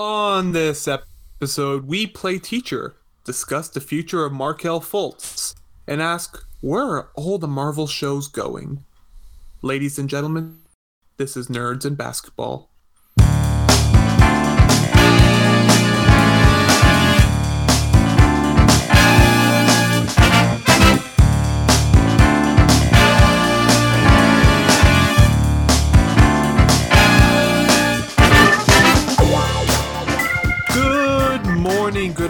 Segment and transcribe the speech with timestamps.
[0.00, 5.56] On this episode, we play teacher, discuss the future of Markelle Fultz,
[5.88, 8.84] and ask where are all the Marvel shows going?
[9.60, 10.60] Ladies and gentlemen,
[11.16, 12.67] this is Nerds and Basketball.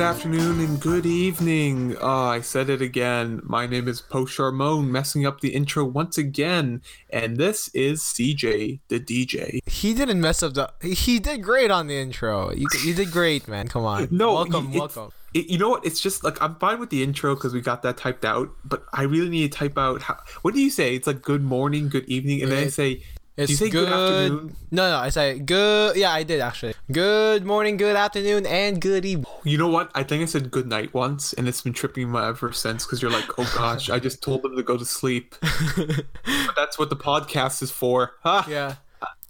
[0.08, 1.94] Afternoon, and good evening.
[2.00, 3.42] Uh, I said it again.
[3.44, 6.80] My name is Po Charmone, messing up the intro once again,
[7.10, 9.58] and this is CJ, the DJ.
[9.68, 10.70] He didn't mess up the.
[10.80, 12.50] He did great on the intro.
[12.52, 13.68] You, you did great, man.
[13.68, 14.08] Come on.
[14.18, 15.12] No, welcome, it's- welcome.
[15.34, 15.84] It, you know what?
[15.84, 18.84] It's just like I'm fine with the intro because we got that typed out, but
[18.94, 20.16] I really need to type out how.
[20.40, 20.94] What do you say?
[20.96, 23.02] It's like good morning, good evening, and then I say,
[23.38, 23.86] It's you say good.
[23.86, 24.56] good afternoon?
[24.72, 25.94] No, no, I say good.
[25.94, 26.74] Yeah, I did actually.
[26.90, 29.30] Good morning, good afternoon, and good evening.
[29.44, 29.92] you know what?
[29.94, 33.00] I think I said good night once, and it's been tripping me ever since because
[33.00, 35.36] you're like, oh gosh, I just told them to go to sleep.
[35.76, 38.14] but that's what the podcast is for.
[38.24, 38.44] Ha!
[38.50, 38.74] Yeah,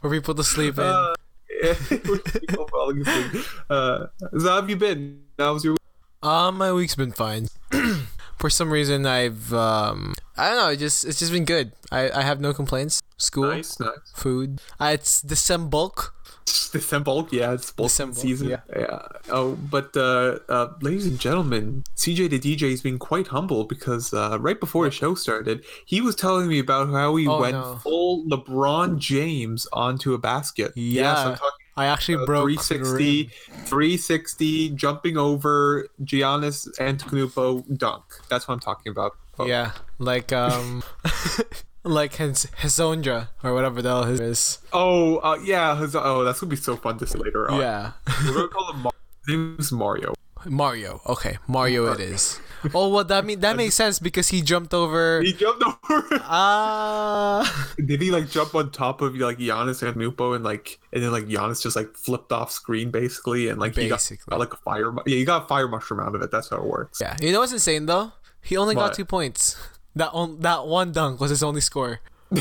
[0.01, 0.85] for people to sleep in.
[0.85, 1.15] Uh,
[1.63, 3.45] yeah, people falling asleep.
[3.69, 4.07] Uh,
[4.39, 5.21] so how have you been?
[5.39, 5.81] How was your week?
[6.23, 7.49] Um, my week's been fine.
[8.39, 10.69] For some reason, I've um, I don't know.
[10.71, 11.73] It just it's just been good.
[11.91, 13.03] I I have no complaints.
[13.19, 13.91] School, Nice, nice.
[14.15, 14.61] food.
[14.81, 16.15] Uh, it's December bulk.
[16.73, 18.49] December, yeah, it's bulk December, season.
[18.49, 18.61] yeah.
[18.75, 19.03] Yeah.
[19.31, 24.15] Oh, but uh, uh, ladies and gentlemen, CJ the DJ has been quite humble because
[24.15, 27.55] uh, right before the show started, he was telling me about how he Oh, went
[27.55, 27.77] no.
[27.83, 30.73] full LeBron James onto a basket.
[30.77, 31.25] Yes, Yeah.
[31.31, 33.31] I'm talking I actually about broke the 360,
[33.67, 38.03] 360, jumping over Giannis Antetokounmpo dunk.
[38.29, 39.13] That's what I'm talking about.
[39.39, 40.83] Oh, Yeah, like um,
[41.85, 44.59] like his Hezondra or whatever the hell his is.
[44.73, 45.77] Oh, uh, yeah.
[45.77, 47.61] his- Oh, that's gonna be so fun to see later on.
[47.61, 47.93] Yeah,
[48.27, 48.83] We're gonna call him.
[48.83, 48.93] Mar-
[49.27, 50.15] his name Mario.
[50.47, 51.01] Mario.
[51.07, 52.41] Okay, Mario it is.
[52.75, 55.21] Oh, well that mean that makes sense because he jumped over.
[55.23, 56.05] He jumped over.
[56.23, 61.03] Ah, Did he like jump on top of like Giannis and Nupo and like and
[61.03, 64.53] then like Giannis just like flipped off screen basically and like he got, got like
[64.53, 67.01] a fire yeah he got a fire mushroom out of it that's how it works
[67.01, 67.17] yeah.
[67.21, 68.13] You know what's insane though?
[68.41, 69.57] He only got two points.
[69.97, 72.01] That on that one dunk was his only score.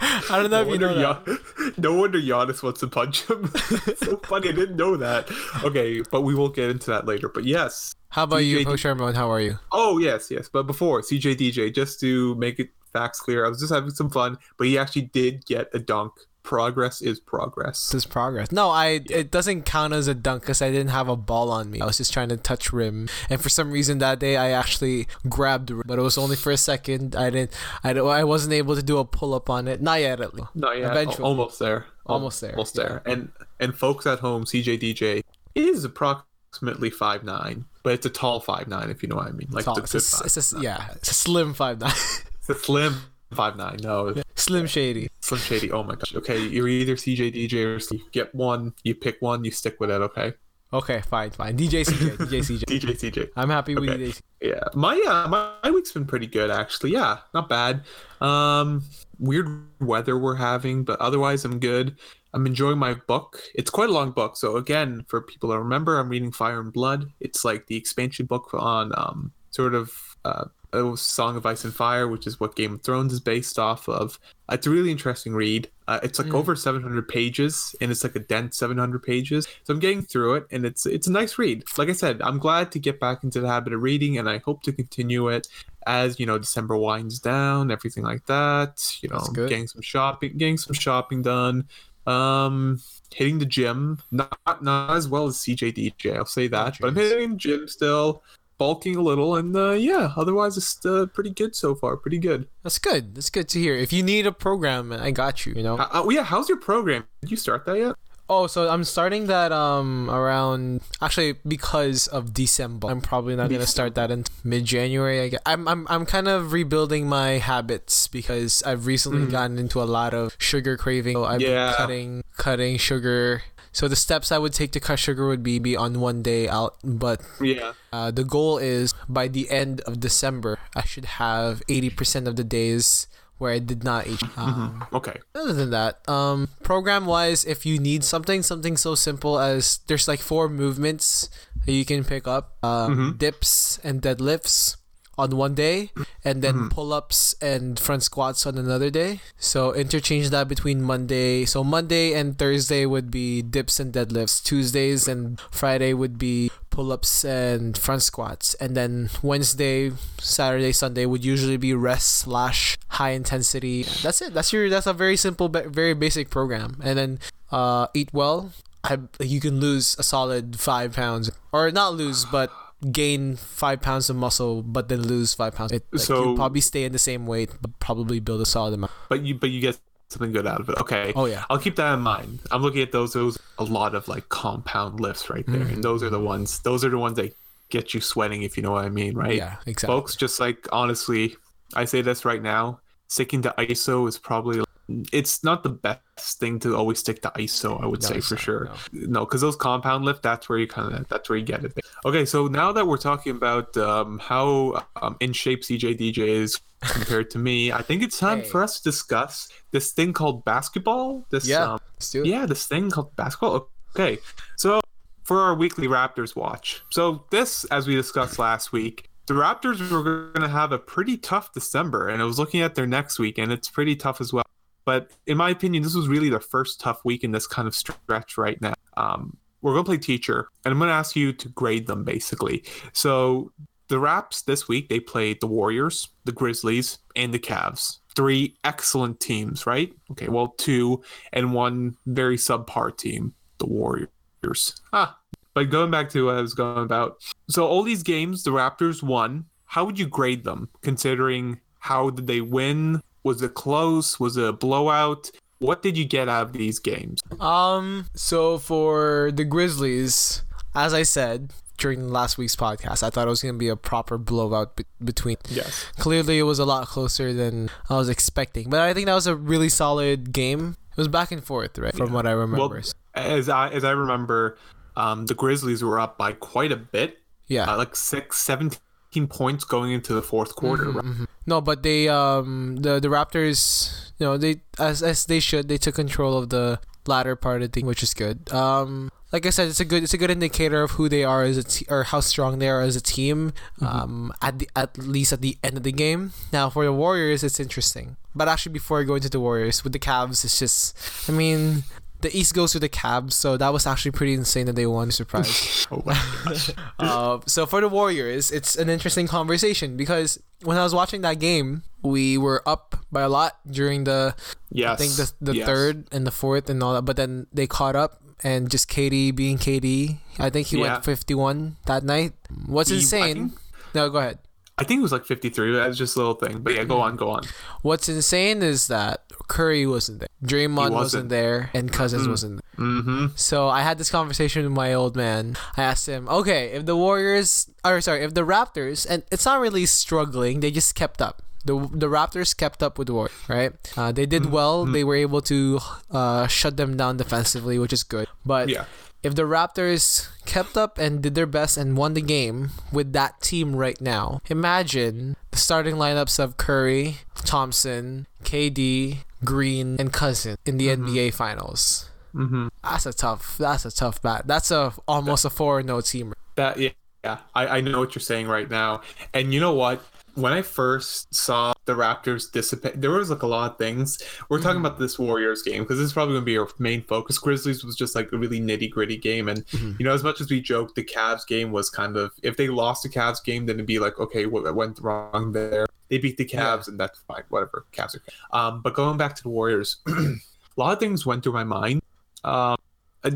[0.00, 1.26] I don't know no if you know that.
[1.26, 3.48] Gian- no wonder Giannis wants to punch him
[3.96, 5.28] so funny I didn't know that
[5.64, 8.76] okay but we will get into that later but yes How about you, DJ Po
[8.76, 9.14] Sherman?
[9.16, 9.58] How are you?
[9.72, 13.58] oh yes yes but before CJ DJ just to make it facts clear I was
[13.58, 16.12] just having some fun but he actually did get a dunk
[16.48, 18.50] progress is progress This is progress.
[18.50, 21.70] No, I it doesn't count as a dunk because I didn't have a ball on
[21.70, 21.82] me.
[21.82, 25.06] I was just trying to touch rim, and for some reason that day I actually
[25.28, 27.14] grabbed the rim, but it was only for a second.
[27.14, 27.52] I didn't.
[27.84, 29.82] I don't- I wasn't able to do a pull up on it.
[29.82, 30.48] Not yet, at least.
[30.54, 30.90] Not yet.
[30.90, 31.24] Eventually.
[31.24, 31.84] Al- Almost there.
[32.06, 33.02] Almost there, Almost there.
[33.04, 33.30] And
[33.60, 35.22] and folks at home, CJ DJ
[35.54, 39.32] is approximately five nine, but it's a tall five nine if you know what I
[39.32, 39.48] mean.
[39.50, 39.76] Like Tall.
[39.78, 41.92] It's a, it's a, yeah, it's a slim five nine,
[42.40, 42.94] It's a slim
[43.34, 43.76] five nine.
[43.82, 45.08] No, slim shady.
[45.20, 45.70] Slim Shady.
[45.70, 46.14] Oh my gosh.
[46.14, 48.02] Okay, you're either CJ DJ or Steve.
[48.12, 48.72] Get one.
[48.82, 49.44] You pick one.
[49.44, 50.00] You stick with it.
[50.00, 50.32] Okay.
[50.72, 51.56] Okay, fine, fine.
[51.56, 52.64] DJ CJ, DJ CJ.
[52.68, 53.30] DJ CJ.
[53.36, 54.08] I'm happy with Okay.
[54.08, 54.22] DJ.
[54.42, 56.92] Yeah, my uh, my, my week's been pretty good actually.
[56.92, 57.84] Yeah, not bad.
[58.20, 58.84] Um,
[59.18, 59.48] weird
[59.80, 61.96] weather we're having, but otherwise I'm good.
[62.34, 63.40] I'm enjoying my book.
[63.54, 66.72] It's quite a long book, so again, for people to remember, I'm reading Fire and
[66.72, 67.10] Blood.
[67.20, 69.90] It's like the expansion book on um sort of
[70.26, 73.58] uh a Song of Ice and Fire, which is what Game of Thrones is based
[73.58, 74.18] off of.
[74.50, 75.70] It's a really interesting read.
[75.86, 76.34] Uh, it's like Mm.
[76.34, 79.46] over 700 pages, and it's like a dense 700 pages.
[79.64, 81.64] So I'm getting through it, and it's it's a nice read.
[81.78, 84.38] Like I said, I'm glad to get back into the habit of reading, and I
[84.38, 85.48] hope to continue it
[85.86, 88.98] as you know December winds down, everything like that.
[89.02, 91.68] You know, getting some shopping, getting some shopping done.
[92.06, 92.80] Um,
[93.14, 96.94] hitting the gym, not not as well as CJ DJ, I'll say that, but I'm
[96.94, 98.22] hitting the gym still,
[98.58, 102.48] bulking a little, and uh, yeah, otherwise it's uh, pretty good so far, pretty good.
[102.62, 103.14] That's good.
[103.14, 103.74] That's good to hear.
[103.74, 105.54] If you need a program, I got you.
[105.54, 105.78] You know.
[105.78, 107.04] Uh, oh yeah, how's your program?
[107.22, 107.94] Did you start that yet?
[108.30, 112.88] Oh, so I'm starting that um around actually because of December.
[112.90, 115.22] I'm probably not gonna start that in mid January.
[115.22, 115.40] I guess.
[115.46, 119.30] I'm I'm I'm kind of rebuilding my habits because I've recently Mhm.
[119.30, 121.14] gotten into a lot of sugar craving.
[121.16, 121.68] So I've Yeah.
[121.70, 123.44] been cutting cutting sugar.
[123.72, 126.48] So the steps I would take to cut sugar would be be on one day
[126.48, 127.72] out, but Yeah.
[127.92, 132.44] uh, the goal is by the end of December I should have 80% of the
[132.44, 133.06] days
[133.38, 134.22] where I did not eat.
[134.36, 135.20] Um, Okay.
[135.34, 140.08] other than that, um, program wise, if you need something, something so simple as there's
[140.08, 141.28] like four movements
[141.64, 143.18] that you can pick up: um, Mhm.
[143.18, 144.74] dips and deadlifts,
[145.18, 145.90] on one day
[146.24, 146.70] and then Mhm.
[146.70, 149.20] pull-ups and front squats on another day.
[149.38, 151.44] So interchange that between Monday.
[151.44, 154.42] So Monday and Thursday would be dips and deadlifts.
[154.42, 158.54] Tuesdays and Friday would be pull-ups and front squats.
[158.62, 163.82] And then Wednesday, Saturday, Sunday would usually be rest slash high intensity.
[164.02, 164.32] That's it.
[164.32, 166.78] That's your that's a very simple very basic program.
[166.82, 167.18] And then
[167.50, 168.52] uh eat well.
[168.84, 172.48] I, you can lose a solid five pounds, or not lose, but
[172.92, 175.72] gain five pounds of muscle, but then lose five pounds.
[175.72, 178.74] It, like, So- you probably stay in the same weight, but probably build a solid
[178.74, 178.92] amount.
[179.08, 179.78] But you but you get
[180.10, 180.76] something good out of it.
[180.78, 181.12] Okay.
[181.16, 182.40] Oh yeah, I'll keep that in mind.
[182.50, 183.12] I'm looking at those.
[183.12, 185.72] Those a lot of like compound lifts right there, Mhm.
[185.74, 186.60] and those are the ones.
[186.60, 187.34] Those are the ones that
[187.70, 189.34] get you sweating, if you know what I mean, right?
[189.34, 189.94] yeah, exactly.
[189.94, 191.36] Folks, just like honestly,
[191.74, 192.80] I say this right now.
[193.08, 194.62] Sticking to ISO is probably
[195.12, 197.82] it's not the best thing to always stick to ISO.
[197.82, 198.64] I would No, say for not, sure.
[198.64, 199.00] no.
[199.06, 201.72] No, because those compound lift, that's where you kind of that's where you get it.
[202.04, 206.58] Okay, so now that we're talking about um, how um, in shape CJ DJ is
[206.80, 208.48] compared to me, I think it's time Hey.
[208.48, 211.24] for us to discuss this thing called basketball.
[211.30, 211.72] This Yeah.
[211.72, 212.26] um, Let's do it.
[212.28, 213.68] yeah, this thing called basketball.
[213.94, 214.18] Okay,
[214.56, 214.80] so
[215.24, 220.02] for our weekly Raptors watch, so this, as we discussed last week, the Raptors were
[220.02, 223.36] going to have a pretty tough December, and I was looking at their next week,
[223.36, 224.44] and it's pretty tough as well.
[224.88, 227.74] But in my opinion, this was really the first tough week in this kind of
[227.74, 228.72] stretch right now.
[228.96, 232.04] Um, we're going to play teacher, and I'm going to ask you to grade them
[232.04, 232.64] basically.
[232.94, 233.52] So
[233.88, 237.98] the Raps this week they played the Warriors, the Grizzlies, and the Cavs.
[238.16, 239.92] Three excellent teams, right?
[240.12, 241.02] Okay, well, two
[241.34, 244.80] and one very subpar team, the Warriors.
[244.94, 245.18] Ah,
[245.52, 247.18] but going back to what I was going about.
[247.50, 249.44] So all these games, the Raptors won.
[249.66, 253.02] How would you grade them, considering how did they win?
[253.22, 254.18] Was it close?
[254.20, 255.30] Was it a blowout?
[255.58, 257.20] What did you get out of these games?
[257.40, 258.06] Um.
[258.14, 260.44] So for the Grizzlies,
[260.74, 264.18] as I said during last week's podcast, I thought it was gonna be a proper
[264.18, 265.36] blowout be- between.
[265.48, 265.86] Yes.
[265.96, 269.26] Clearly, it was a lot closer than I was expecting, but I think that was
[269.26, 270.76] a really solid game.
[270.92, 271.94] It was back and forth, right?
[271.94, 272.14] From Yeah.
[272.14, 272.68] what I remember.
[272.68, 272.82] Well,
[273.14, 274.58] as I as I remember,
[274.96, 277.72] um, the Grizzlies were up by quite a bit, yeah.
[277.72, 278.78] uh, like six, 17
[279.26, 280.84] points going into the fourth quarter.
[280.84, 281.04] Mhm, right?
[281.04, 281.26] mhm.
[281.46, 285.78] No, but they um the the Raptors, you know, they as as they should, they
[285.78, 288.52] took control of the latter part of the thing, which is good.
[288.52, 291.42] Um, like I said, it's a good it's a good indicator of who they are
[291.42, 293.52] as a te- or how strong they are as a team.
[293.80, 296.32] Um, at the at least at the end of the game.
[296.52, 298.16] Now for the Warriors, it's interesting.
[298.34, 300.94] But actually, before I go into the Warriors, with the Cavs, it's just,
[301.28, 301.84] I mean.
[302.20, 305.10] The East goes to the Cavs, so that was actually pretty insane that they won.
[305.10, 305.86] Surprise.
[305.92, 306.70] Oh my gosh.
[306.98, 311.38] Uh, so for the Warriors, it's an interesting conversation because when I was watching that
[311.38, 314.34] game, we were up by a lot during the
[314.70, 314.90] yes.
[314.90, 315.66] I think the the yes.
[315.66, 319.34] third and the fourth and all that, but then they caught up and just KD
[319.34, 320.92] being KD, I think he Yeah.
[320.94, 322.34] went 51 that night.
[322.66, 323.50] What's He- insane?
[323.50, 323.60] think-
[323.94, 324.38] No, go ahead.
[324.76, 325.72] I think it was like 53.
[325.72, 326.60] That's just a little thing.
[326.60, 327.42] But yeah, go on, go on.
[327.82, 330.94] What's insane is that Curry wasn't there, Draymond wasn't.
[330.94, 331.28] wasn't.
[331.30, 332.30] there, and Cousins Mm.
[332.30, 332.86] wasn't there.
[332.86, 333.26] Mm-hmm.
[333.34, 335.56] So I had this conversation with my old man.
[335.76, 339.58] I asked him, okay, if the Warriors, or sorry, if the Raptors, and it's not
[339.60, 341.42] really struggling, they just kept up.
[341.64, 343.72] The, the Raptors kept up with the Warriors, right?
[343.96, 344.84] Uh, they did well.
[344.86, 345.80] They were able to
[346.10, 348.28] uh, shut them down defensively, which is good.
[348.46, 348.84] But Yeah.
[349.22, 353.40] if the Raptors kept up and did their best and won the game with that
[353.42, 360.78] team right now, imagine the starting lineups of Curry, Thompson, KD, Green, and Cousin in
[360.78, 362.10] the NBA Finals.
[362.34, 362.68] Mm-hmm.
[362.82, 363.56] That's a tough.
[363.58, 364.46] That's a tough bat.
[364.46, 366.34] That's a almost a four no team.
[366.56, 366.90] That yeah,
[367.24, 367.38] yeah.
[367.54, 369.00] I, I know what you're saying right now.
[369.34, 370.02] And you know what?
[370.34, 374.18] When I first saw the Raptors dissipate, there was like a lot of things.
[374.48, 377.02] We're talking about this Warriors game because this is probably going to be our main
[377.02, 377.38] focus.
[377.38, 379.98] Grizzlies was just like a really nitty gritty game, and Mhm.
[379.98, 382.68] you know, as much as we joked, the Cavs game was kind of if they
[382.68, 385.86] lost the Cavs game, then it'd be like, okay, what went wrong there?
[386.08, 387.42] They beat the Cavs, and that's fine.
[387.48, 388.58] Whatever, Cavs are.
[388.58, 390.34] Um, but going back to the Warriors, a
[390.76, 392.02] lot of things went through my mind.
[392.44, 392.76] Um,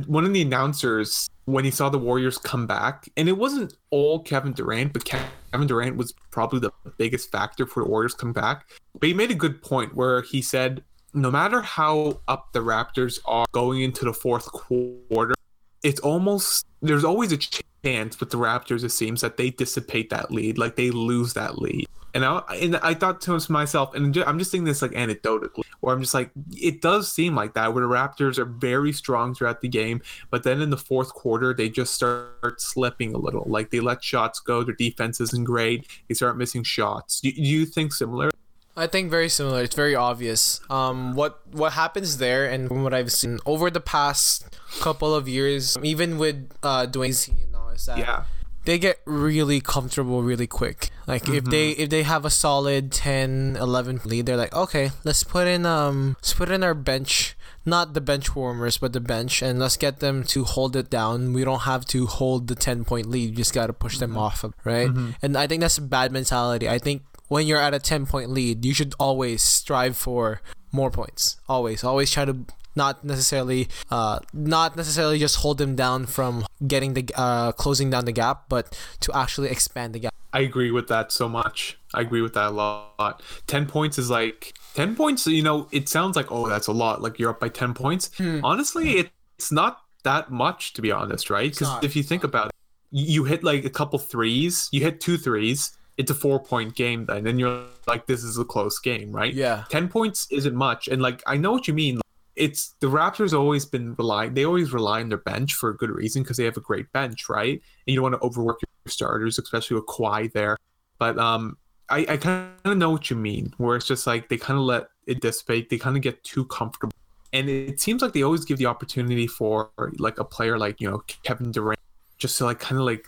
[0.06, 4.20] one of the announcers when he saw the Warriors come back, and it wasn't all
[4.20, 8.70] Kevin Durant, but Kevin Durant was probably the biggest factor for the Warriors come back.
[8.98, 13.18] But he made a good point where he said, no matter how up the Raptors
[13.26, 15.34] are going into the fourth quarter,
[15.82, 18.84] it's almost there's always a chance with the Raptors.
[18.84, 21.86] It seems that they dissipate that lead, like they lose that lead.
[22.14, 25.94] And I and I thought to myself, and I'm just saying this like anecdotally, where
[25.94, 29.62] I'm just like, it does seem like that, where the Raptors are very strong throughout
[29.62, 33.44] the game, but then in the fourth quarter they just start slipping a little.
[33.46, 37.20] Like they let shots go, their defense isn't great, they start missing shots.
[37.20, 38.30] Do, do you think similar?
[38.76, 39.62] I think very similar.
[39.62, 40.60] It's very obvious.
[40.70, 45.28] Um, what what happens there, and from what I've seen over the past couple of
[45.28, 48.24] years, even with uh Dwane, you know, is that Yeah,
[48.64, 50.90] they get really comfortable really quick.
[51.06, 51.82] Like if they mm-hmm.
[51.82, 56.16] if they have a solid 10, 11 lead, they're like, okay, let's put in um
[56.18, 60.00] let's put in our bench, not the bench warmers, but the bench, and let's get
[60.00, 61.32] them to hold it down.
[61.32, 63.30] We don't have to hold the ten point lead.
[63.30, 64.18] You just gotta push them mm-hmm.
[64.18, 64.88] off, of, right?
[64.88, 65.10] Mm-hmm.
[65.22, 66.68] And I think that's a bad mentality.
[66.68, 70.40] I think when you're at a ten point lead, you should always strive for
[70.70, 71.36] more points.
[71.48, 76.94] Always, always try to not necessarily uh not necessarily just hold them down from getting
[76.94, 80.88] the uh closing down the gap but to actually expand the gap I agree with
[80.88, 81.78] that so much.
[81.92, 83.22] I agree with that a lot.
[83.46, 87.02] 10 points is like 10 points, you know, it sounds like, oh, that's a lot.
[87.02, 88.10] Like you're up by 10 points.
[88.42, 91.50] Honestly, it, it's not that much, to be honest, right?
[91.52, 92.52] Because if you think about it,
[92.90, 97.04] you hit like a couple threes, you hit two threes, it's a four point game
[97.04, 97.26] then.
[97.26, 99.34] And you're like, this is a close game, right?
[99.34, 99.64] Yeah.
[99.68, 100.88] 10 points isn't much.
[100.88, 102.00] And like, I know what you mean.
[102.34, 105.90] It's the Raptors always been relying, they always rely on their bench for a good
[105.90, 107.52] reason because they have a great bench, right?
[107.52, 110.56] And you don't want to overwork your starters, especially with Kawhi there.
[110.98, 111.58] But um,
[111.88, 114.64] I, I kind of know what you mean, where it's just like they kind of
[114.64, 116.92] let it dissipate, they kind of get too comfortable.
[117.34, 120.90] And it seems like they always give the opportunity for like a player like, you
[120.90, 121.80] know, Kevin Durant
[122.18, 123.06] just to like kind of like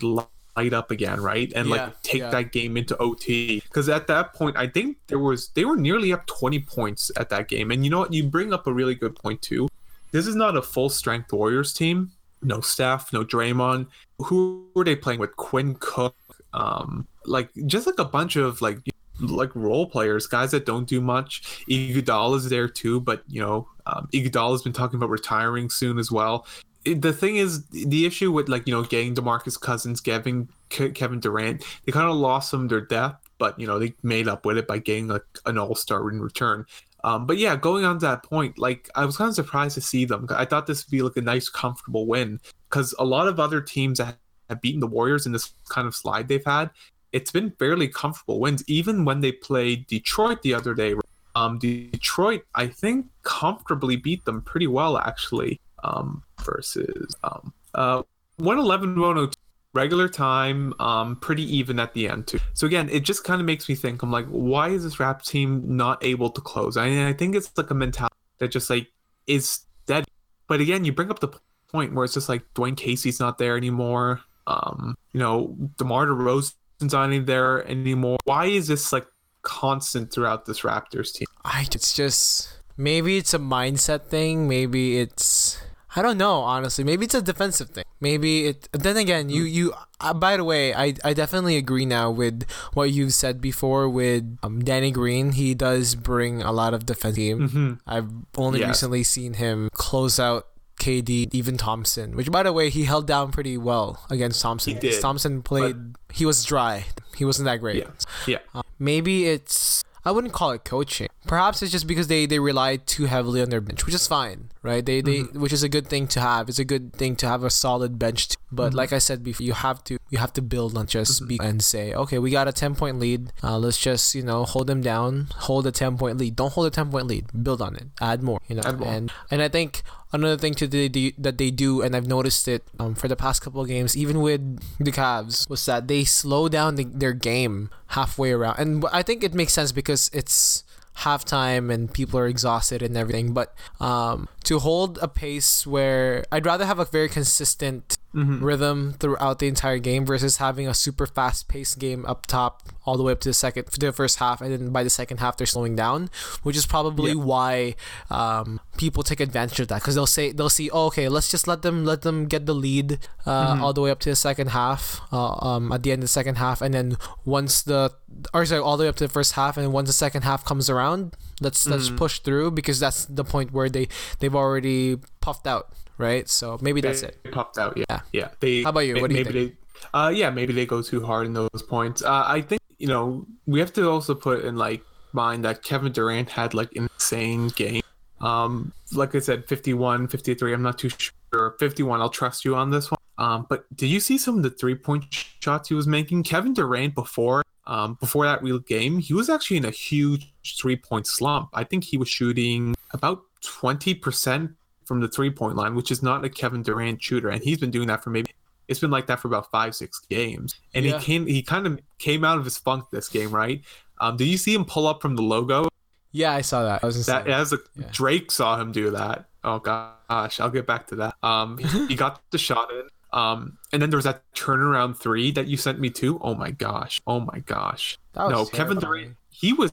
[0.56, 1.52] light up again, right?
[1.54, 2.30] And Yeah, like take yeah.
[2.30, 3.60] that game into OT.
[3.60, 7.30] Because at that point, I think there was they were nearly up 20 points at
[7.30, 7.70] that game.
[7.70, 8.12] And you know what?
[8.12, 9.68] You bring up a really good point too.
[10.12, 12.12] This is not a full strength Warriors team.
[12.42, 13.86] No Steph, no Draymond.
[14.18, 15.34] Who were they playing with?
[15.36, 16.14] Quinn Cook,
[16.52, 18.78] um, like just like a bunch of like
[19.20, 21.64] like role players, guys that don't do much.
[21.68, 25.98] Iguodala is there too, but you know, um, Iguodala has been talking about retiring soon
[25.98, 26.46] as well.
[26.84, 31.64] The thing is, the issue with like you know getting Demarcus Cousins, getting Kevin Durant,
[31.84, 34.58] they kind of lost some of their depth, but you know they made up with
[34.58, 36.66] it by getting like an All Star in return.
[37.04, 39.82] Um, but yeah, going on to that point, like I was kind of surprised to
[39.82, 40.26] see them.
[40.30, 43.60] I thought this would be like a nice, comfortable win because a lot of other
[43.60, 44.16] teams that
[44.48, 46.70] have beaten the Warriors in this kind of slide they've had,
[47.12, 48.64] it's been fairly comfortable wins.
[48.66, 50.94] Even when they played Detroit the other day,
[51.34, 55.60] um, Detroit I think comfortably beat them pretty well actually.
[55.82, 58.02] Um, versus um, uh,
[58.38, 59.38] 111 102
[59.74, 62.38] regular time, um, pretty even at the end too.
[62.54, 64.02] So again, it just kind of makes me think.
[64.02, 66.76] I'm like, why is this rap team not able to close?
[66.76, 68.88] I, I think it's like a mentality that just like
[69.26, 70.04] is dead.
[70.46, 71.28] But again, you bring up the
[71.70, 74.20] point where it's just like Dwane Casey's not there anymore.
[74.46, 78.18] Um, you know, DeMar DeRozan's not there anymore.
[78.24, 79.06] Why is this like
[79.42, 81.26] constant throughout this Raptors team?
[81.44, 84.48] I it's just maybe it's a mindset thing.
[84.48, 85.60] Maybe it's
[85.96, 86.84] I don't know honestly.
[86.84, 87.84] Maybe it's a defensive thing.
[88.00, 88.68] Maybe it.
[88.72, 89.72] Then again, you you.
[90.00, 94.36] Uh, by the way, I I definitely agree now with what you've said before with
[94.42, 95.32] um, Danny Green.
[95.32, 97.38] He does bring a lot of defense team.
[97.48, 97.72] Mm-hmm.
[97.86, 98.68] I've only Yes.
[98.68, 100.48] recently seen him close out.
[100.80, 104.74] KD, even Thompson, which by the way, he held down pretty well against Thompson.
[104.74, 105.76] He did, Thompson played,
[106.12, 106.84] he was dry.
[107.16, 107.76] He wasn't that great.
[107.76, 107.90] Yeah,
[108.26, 108.38] yeah.
[108.52, 111.08] Uh, maybe it's I wouldn't call it coaching.
[111.26, 114.50] Perhaps it's just because they they rely too heavily on their bench, which is fine,
[114.62, 114.84] right?
[114.84, 115.40] They they mm-hmm.
[115.40, 116.48] which is a good thing to have.
[116.48, 118.33] It's a good thing to have a solid bench.
[118.54, 121.38] But like I said before, you have to you have to build, not just be
[121.42, 123.32] and say, okay, we got a ten point lead.
[123.42, 126.36] Uh, let's just you know hold them down, hold a ten point lead.
[126.36, 127.26] Don't hold a ten point lead.
[127.42, 127.86] Build on it.
[128.00, 128.40] Add more.
[128.48, 128.88] You know, more.
[128.88, 129.82] and and I think
[130.12, 133.16] another thing to they do, that they do, and I've noticed it um, for the
[133.16, 137.12] past couple of games, even with the Cavs, was that they slow down the, their
[137.12, 140.64] game halfway around, and I think it makes sense because it's
[140.98, 143.32] halftime and people are exhausted and everything.
[143.32, 148.44] But um, to hold a pace where I'd rather have a very consistent Mm-hmm.
[148.44, 152.96] rhythm throughout the entire game versus having a super fast paced game up top all
[152.96, 155.18] the way up to the second to the first half and then by the second
[155.18, 156.08] half they're slowing down
[156.44, 157.24] which is probably Yeah.
[157.24, 157.74] why
[158.10, 161.48] um, people take advantage of that because they'll say they'll see oh, okay let's just
[161.48, 163.64] let them let them get the lead uh, Mm-hmm.
[163.64, 166.08] all the way up to the second half uh, um, at the end of the
[166.20, 167.90] second half and then once the
[168.32, 170.44] or sorry all the way up to the first half and once the second half
[170.44, 171.96] comes around let's let's Mm-hmm.
[171.96, 173.88] push through because that's the point where they
[174.20, 177.76] they've already puffed out right so maybe that's it They popped out.
[177.76, 177.84] Yeah.
[177.88, 178.00] Yeah.
[178.12, 178.28] Yeah.
[178.40, 178.62] They.
[178.62, 179.00] How about you?
[179.00, 179.34] What do you think?
[179.34, 179.56] They,
[179.92, 182.02] uh, yeah, maybe they go too hard in those points.
[182.02, 184.82] Uh, I think you know we have to also put in like
[185.12, 187.82] mind that Kevin Durant had like insane game.
[188.20, 190.54] Um, like I said, 51, 53.
[190.54, 191.56] I'm not too sure.
[191.58, 192.00] 51.
[192.00, 192.98] I'll trust you on this one.
[193.18, 196.22] Um, but did you see some of the three point shots he was making?
[196.22, 200.76] Kevin Durant before um, before that real game, he was actually in a huge three
[200.76, 201.48] point slump.
[201.52, 204.54] I think he was shooting about 20%
[204.86, 207.28] from the three point line, which is not a Kevin Durant shooter.
[207.28, 208.30] And he's been doing that for maybe
[208.68, 210.54] it's been like that for about five, six games.
[210.74, 210.98] And Yeah.
[210.98, 213.62] he came he kind of came out of his funk this game, right?
[214.00, 215.68] Um, did you see him pull up from the logo?
[216.12, 216.82] Yeah, I saw that.
[216.82, 217.88] I was That as a Yeah.
[217.92, 219.26] Drake saw him do that.
[219.42, 221.14] Oh gosh, I'll get back to that.
[221.22, 222.88] Um, he, he got the shot in.
[223.12, 226.18] Um, and then there was that turnaround three that you sent me to.
[226.20, 227.00] Oh my gosh.
[227.06, 227.96] Oh my gosh.
[228.14, 228.78] That was No, Kevin.
[228.78, 229.16] Durant.
[229.30, 229.72] He was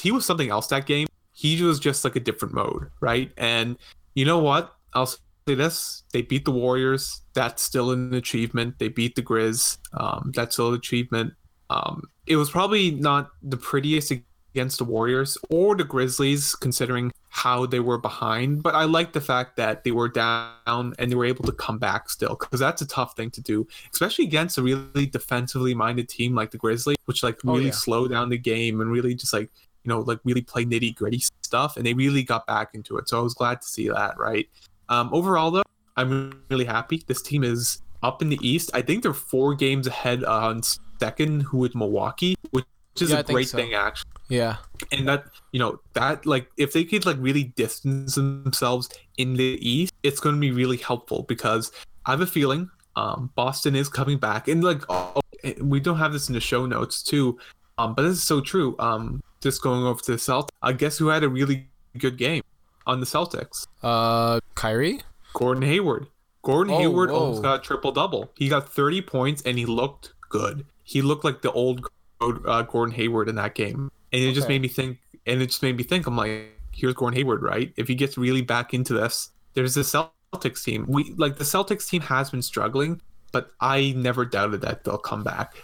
[0.00, 1.06] he was something else that game.
[1.32, 3.30] He was just like a different mode, right?
[3.36, 3.76] And
[4.14, 4.74] you know what?
[4.94, 7.22] I'll say this: they beat the Warriors.
[7.34, 8.78] That's still an achievement.
[8.78, 9.78] They beat the Grizz.
[9.94, 11.34] Um, that's still an achievement.
[11.70, 14.12] Um, it was probably not the prettiest
[14.54, 18.60] against the Warriors or the Grizzlies, considering how they were behind.
[18.64, 21.78] But I like the fact that they were down and they were able to come
[21.78, 26.08] back still, because that's a tough thing to do, especially against a really defensively minded
[26.08, 27.70] team like the Grizzlies, which like Oh, really yeah.
[27.70, 29.48] slow down the game and really just like
[29.84, 31.76] you know like really play nitty gritty stuff.
[31.76, 33.08] And they really got back into it.
[33.08, 34.18] So I was glad to see that.
[34.18, 34.48] Right.
[34.88, 35.62] Um, overall, though,
[35.96, 37.02] I'm really happy.
[37.06, 38.70] This team is up in the East.
[38.74, 40.62] I think they're four games ahead on
[40.98, 42.64] second, who is Milwaukee, which
[43.00, 43.58] is Yeah, I great so.
[43.58, 44.10] thing actually.
[44.28, 44.56] Yeah.
[44.92, 49.58] And that you know that like if they could like really distance themselves in the
[49.60, 51.72] East, it's going to be really helpful because
[52.06, 55.20] I have a feeling um, Boston is coming back, and like oh,
[55.60, 57.38] we don't have this in the show notes too,
[57.78, 58.76] um, but this is so true.
[58.78, 61.68] Um, just going over to the Celtics, I guess who had a really
[61.98, 62.42] good game
[62.86, 63.66] on the Celtics?
[63.82, 65.00] Uh, Kyrie.
[65.32, 66.06] Gordon Hayward.
[66.42, 67.18] Gordon Oh, Hayward whoa.
[67.18, 68.30] almost got a triple double.
[68.36, 70.64] He got 30 points and he looked good.
[70.84, 71.86] He looked like the old
[72.20, 73.90] uh, Gordon Hayward in that game.
[74.12, 76.94] And it just made me think, and it just made me think, I'm like, here's
[76.94, 77.72] Gordon Hayward, right?
[77.76, 80.84] If he gets really back into this, there's the Celtics team.
[80.88, 83.00] We like the Celtics team has been struggling,
[83.32, 85.54] but I never doubted that they'll come back.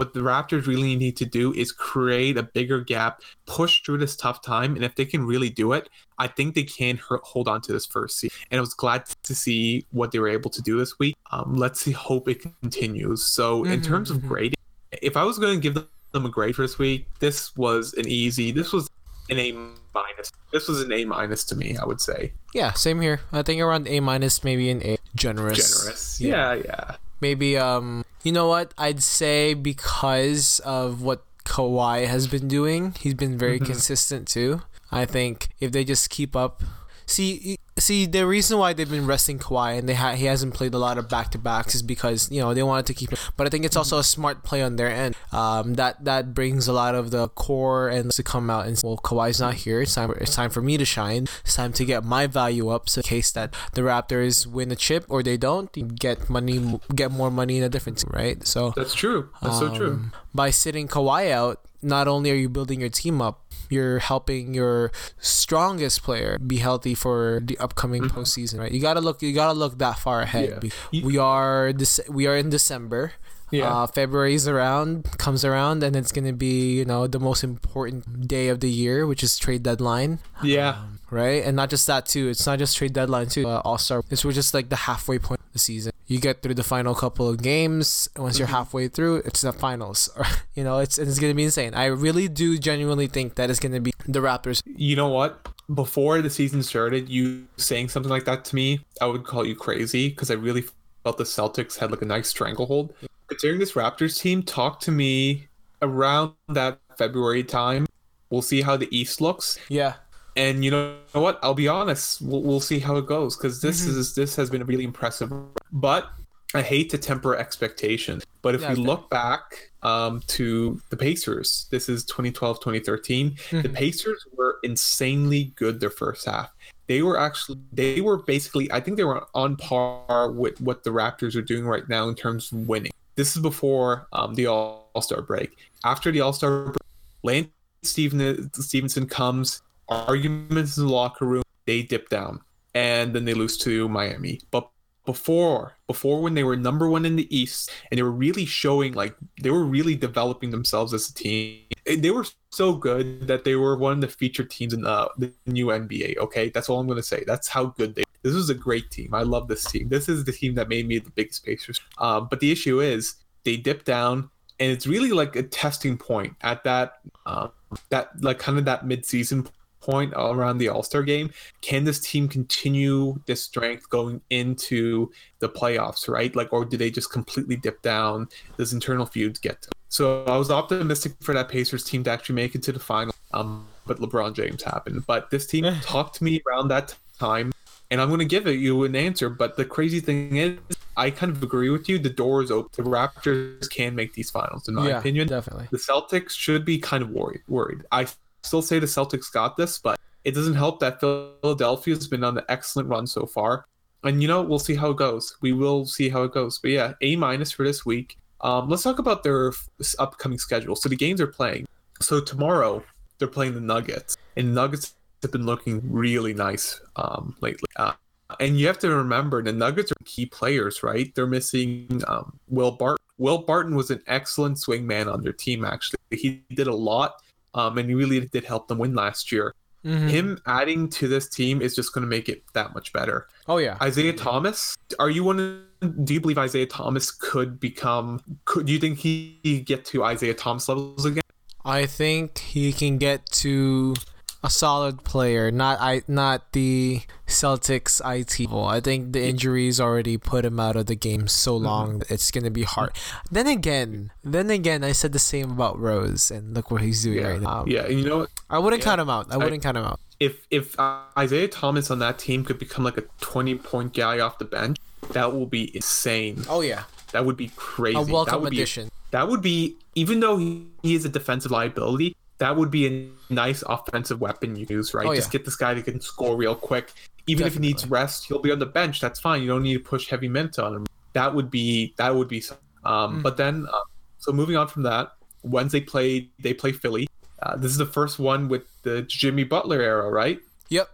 [0.00, 4.16] What the Raptors really need to do is create a bigger gap, push through this
[4.16, 7.60] tough time, and if they can really do it, I think they can hold on
[7.60, 8.32] to this first seed.
[8.50, 11.16] And I was glad to see what they were able to do this week.
[11.32, 13.22] Um, let's see, hope it continues.
[13.24, 14.28] So, in Mhm, terms of mhm.
[14.28, 14.56] grading,
[15.02, 18.08] if I was going to give them a grade for this week, this was an
[18.08, 18.52] easy.
[18.52, 18.88] This was
[19.28, 20.32] an A minus.
[20.50, 21.76] This was an A minus to me.
[21.76, 23.20] I would say Yeah, same here.
[23.32, 24.96] I think around A minus, maybe an A.
[25.14, 25.58] Generous.
[25.58, 26.20] generous.
[26.22, 26.54] Yeah.
[26.54, 26.96] Yeah, yeah.
[27.20, 28.72] Maybe um, you know what?
[28.78, 33.66] I'd say because of what Kawhi has been doing, he's been very Mhm.
[33.66, 34.62] consistent too.
[34.92, 36.62] I think if they just keep up,
[37.06, 40.72] see, see the reason why they've been resting Kawhi and they ha- he hasn't played
[40.74, 43.18] a lot of back to backs is because you know they wanted to keep him.
[43.36, 45.16] But I think it's also a smart play on their end.
[45.32, 48.96] Um, that that brings a lot of the core and to come out and well,
[48.98, 49.82] Kawhi's not here.
[49.82, 50.12] It's time.
[50.20, 51.26] It's time for me to shine.
[51.44, 52.88] It's time to get my value up.
[52.88, 57.10] So in case that the Raptors win a chip or they don't, get money, get
[57.10, 58.46] more money in a different team, right?
[58.46, 59.30] So That's true.
[59.42, 59.92] That's so true.
[59.92, 63.40] um, By sitting Kawhi out, not only are you building your team up,
[63.70, 64.90] you're helping your
[65.20, 68.10] strongest player be healthy for the upcoming Mhm.
[68.10, 68.72] postseason, right?
[68.72, 69.22] You gotta look.
[69.22, 70.60] You gotta look that far ahead.
[70.90, 71.02] Yeah.
[71.04, 72.00] We are this.
[72.08, 73.12] We are in December.
[73.52, 73.66] Yeah.
[73.82, 78.48] Uh, February's around, comes around, and it's gonna be you know the most important day
[78.48, 80.76] of the year, which is trade deadline yeah.
[81.10, 81.42] right?
[81.44, 82.28] And not just that too.
[82.28, 83.48] It's not just trade deadline too.
[83.48, 84.02] Uh, All Star.
[84.08, 85.92] This was just like the halfway point the season.
[86.06, 88.08] You get through the final couple of games.
[88.14, 88.52] and Once you're Mhm.
[88.52, 90.10] halfway through, it's the finals.
[90.54, 91.74] you know, it's it's gonna be insane.
[91.74, 94.62] I really do genuinely think that it's gonna be the Raptors.
[94.66, 95.48] You know what?
[95.72, 99.54] Before the season started, you saying something like that to me, I would call you
[99.54, 100.64] crazy because I really
[101.04, 102.92] felt the Celtics had like a nice stranglehold.
[103.28, 105.46] Considering this Raptors team, talk to me
[105.80, 107.86] around that February time.
[108.30, 109.94] We'll see how the East looks, Yeah.
[110.36, 111.38] And you know what?
[111.42, 112.20] I'll be honest.
[112.22, 113.88] We'll, we'll see how it goes because this Mhm.
[113.88, 115.32] is this has been really impressive.
[115.72, 116.10] But
[116.54, 118.24] I hate to temper expectations.
[118.42, 123.56] But if Yeah, we look back um, to the Pacers, this is 2012, 2013 the
[123.68, 123.74] Mhm.
[123.74, 126.50] Pacers were insanely good their first half.
[126.86, 130.90] They were actually they were basically I think they were on par with what the
[130.90, 132.92] Raptors are doing right now in terms of winning.
[133.16, 135.56] This is before um, the All Star break.
[135.84, 136.76] After the All Star break,
[137.22, 137.48] Lance
[137.82, 142.40] Steven, Stephenson comes, arguments in the locker room, they dip down,
[142.74, 144.40] and then they lose to Miami.
[144.50, 144.70] But
[145.06, 148.92] before before when they were number one in the East and they were really showing
[148.92, 151.58] like they were really developing themselves as a team.
[151.84, 155.32] They were so good that they were one of the featured teams in uh, the
[155.46, 156.18] new NBA.
[156.18, 157.24] Okay, that's all I'm gonna say.
[157.26, 158.04] That's how good they.
[158.22, 159.14] This was a great team.
[159.14, 159.88] I love this team.
[159.88, 161.80] This is the team that made me the biggest Pacers.
[161.98, 166.36] Um, but the issue is they dip down, and it's really like a testing point
[166.42, 167.50] at that um,
[167.88, 169.48] that like kind of that mid-season
[169.80, 171.30] point around the All-Star game.
[171.60, 176.34] Can this team continue this strength going into the playoffs, right?
[176.34, 178.28] Like, or do they just completely dip down?
[178.56, 179.70] Does internal feuds get to?
[179.88, 183.12] So I was optimistic for that Pacers team to actually make it to the final,
[183.34, 185.04] um, but LeBron James happened.
[185.06, 187.52] But this team talked to me around that time,
[187.90, 189.28] and I'm going to give it you an answer.
[189.28, 190.58] But the crazy thing is,
[190.96, 191.98] I kind of agree with you.
[191.98, 192.84] The door is open.
[192.84, 195.26] The Raptors can make these finals, in my yeah, opinion.
[195.26, 195.66] definitely.
[195.72, 197.40] The Celtics should be kind of worried.
[197.48, 197.82] Worried.
[197.90, 198.06] I
[198.42, 202.44] still say the Celtics got this, but it doesn't help that Philadelphia's been on an
[202.48, 203.66] excellent run so far.
[204.04, 205.36] and you know we'll see how it goes.
[205.42, 206.58] We will see how it goes.
[206.58, 208.16] But yeah, A minus for this week.
[208.40, 209.52] Um, let's talk about their
[209.98, 210.74] upcoming schedule.
[210.76, 211.66] So the games they're playing.
[212.00, 212.82] So tomorrow
[213.18, 217.68] they're playing the Nuggets, and Nuggets have been looking really nice um, lately.
[217.76, 217.92] Uh,
[218.38, 221.14] and you have to remember the Nuggets are key players, right?
[221.14, 223.04] They're missing um, Will Barton.
[223.18, 225.62] Will Barton was an excellent swingman on their team.
[225.64, 227.20] Actually, he did a lot,
[227.54, 229.54] um, and he really did help them win last year.
[229.84, 230.10] Mhm.
[230.10, 233.28] Him adding to this team is just going to make it that much better.
[233.48, 233.78] Oh yeah.
[233.80, 235.64] Isaiah Thomas, are you one?
[236.04, 238.20] Do you believe Isaiah Thomas could become?
[238.44, 241.22] Could do you think he he get to Isaiah Thomas levels again?
[241.64, 243.94] I think he can get to
[244.42, 248.48] a solid player, not I not the Celtics IT.
[248.50, 251.64] I think the injuries already put him out of the game so mm-hmm.
[251.66, 252.92] long that it's gonna be hard.
[253.30, 257.18] Then again, then again, I said the same about Rose, and look what he's doing
[257.18, 257.64] Yeah, right now.
[257.66, 257.84] yeah.
[257.84, 258.30] And you know what?
[258.48, 258.84] I wouldn't Yeah.
[258.90, 259.26] count him out.
[259.30, 260.00] I wouldn't count him out.
[260.20, 260.76] if if
[261.16, 264.76] Isaiah Thomas on that team could become like a 20 point guy off the bench,
[265.12, 266.44] that will be insane.
[266.48, 267.98] Oh yeah, That would be crazy.
[267.98, 268.90] a that welcome would be addition.
[269.12, 273.32] that would be even though he, he is a defensive liability, that would be a
[273.32, 275.06] nice offensive weapon you use, right?
[275.06, 276.92] Oh, Just get this guy that can score real quick.
[277.26, 279.00] Even if he needs rest, he'll be on the bench.
[279.00, 279.42] That's fine.
[279.42, 280.86] You don't need to push heavy minutes on him.
[281.12, 282.42] That would be that would be.
[282.84, 283.22] Um, Mm.
[283.22, 283.80] But then, uh,
[284.18, 287.06] so moving on from that, Wednesday play they play Philly.
[287.42, 290.40] Uh, this is the first one with the Jimmy Butler era, right?
[290.70, 290.88] Yep.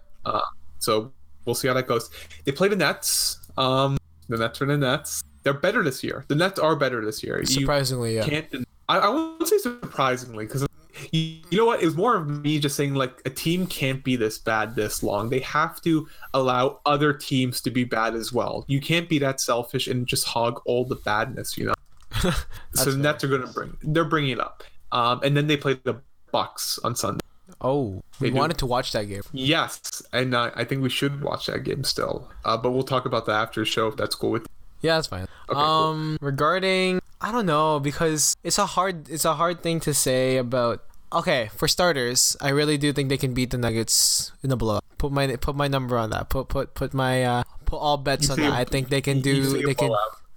[0.79, 1.13] So
[1.45, 2.11] we'll see how that goes.
[2.45, 3.39] They play the Nets.
[3.57, 3.97] Um,
[4.29, 5.23] the Nets are the Nets.
[5.43, 6.25] They're better this year.
[6.29, 7.39] The Nets are better this year.
[7.41, 8.25] You Surprisingly, yeah.
[8.25, 8.67] can't.
[8.89, 10.67] I, I won't say surprisingly because
[11.13, 11.83] you, you know what?
[11.83, 15.03] It was more of me just saying like a team can't be this bad this
[15.03, 15.31] long.
[15.31, 18.65] They have to allow other teams to be bad as well.
[18.69, 21.57] You can't be that selfish and just hog all the badness.
[21.59, 21.75] You know.
[22.75, 22.97] so the.
[22.97, 23.77] Nets are going to bring.
[23.83, 24.65] They're bringing it up.
[24.93, 26.01] Um, and then they play the
[26.33, 27.21] Bucks on Sunday.
[27.61, 28.37] Oh, we They do.
[28.37, 29.23] wanted to watch that game.
[29.33, 32.31] Yes, and uh, I think we should watch that game still.
[32.45, 34.47] Uh, but we'll talk about the after show if that's cool with.
[34.87, 35.27] Yeah, that's fine.
[35.49, 35.59] cool.
[35.59, 40.37] um, regarding I don't know because it's a hard it's a hard thing to say
[40.37, 40.83] about.
[41.13, 44.85] Okay, for starters, I really do think they can beat the Nuggets in a blowout.
[44.99, 46.29] Put my put my number on that.
[46.29, 48.53] Put put put my uh put all bets on that.
[48.53, 49.63] I think they can do.
[49.63, 49.95] They can.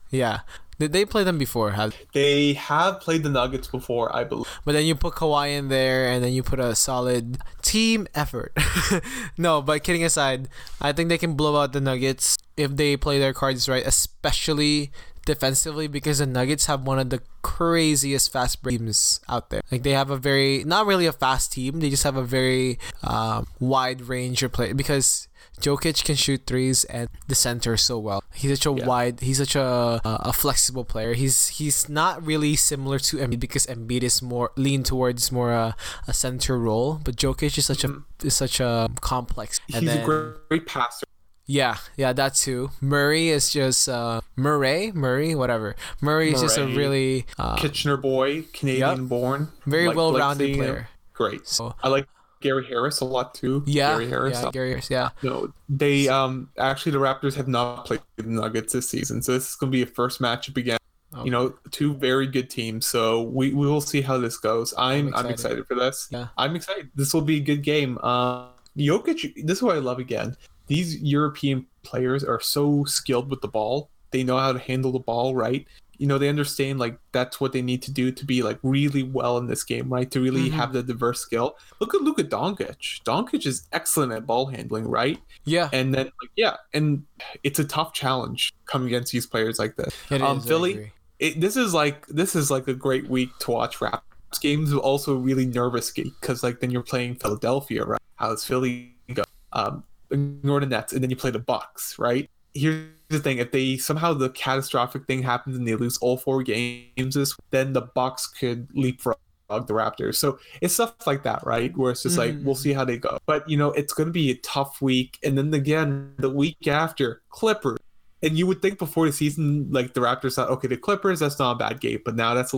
[0.10, 0.42] Yeah.
[0.80, 1.72] Did they play them before?
[1.72, 4.48] Have They have played the Nuggets before, I believe.
[4.63, 8.58] but then you put Kawhi in there, and then you put a solid team effort.
[9.38, 10.48] no, but kidding aside,
[10.80, 14.92] I think they can blow out the Nuggets if they play their cards right, especially
[15.26, 19.62] defensively, because the Nuggets have one of the craziest fast teams out there.
[19.72, 22.80] Like they have a very not really a fast team, they just have a very
[23.04, 25.28] um, wide range of play because.
[25.62, 28.24] Jokic can shoot threes and the center so well.
[28.34, 28.86] He's such a Yeah.
[28.86, 29.19] wide.
[29.22, 31.13] He's such a a flexible player.
[31.13, 35.76] He's he's not really similar to Embiid because Embiid is more lean towards more a,
[36.08, 39.60] a center role, but Jokic is such a is such a complex.
[39.74, 39.86] And Mm-hmm.
[39.86, 41.06] He's then, a great, great passer.
[41.45, 42.72] yeah, yeah, that too.
[42.82, 45.76] Murray is just uh Murray, Murray, whatever.
[46.02, 49.50] Murray is just a really uh, Kitchener boy, Canadian born.
[49.65, 50.89] very Like- like well-rounded player.
[51.13, 51.48] Great.
[51.48, 52.08] So I like
[52.41, 53.63] Gary Harris a lot too.
[53.65, 54.41] yeah, Gary Harris.
[54.41, 55.10] yeah, Gary Harris, yeah.
[55.23, 59.49] No, they um actually the Raptors have not played the Nuggets this season, so this
[59.49, 60.78] is gonna be a first matchup again.
[61.13, 61.25] Oh.
[61.25, 62.86] You know, two very good teams.
[62.86, 64.75] So we, we will see how this goes.
[64.78, 65.32] I'm I'm excited.
[65.32, 66.08] excited, for this.
[66.12, 66.28] Yeah.
[66.38, 66.91] I'm excited.
[66.93, 67.97] This will be a good game.
[68.04, 69.34] Uh, Jokic.
[69.43, 70.38] This is what I love again.
[70.67, 73.89] These European players are so skilled with the ball.
[74.12, 75.65] They know how to handle the ball right.
[76.00, 79.04] You know, they understand like that's what they need to do to be like really
[79.04, 80.10] well in this game, right?
[80.12, 80.54] To really Mhm.
[80.54, 81.58] have the diverse skill.
[81.80, 83.04] Look at Luka Doncic.
[83.04, 85.20] Doncic is excellent at ball handling, right?
[85.46, 87.04] Yeah, And then like yeah, and
[87.44, 89.94] it's a tough challenge coming against these players like this.
[90.10, 90.92] it um, is, Philly?
[91.20, 94.72] It, this is like this is like a great week to watch Raps games.
[94.74, 98.02] but Also, really nervous because like then you're playing Philadelphia, right?
[98.16, 99.24] How's Philly go?
[99.52, 102.30] Um, ignore the Nets, and then you play the Bucks, right?
[102.54, 106.43] Here's the thing: if they somehow the catastrophic thing happens and they lose all four
[106.43, 109.17] games, then the Bucks could leapfrog
[109.50, 110.15] the Raptors.
[110.15, 111.76] So it's stuff like that, right?
[111.76, 112.43] Where it's just like Mhm.
[112.43, 113.17] we'll see how they go.
[113.26, 116.67] But you know, it's going to be a tough week, and then again the week
[116.67, 117.78] after Clippers.
[118.22, 121.39] And you would think before the season, like the Raptors thought, okay, the Clippers, that's
[121.39, 122.02] not a bad game.
[122.04, 122.58] But now that's a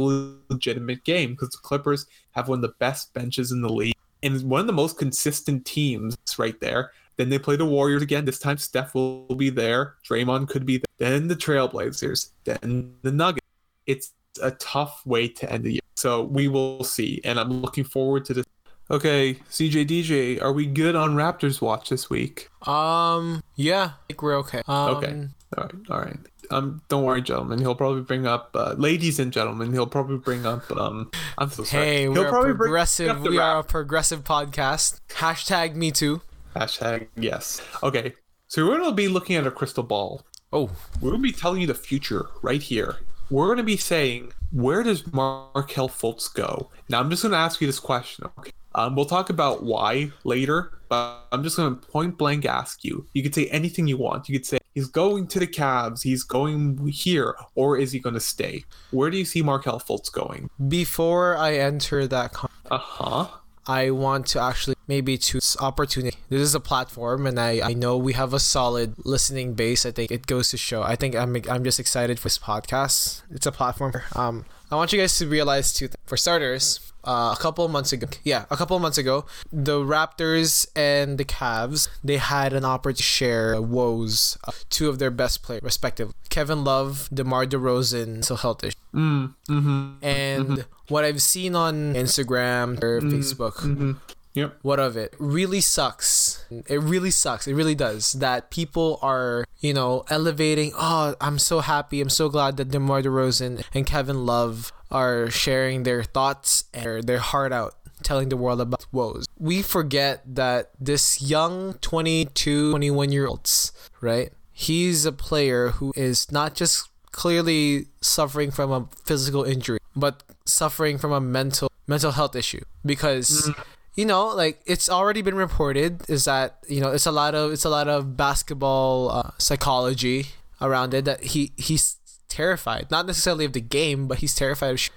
[0.50, 4.42] legitimate game because the Clippers have one of the best benches in the league and
[4.50, 6.92] one of the most consistent teams right there.
[7.22, 8.26] Then they play the Warriors again.
[8.26, 9.94] This time Steph will be there.
[10.10, 11.12] Draymond could be there.
[11.12, 12.32] Then the Trailblazers.
[12.46, 13.46] Then the Nuggets.
[13.86, 15.82] It's a tough way to end the year.
[15.94, 17.22] So we will see.
[17.24, 18.46] And I'm looking forward to this.
[18.90, 22.50] Okay, CJ DJ, are we good on Raptors watch this week?
[22.68, 24.64] Um, yeah, I think we're okay.
[24.68, 25.28] Um, Okay.
[25.58, 26.20] All right, all right.
[26.50, 27.60] Um, don't worry, gentlemen.
[27.60, 29.72] He'll probably bring up, uh, ladies and gentlemen.
[29.74, 30.70] He'll probably bring up.
[30.72, 31.86] Um, I'm so sorry.
[31.86, 33.22] Hey, he'll we're a probably bring progressive.
[33.22, 35.00] We are a progressive podcast.
[35.10, 36.22] Hashtag me too.
[36.56, 37.62] Hashtag yes.
[37.84, 38.14] Okay.
[38.48, 40.26] So we're gonna be looking at a crystal ball.
[40.54, 42.98] Oh, We're gonna be telling you the future right here.
[43.30, 46.70] We're gonna be saying where does Markelle Fultz go?
[46.90, 48.26] Now I'm just gonna ask you this question.
[48.40, 48.52] Okay.
[48.76, 53.08] Um, we'll talk about why later, but I'm just gonna point blank ask you.
[53.14, 54.28] You could say anything you want.
[54.28, 58.20] You could say he's going to the Cavs, he's going here, or is he gonna
[58.20, 58.66] stay?
[58.92, 60.50] Where do you see Markelle Fultz going?
[60.68, 63.28] before I enter that, con- Uh huh.
[63.68, 66.18] I want to actually maybe to this opportunity.
[66.28, 69.82] This is a platform, and I I know we have a solid listening base.
[69.90, 70.80] I think it goes to show.
[70.94, 72.98] I think I'm I'm just excited for this podcast.
[73.36, 73.94] It's a platform.
[74.22, 74.36] Um,
[74.72, 76.04] I want you guys to realize two things.
[76.10, 76.66] For starters,
[77.12, 79.26] uh, a couple of months ago, yeah, a couple of months ago,
[79.68, 85.00] the Raptors and the Cavs they had an opportunity to share woes, uh, two of
[85.00, 86.16] their best players, respectively.
[86.30, 88.82] Kevin Love, DeMar DeRozan, still health issues.
[88.94, 89.36] Mm.
[89.50, 90.04] Mm-hmm.
[90.04, 93.94] And what I've seen on Instagram or Facebook, Mm-hmm.
[94.34, 94.60] Yep.
[94.62, 95.16] what of it?
[95.20, 96.46] Really sucks.
[96.50, 97.48] It really sucks.
[97.48, 102.02] It really does that people are you know elevating oh i'm so happy.
[102.02, 107.20] I'm so glad that demar DeRozan and kevin love are sharing their thoughts and their
[107.20, 109.28] heart out telling the world about woes.
[109.38, 114.32] We forget that this young 22 21 year olds right?
[114.52, 120.98] He's a player who is not just clearly suffering from a physical injury but suffering
[120.98, 123.64] from a mental mental health issue because mm.
[123.96, 127.52] You know like it's already been reported is that you know it's a lot of
[127.52, 130.28] it's a lot of basketball uh, psychology
[130.62, 131.98] around it that he he's
[132.30, 132.90] terrified.
[132.90, 134.90] Not necessarily of the game but he's terrified of sh-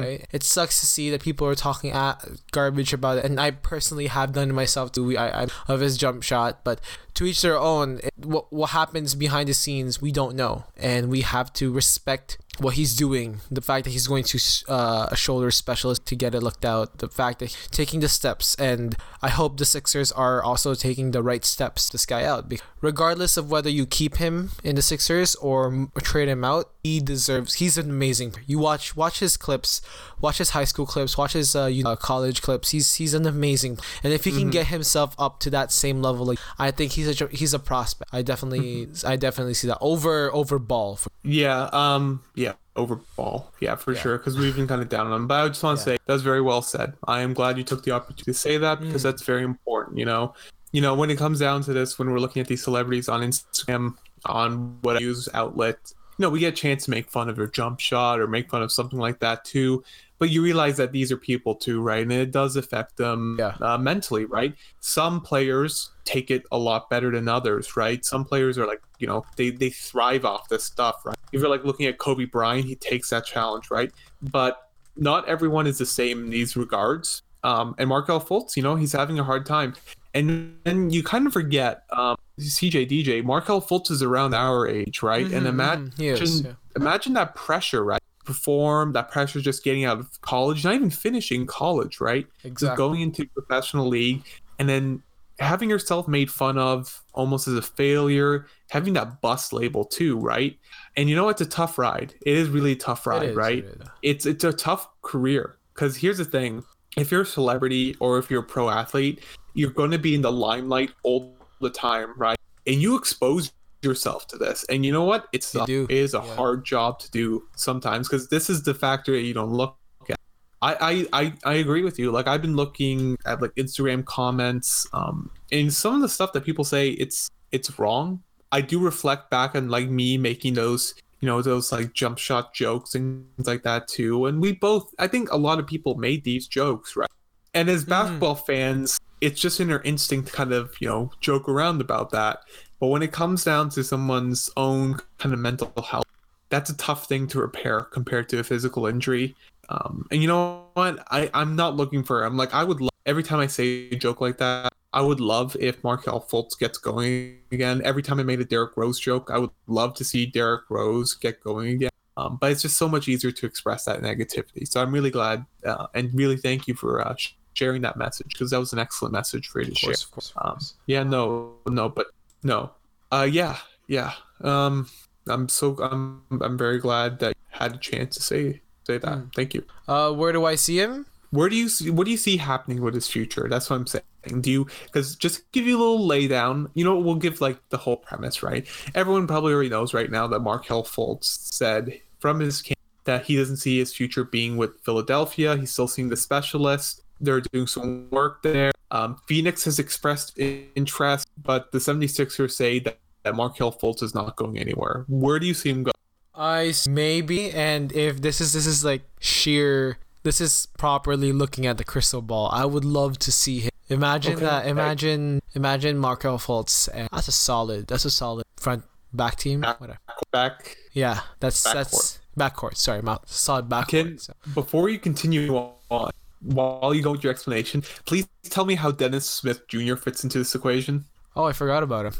[0.00, 0.26] right?
[0.30, 4.08] It sucks to see that people are talking at garbage about it and i personally
[4.08, 5.16] have done it myself too.
[5.16, 6.82] I, I of his jump shot but
[7.14, 11.08] to each their own it, what, what happens behind the scenes we don't know and
[11.08, 14.38] we have to respect what he's doing the fact that he's going to
[14.68, 18.08] uh, a shoulder specialist to get it looked out the fact that he's taking the
[18.08, 22.24] steps and i hope the sixers are also taking the right steps to this guy
[22.24, 26.70] out because regardless of whether you keep him in the sixers or trade him out
[26.82, 29.80] he deserves he's an amazing you watch watch his clips
[30.20, 33.24] watch his high school clips watch his uh, you know, college clips he's he's an
[33.26, 36.92] amazing and if he can get himself up to that same level like i think
[36.92, 41.10] he's a he's a prospect i definitely i definitely see that over over ball for
[41.22, 42.41] Yeah, um, yeah,
[42.76, 43.52] over ball.
[43.60, 44.18] Yeah, for sure.
[44.18, 45.26] Because we've been kind of down on him.
[45.26, 46.94] But I just want to say that's very well said.
[47.06, 49.04] I am glad you took the opportunity to say that because mm.
[49.04, 49.98] that's very important.
[49.98, 50.34] You know,
[50.72, 53.20] you know, when it comes down to this, when we're looking at these celebrities on
[53.20, 57.36] Instagram, on what news outlet, you know, we get a chance to make fun of
[57.36, 59.82] their jump shot or make fun of something like that too.
[60.18, 62.02] But you realize that these are people too, right?
[62.02, 63.56] And it does affect them Yeah.
[63.60, 64.54] uh, mentally, right?
[64.80, 68.04] Some players take it a lot better than others, right?
[68.04, 71.16] Some players are like, you know, they, they thrive off this stuff, right?
[71.32, 73.90] If you're like looking at Kobe Bryant, he takes that challenge, right?
[74.20, 77.22] But not everyone is the same in these regards.
[77.44, 79.74] Um, and Markelle Fultz, you know, he's having a hard time.
[80.14, 85.02] And then you kind of forget, um, CJ DJ, Markelle Fultz is around our age,
[85.02, 85.30] right?
[85.32, 86.54] And Mhm, imagine, mhm, he is, yeah.
[86.76, 88.00] imagine that pressure, right?
[88.24, 92.26] Perform that pressure just getting out of college, not even finishing college, right?
[92.60, 92.76] Just Exactly.
[92.76, 94.24] going into professional league
[94.58, 95.02] and then
[95.38, 100.58] having yourself made fun of almost as a failure, having that bust label too, right?
[100.96, 102.14] And you know it's a tough ride.
[102.24, 103.64] It is really a tough ride, It is, right?
[103.64, 103.82] it.
[104.02, 106.64] It's it's a tough career because here's the thing:
[106.96, 109.22] if you're a celebrity or if you're a pro athlete,
[109.54, 112.36] you're going to be in the limelight all the time, right?
[112.66, 113.52] And you expose
[113.82, 115.26] yourself to this, and you know what?
[115.32, 116.34] It's a, it is a yeah.
[116.36, 119.76] hard job to do sometimes because this is the factor that you don't look
[120.08, 120.16] at.
[120.60, 122.12] I, I, I, I agree with you.
[122.12, 126.44] Like I've been looking at like Instagram comments, um, and some of the stuff that
[126.44, 128.22] people say it's it's wrong.
[128.52, 132.52] I do reflect back on like me making those, you know, those like jump shot
[132.52, 134.26] jokes and things like that too.
[134.26, 137.08] And we both, I think a lot of people made these jokes, right?
[137.54, 141.48] And as basketball fans, it's just in our instinct to kind of, you know, joke
[141.48, 142.40] around about that.
[142.80, 146.06] But when it comes down to someone's own kind of mental health,
[146.48, 149.36] that's a tough thing to repair compared to a physical injury.
[149.68, 151.06] Um, and you know what?
[151.12, 152.24] I, I'm not looking for.
[152.24, 154.71] I'm like I would love, every time I say a joke like that.
[154.94, 157.80] I would love if Markelle Fultz gets going again.
[157.84, 161.14] Every time I made a Derrick Rose joke, I would love to see Derrick Rose
[161.14, 161.90] get going again.
[162.18, 164.68] Um, but it's just so much easier to express that negativity.
[164.68, 167.14] So I'm really glad uh, and really thank you for uh,
[167.54, 169.88] sharing that message because that was an excellent message for you to Of share.
[169.88, 172.08] course, of course, Um, yeah, no, no, but
[172.42, 172.70] no.
[173.10, 173.56] Uh, yeah,
[173.88, 174.12] yeah.
[174.42, 174.88] Um,
[175.26, 179.14] I'm so I'm I'm very glad that you had a chance to say say that.
[179.18, 179.28] Hmm.
[179.34, 179.64] Thank you.
[179.88, 181.06] Uh, where do I see him?
[181.30, 183.46] Where do you see what do you see happening with his future?
[183.48, 184.04] That's what I'm saying.
[184.40, 187.76] Do you because just give you a little laydown, you know, we'll give like the
[187.76, 188.66] whole premise, right?
[188.94, 193.36] Everyone probably already knows right now that Markelle Fultz said from his camp that he
[193.36, 195.56] doesn't see his future being with Philadelphia.
[195.56, 197.02] He's still seeing the specialist.
[197.20, 198.72] They're doing some work there.
[198.90, 204.36] Um, Phoenix has expressed interest, but the 76ers say that, that Markelle Fultz is not
[204.36, 205.04] going anywhere.
[205.08, 205.92] Where do you see him go?
[206.34, 211.76] i maybe, and if this is this is like sheer, this is properly looking at
[211.78, 212.48] the crystal ball.
[212.52, 213.71] I would love to see him.
[213.92, 214.60] Imagine Okay, that.
[214.62, 214.70] okay.
[214.70, 216.88] Imagine, imagine Markelle Fultz.
[216.92, 217.86] And that's a solid.
[217.86, 219.60] That's a solid front back team.
[219.60, 219.98] Back- Whatever.
[220.32, 221.72] Back Yeah, that's Backcourt.
[221.74, 222.76] that's backcourt.
[222.76, 223.88] Sorry, solid backcourt.
[223.88, 224.32] Can- so.
[224.54, 225.54] before you continue
[225.90, 229.94] on, while you go with your explanation, please tell me how Dennis Smith Jr.
[229.96, 231.04] fits into this equation.
[231.36, 232.12] Oh, I forgot about him.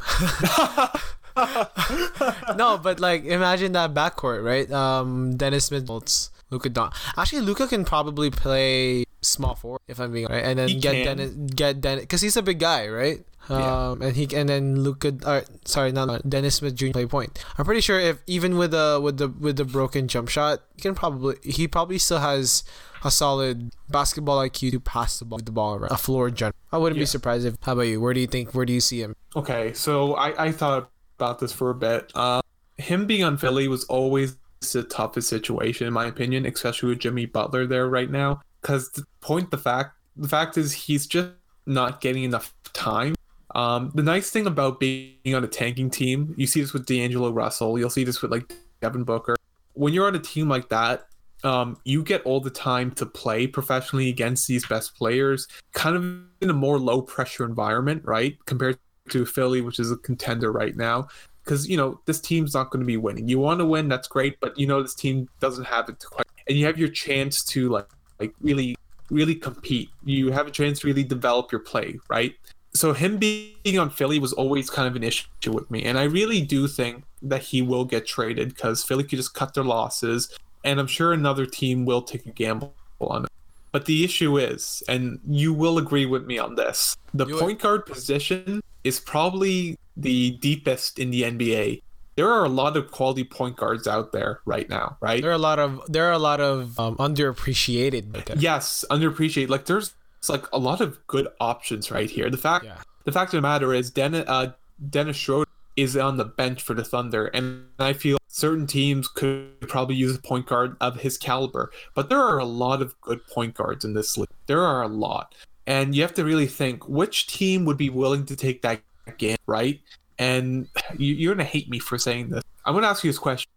[2.57, 4.71] no, but like imagine that backcourt, right?
[4.71, 6.93] Um, Dennis Smith, Fultz, Luka Don.
[7.17, 10.93] Actually, Luka can probably play small forward if I'm being right, and then He get
[10.93, 11.17] can.
[11.17, 13.25] Dennis, get Dennis, because he's a big guy, right?
[13.51, 13.91] Yeah.
[13.91, 16.91] Um, and he and then Luka, or sorry, not Dennis Smith Jr.
[16.93, 17.45] play point.
[17.59, 20.83] I'm pretty sure if even with the with the with the broken jump shot, he
[20.83, 22.63] can probably he probably still has
[23.05, 26.55] a solid basketball IQ to pass the ball, with the ball around a floor general.
[26.71, 27.57] I wouldn't be surprised if.
[27.63, 28.01] How about you?
[28.01, 28.55] Where do you think?
[28.55, 29.17] Where do you see him?
[29.35, 32.13] Okay, so I, I thought about this for a bit.
[32.15, 32.43] Uh,
[32.77, 34.37] him being on Philly was always
[34.73, 38.41] the toughest situation, in my opinion, especially with Jimmy Butler there right now.
[38.63, 41.31] Because the point, the fact, the fact is he's just
[41.67, 43.15] not getting enough time.
[43.55, 47.31] Um, the nice thing about being on a tanking team, you see this with D'Angelo
[47.31, 49.37] Russell, you'll see this with like Devin Booker.
[49.75, 51.07] When you're on a team like that,
[51.45, 56.05] um, you get all the time to play professionally against these best players, kind of
[56.41, 58.37] in a more low pressure environment, right?
[58.47, 58.79] Compared
[59.11, 61.09] to Philly, which is a contender right now.
[61.45, 63.27] Because you know this team's not going to be winning.
[63.27, 66.07] You want to win, that's great, but you know this team doesn't have it to
[66.07, 66.27] quite.
[66.49, 67.89] And you have your chance to like,
[68.23, 68.77] like really,
[69.11, 69.91] really compete.
[70.05, 72.35] You have a chance to really develop your play, right?
[72.75, 76.05] So him being on Philly was always kind of an issue with me, and I
[76.05, 80.31] really do think that he will get traded because Philly could just cut their losses,
[80.65, 83.31] and I'm sure another team will take a gamble on it.
[83.73, 87.87] But the issue is, and you will agree with me on this, the point guard
[87.87, 91.83] position is probably the deepest in the NBA.
[92.17, 95.23] There are a lot of quality point guards out there right now, right?
[95.23, 98.25] There are a lot of there are a lot of um, underappreciated.
[98.27, 98.37] there.
[98.39, 99.49] Yes, underappreciated.
[99.49, 102.31] Like there's it's like a lot of good options right here.
[102.31, 102.79] The fact Yeah.
[103.05, 104.53] the fact of the matter is Dennis uh,
[104.91, 109.59] Dennis Schroeder is on the bench for the Thunder, and I feel certain teams could
[109.63, 111.71] probably use a point guard of his caliber.
[111.95, 114.29] But there are a lot of good point guards in this league.
[114.47, 115.35] There are a lot,
[115.67, 118.83] and you have to really think which team would be willing to take that
[119.17, 119.81] game, right?
[120.19, 122.43] And you, you're gonna hate me for saying this.
[122.65, 123.49] I'm gonna ask you this question: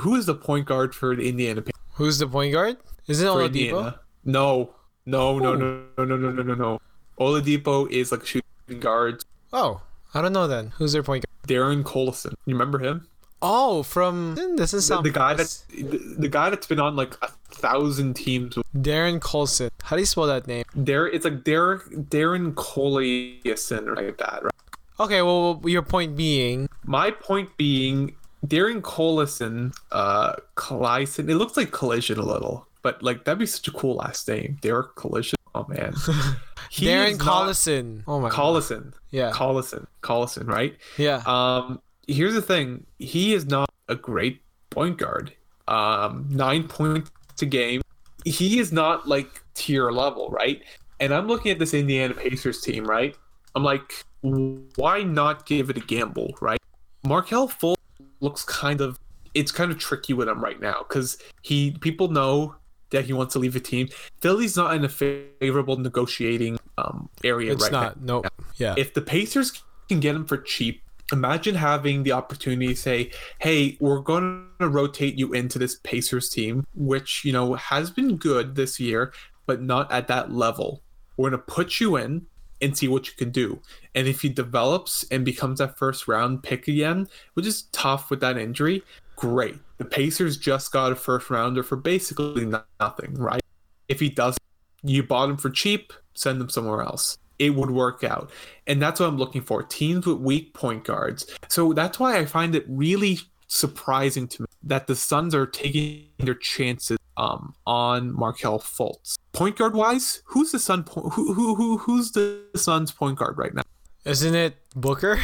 [0.00, 1.62] Who is the point guard for the Indiana?
[1.94, 2.76] Who's the point guard?
[3.06, 3.98] Isn't it for Oladipo?
[4.24, 4.74] No,
[5.06, 6.80] no, no, no, no, no, no, no, no, no.
[7.18, 9.24] Oladipo is like shooting guard.
[9.52, 9.82] Oh,
[10.14, 10.72] I don't know then.
[10.76, 11.48] Who's their point guard?
[11.48, 12.32] Darren Collison.
[12.46, 13.06] You remember him?
[13.42, 17.16] Oh, from this is The, the guy that's the, the guy that's been on like
[17.22, 18.56] a thousand teams.
[18.76, 19.70] Darren Colson.
[19.82, 20.64] How do you spell that name?
[20.74, 24.06] There, it's like Derek Darren Collison, right?
[24.06, 24.44] Like that.
[24.44, 24.52] Right?
[25.00, 28.14] Okay, well, your point being, My point being,
[28.46, 31.28] Darren Collison, uh, Collison.
[31.30, 34.58] It looks like Collision a little, but like that'd be such a cool last name,
[34.60, 35.36] Derek Collision.
[35.54, 35.94] Oh man,
[36.70, 38.02] He Darren is not- Collison.
[38.06, 38.28] Oh my.
[38.28, 38.36] God.
[38.38, 38.92] Collison.
[39.10, 39.30] Yeah.
[39.32, 39.86] Collison.
[40.02, 40.76] Collison, right?
[40.98, 41.22] Yeah.
[41.26, 45.32] Um, here's the thing: he is not a great point guard.
[45.66, 47.10] Um, nine points
[47.40, 47.80] a game.
[48.26, 50.62] He is not like tier level, right?
[51.00, 53.16] And I'm looking at this Indiana Pacers team, right?
[53.54, 56.60] I'm like, why not give it a gamble, right?
[57.04, 57.76] Markelle Fultz
[58.20, 58.98] looks kind of.
[59.32, 62.56] It's kind of tricky with him right now because he people know
[62.90, 63.88] that he wants to leave the team.
[64.20, 68.02] Philly's not in a favorable negotiating um, area it's right now not.
[68.02, 68.22] No.
[68.56, 68.74] Yeah.
[68.76, 73.76] if the Pacers can get him for cheap, imagine having the opportunity to say, "Hey,
[73.80, 78.56] we're going to rotate you into this Pacers team, which you know has been good
[78.56, 79.12] this year,
[79.46, 80.82] but not at that level.
[81.16, 82.26] We're going to put you in
[82.60, 83.60] and see what you can do.
[83.94, 88.20] And if he develops and becomes that first round pick again, which is tough with
[88.20, 88.82] that injury,
[89.16, 89.56] great.
[89.78, 92.46] The Pacers just got a first rounder for basically
[92.80, 93.42] nothing, right?
[93.88, 94.36] If he does,
[94.82, 97.18] you bought him for cheap, send him somewhere else.
[97.38, 98.30] It would work out.
[98.66, 101.26] And that's what I'm looking for teams with weak point guards.
[101.48, 106.08] So that's why I find it really surprising to me that the Suns are taking
[106.18, 109.16] their chances um, on Markelle Fultz.
[109.32, 110.84] Point guard wise, who's the Sun?
[110.84, 113.62] Po- who, who who who's the Suns point guard right now?
[114.04, 115.20] Isn't it Booker?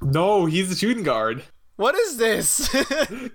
[0.00, 1.42] No, he's the shooting guard.
[1.76, 2.74] What is this?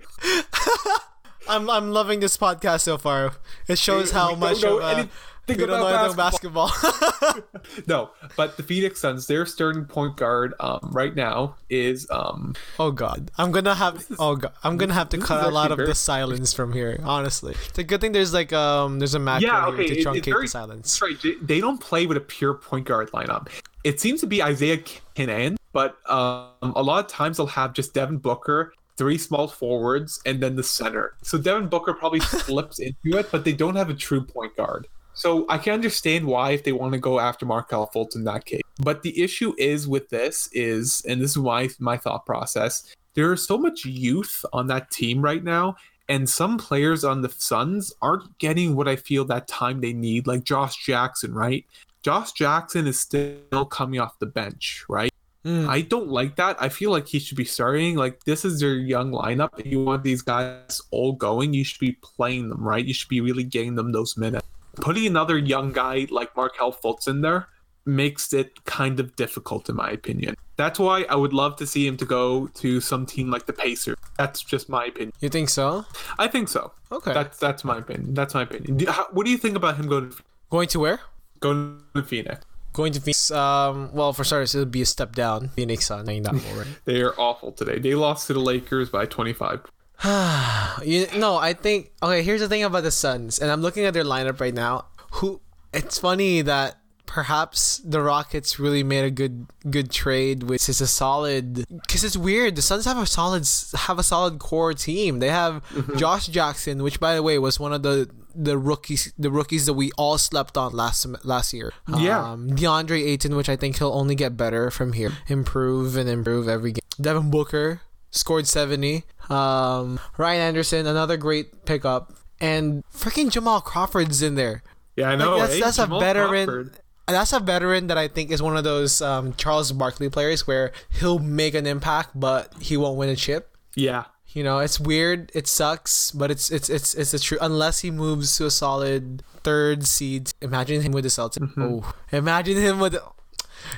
[1.48, 3.32] I'm I'm loving this podcast so far.
[3.68, 5.08] It shows how No, much no, of a,
[5.48, 6.68] Think We don't know basketball.
[6.68, 7.42] basketball.
[7.86, 12.90] No, but the Phoenix Suns, their starting point guard um, right now is um, oh
[12.90, 14.04] god, I'm gonna have.
[14.18, 17.00] Oh god, I'm gonna have to cut a lot of the silence from here.
[17.02, 20.06] Honestly, it's a good thing there's like um there's a macro Yeah, okay, to it-
[20.06, 20.98] truncate very- the silence.
[20.98, 21.22] That's right.
[21.22, 23.48] They- They don't play with a pure point guard lineup.
[23.84, 24.82] It seems to be Isaiah
[25.14, 30.20] Canaan, but um, a lot of times they'll have just Devin Booker, three small forwards,
[30.26, 31.14] and then the center.
[31.22, 34.86] So Devin Booker probably slips into it, but they don't have a true point guard.
[35.18, 38.44] So I can understand why if they want to go after Markelle Fultz in that
[38.44, 38.62] case.
[38.78, 43.32] But the issue is with this is, and this is why my thought process, there
[43.32, 45.76] is so much youth on that team right now
[46.08, 50.26] and some players on the Suns aren't getting what I feel that time they need,
[50.26, 51.66] like Josh Jackson, right?
[52.02, 55.10] Josh Jackson is still coming off the bench, right?
[55.44, 55.68] Mm.
[55.68, 56.56] I don't like that.
[56.60, 57.96] I feel like he should be starting.
[57.96, 61.52] Like this is their young lineup, and you want these guys all going.
[61.52, 62.84] You should be playing them, right?
[62.84, 64.46] You should be really getting them those minutes.
[64.80, 67.48] Putting another young guy like Markelle Fultz in there
[67.86, 70.34] makes it kind of difficult, in my opinion.
[70.56, 73.52] That's why I would love to see him to go to some team like the
[73.52, 73.96] Pacers.
[74.18, 75.12] That's just my opinion.
[75.20, 75.86] You think so?
[76.18, 76.72] I think so.
[76.92, 77.12] Okay.
[77.14, 78.14] That's that's my opinion.
[78.14, 78.76] That's my opinion.
[78.78, 80.16] Do- how- What do you think about him going to,
[80.50, 81.00] Going to where?
[81.40, 82.44] going to Phoenix?
[82.72, 83.30] Going to Phoenix.
[83.30, 83.90] Um.
[83.92, 85.48] Well, for starters, it'll be a step down.
[85.50, 86.66] Phoenix Sun, that will, right?
[86.84, 87.78] They are awful today.
[87.78, 89.60] They lost to the Lakers by 25.
[90.04, 92.22] you no, I think okay.
[92.22, 94.86] Here's the thing about the Suns, and I'm looking at their lineup right now.
[95.12, 95.40] Who?
[95.72, 100.86] It's funny that perhaps the Rockets really made a good good trade, which is a
[100.86, 101.66] solid.
[101.68, 102.54] Because it's weird.
[102.54, 105.18] The Suns have a solid have a solid core team.
[105.18, 105.64] They have
[105.96, 109.74] Josh Jackson, which by the way was one of the the rookies the rookies that
[109.74, 111.72] we all slept on last last year.
[111.88, 112.32] Yeah.
[112.32, 116.48] Um, DeAndre Ayton, which I think he'll only get better from here, improve and improve
[116.48, 116.82] every game.
[117.00, 117.80] Devin Booker
[118.10, 119.04] scored 70.
[119.30, 122.12] Um, Ryan Anderson, another great pickup.
[122.40, 124.62] And freaking Jamal Crawford's in there.
[124.96, 125.38] Yeah, I Like, know.
[125.38, 125.60] that's eh?
[125.60, 126.46] that's a veteran.
[126.46, 126.78] Crawford.
[127.06, 130.72] That's a veteran that I think is one of those um, Charles Barkley players where
[130.90, 133.56] he'll make an impact, but he won't win a chip.
[133.74, 134.04] Yeah.
[134.28, 135.32] You know, it's weird.
[135.34, 137.40] It sucks, but it's it's it's it's the truth.
[137.42, 140.32] Unless he moves to a solid third seed.
[140.42, 141.38] Imagine him with the Celtics.
[141.38, 141.62] Mm-hmm.
[141.62, 142.94] Oh, imagine him with.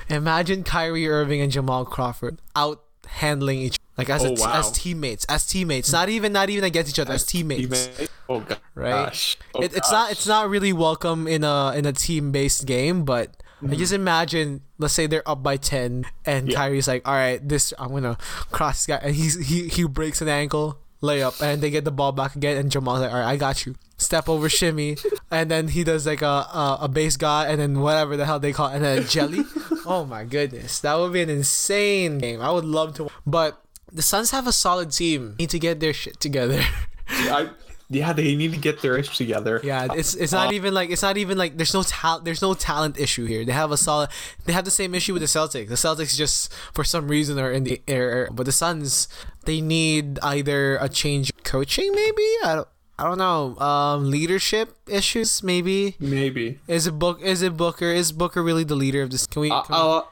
[0.09, 4.41] Imagine Kyrie Irving and Jamal Crawford out handling each like as oh, a Oh, t-
[4.41, 4.59] wow.
[4.59, 5.91] as teammates, as teammates.
[5.91, 7.87] Not even not even against each other, as, teammates.
[7.87, 8.09] Teammate.
[8.29, 8.57] Oh gosh.
[8.73, 9.37] Right?
[9.55, 13.03] Oh, it, it's not it's not really welcome in a in a team based game,
[13.05, 13.75] but I mm-hmm.
[13.75, 16.57] just imagine let's say they're up by ten and Yeah.
[16.57, 18.17] Kyrie's like, all right, this I'm gonna
[18.51, 21.91] cross this guy, and he's he he breaks an ankle layup, and they get the
[21.91, 23.75] ball back again, and Jamal's like, all right, I got you.
[23.97, 24.97] Step over shimmy,
[25.31, 28.39] and then he does like a, a a base guy, and then whatever the hell
[28.39, 29.43] they call, it, and then a jelly.
[29.85, 32.41] oh my goodness, that would be an insane game.
[32.41, 35.35] I would love to, but the Suns have a solid team.
[35.37, 36.63] Need to get their shit together.
[37.07, 37.49] I,
[37.91, 39.59] yeah, they need to get their ish together.
[39.63, 42.53] Yeah, it's it's not even like it's not even like there's no talent there's no
[42.53, 43.43] talent issue here.
[43.43, 44.09] They have a solid
[44.45, 45.67] they have the same issue with the Celtics.
[45.67, 49.07] The Celtics just for some reason are in the air, but the Suns
[49.45, 52.27] they need either a change of coaching maybe.
[52.43, 52.67] I don't
[52.97, 53.57] I don't know.
[53.57, 55.95] Um, leadership issues maybe.
[55.99, 56.59] Maybe.
[56.67, 57.19] Is it book?
[57.21, 57.85] Is it Booker?
[57.85, 59.25] Is Booker really the leader of this?
[59.25, 59.49] Can we?
[59.49, 60.10] Can I'll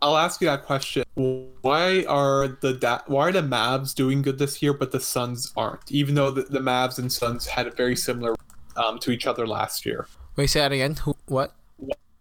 [0.00, 1.04] I'll ask you that question.
[1.14, 5.52] Why are the da- why are the Mavs doing good this year, but the Suns
[5.56, 5.90] aren't?
[5.90, 8.34] Even though the, the Mavs and Suns had a very similar
[8.76, 10.06] um, to each other last year.
[10.36, 10.94] wait, say that again.
[10.94, 11.16] Who?
[11.26, 11.54] What?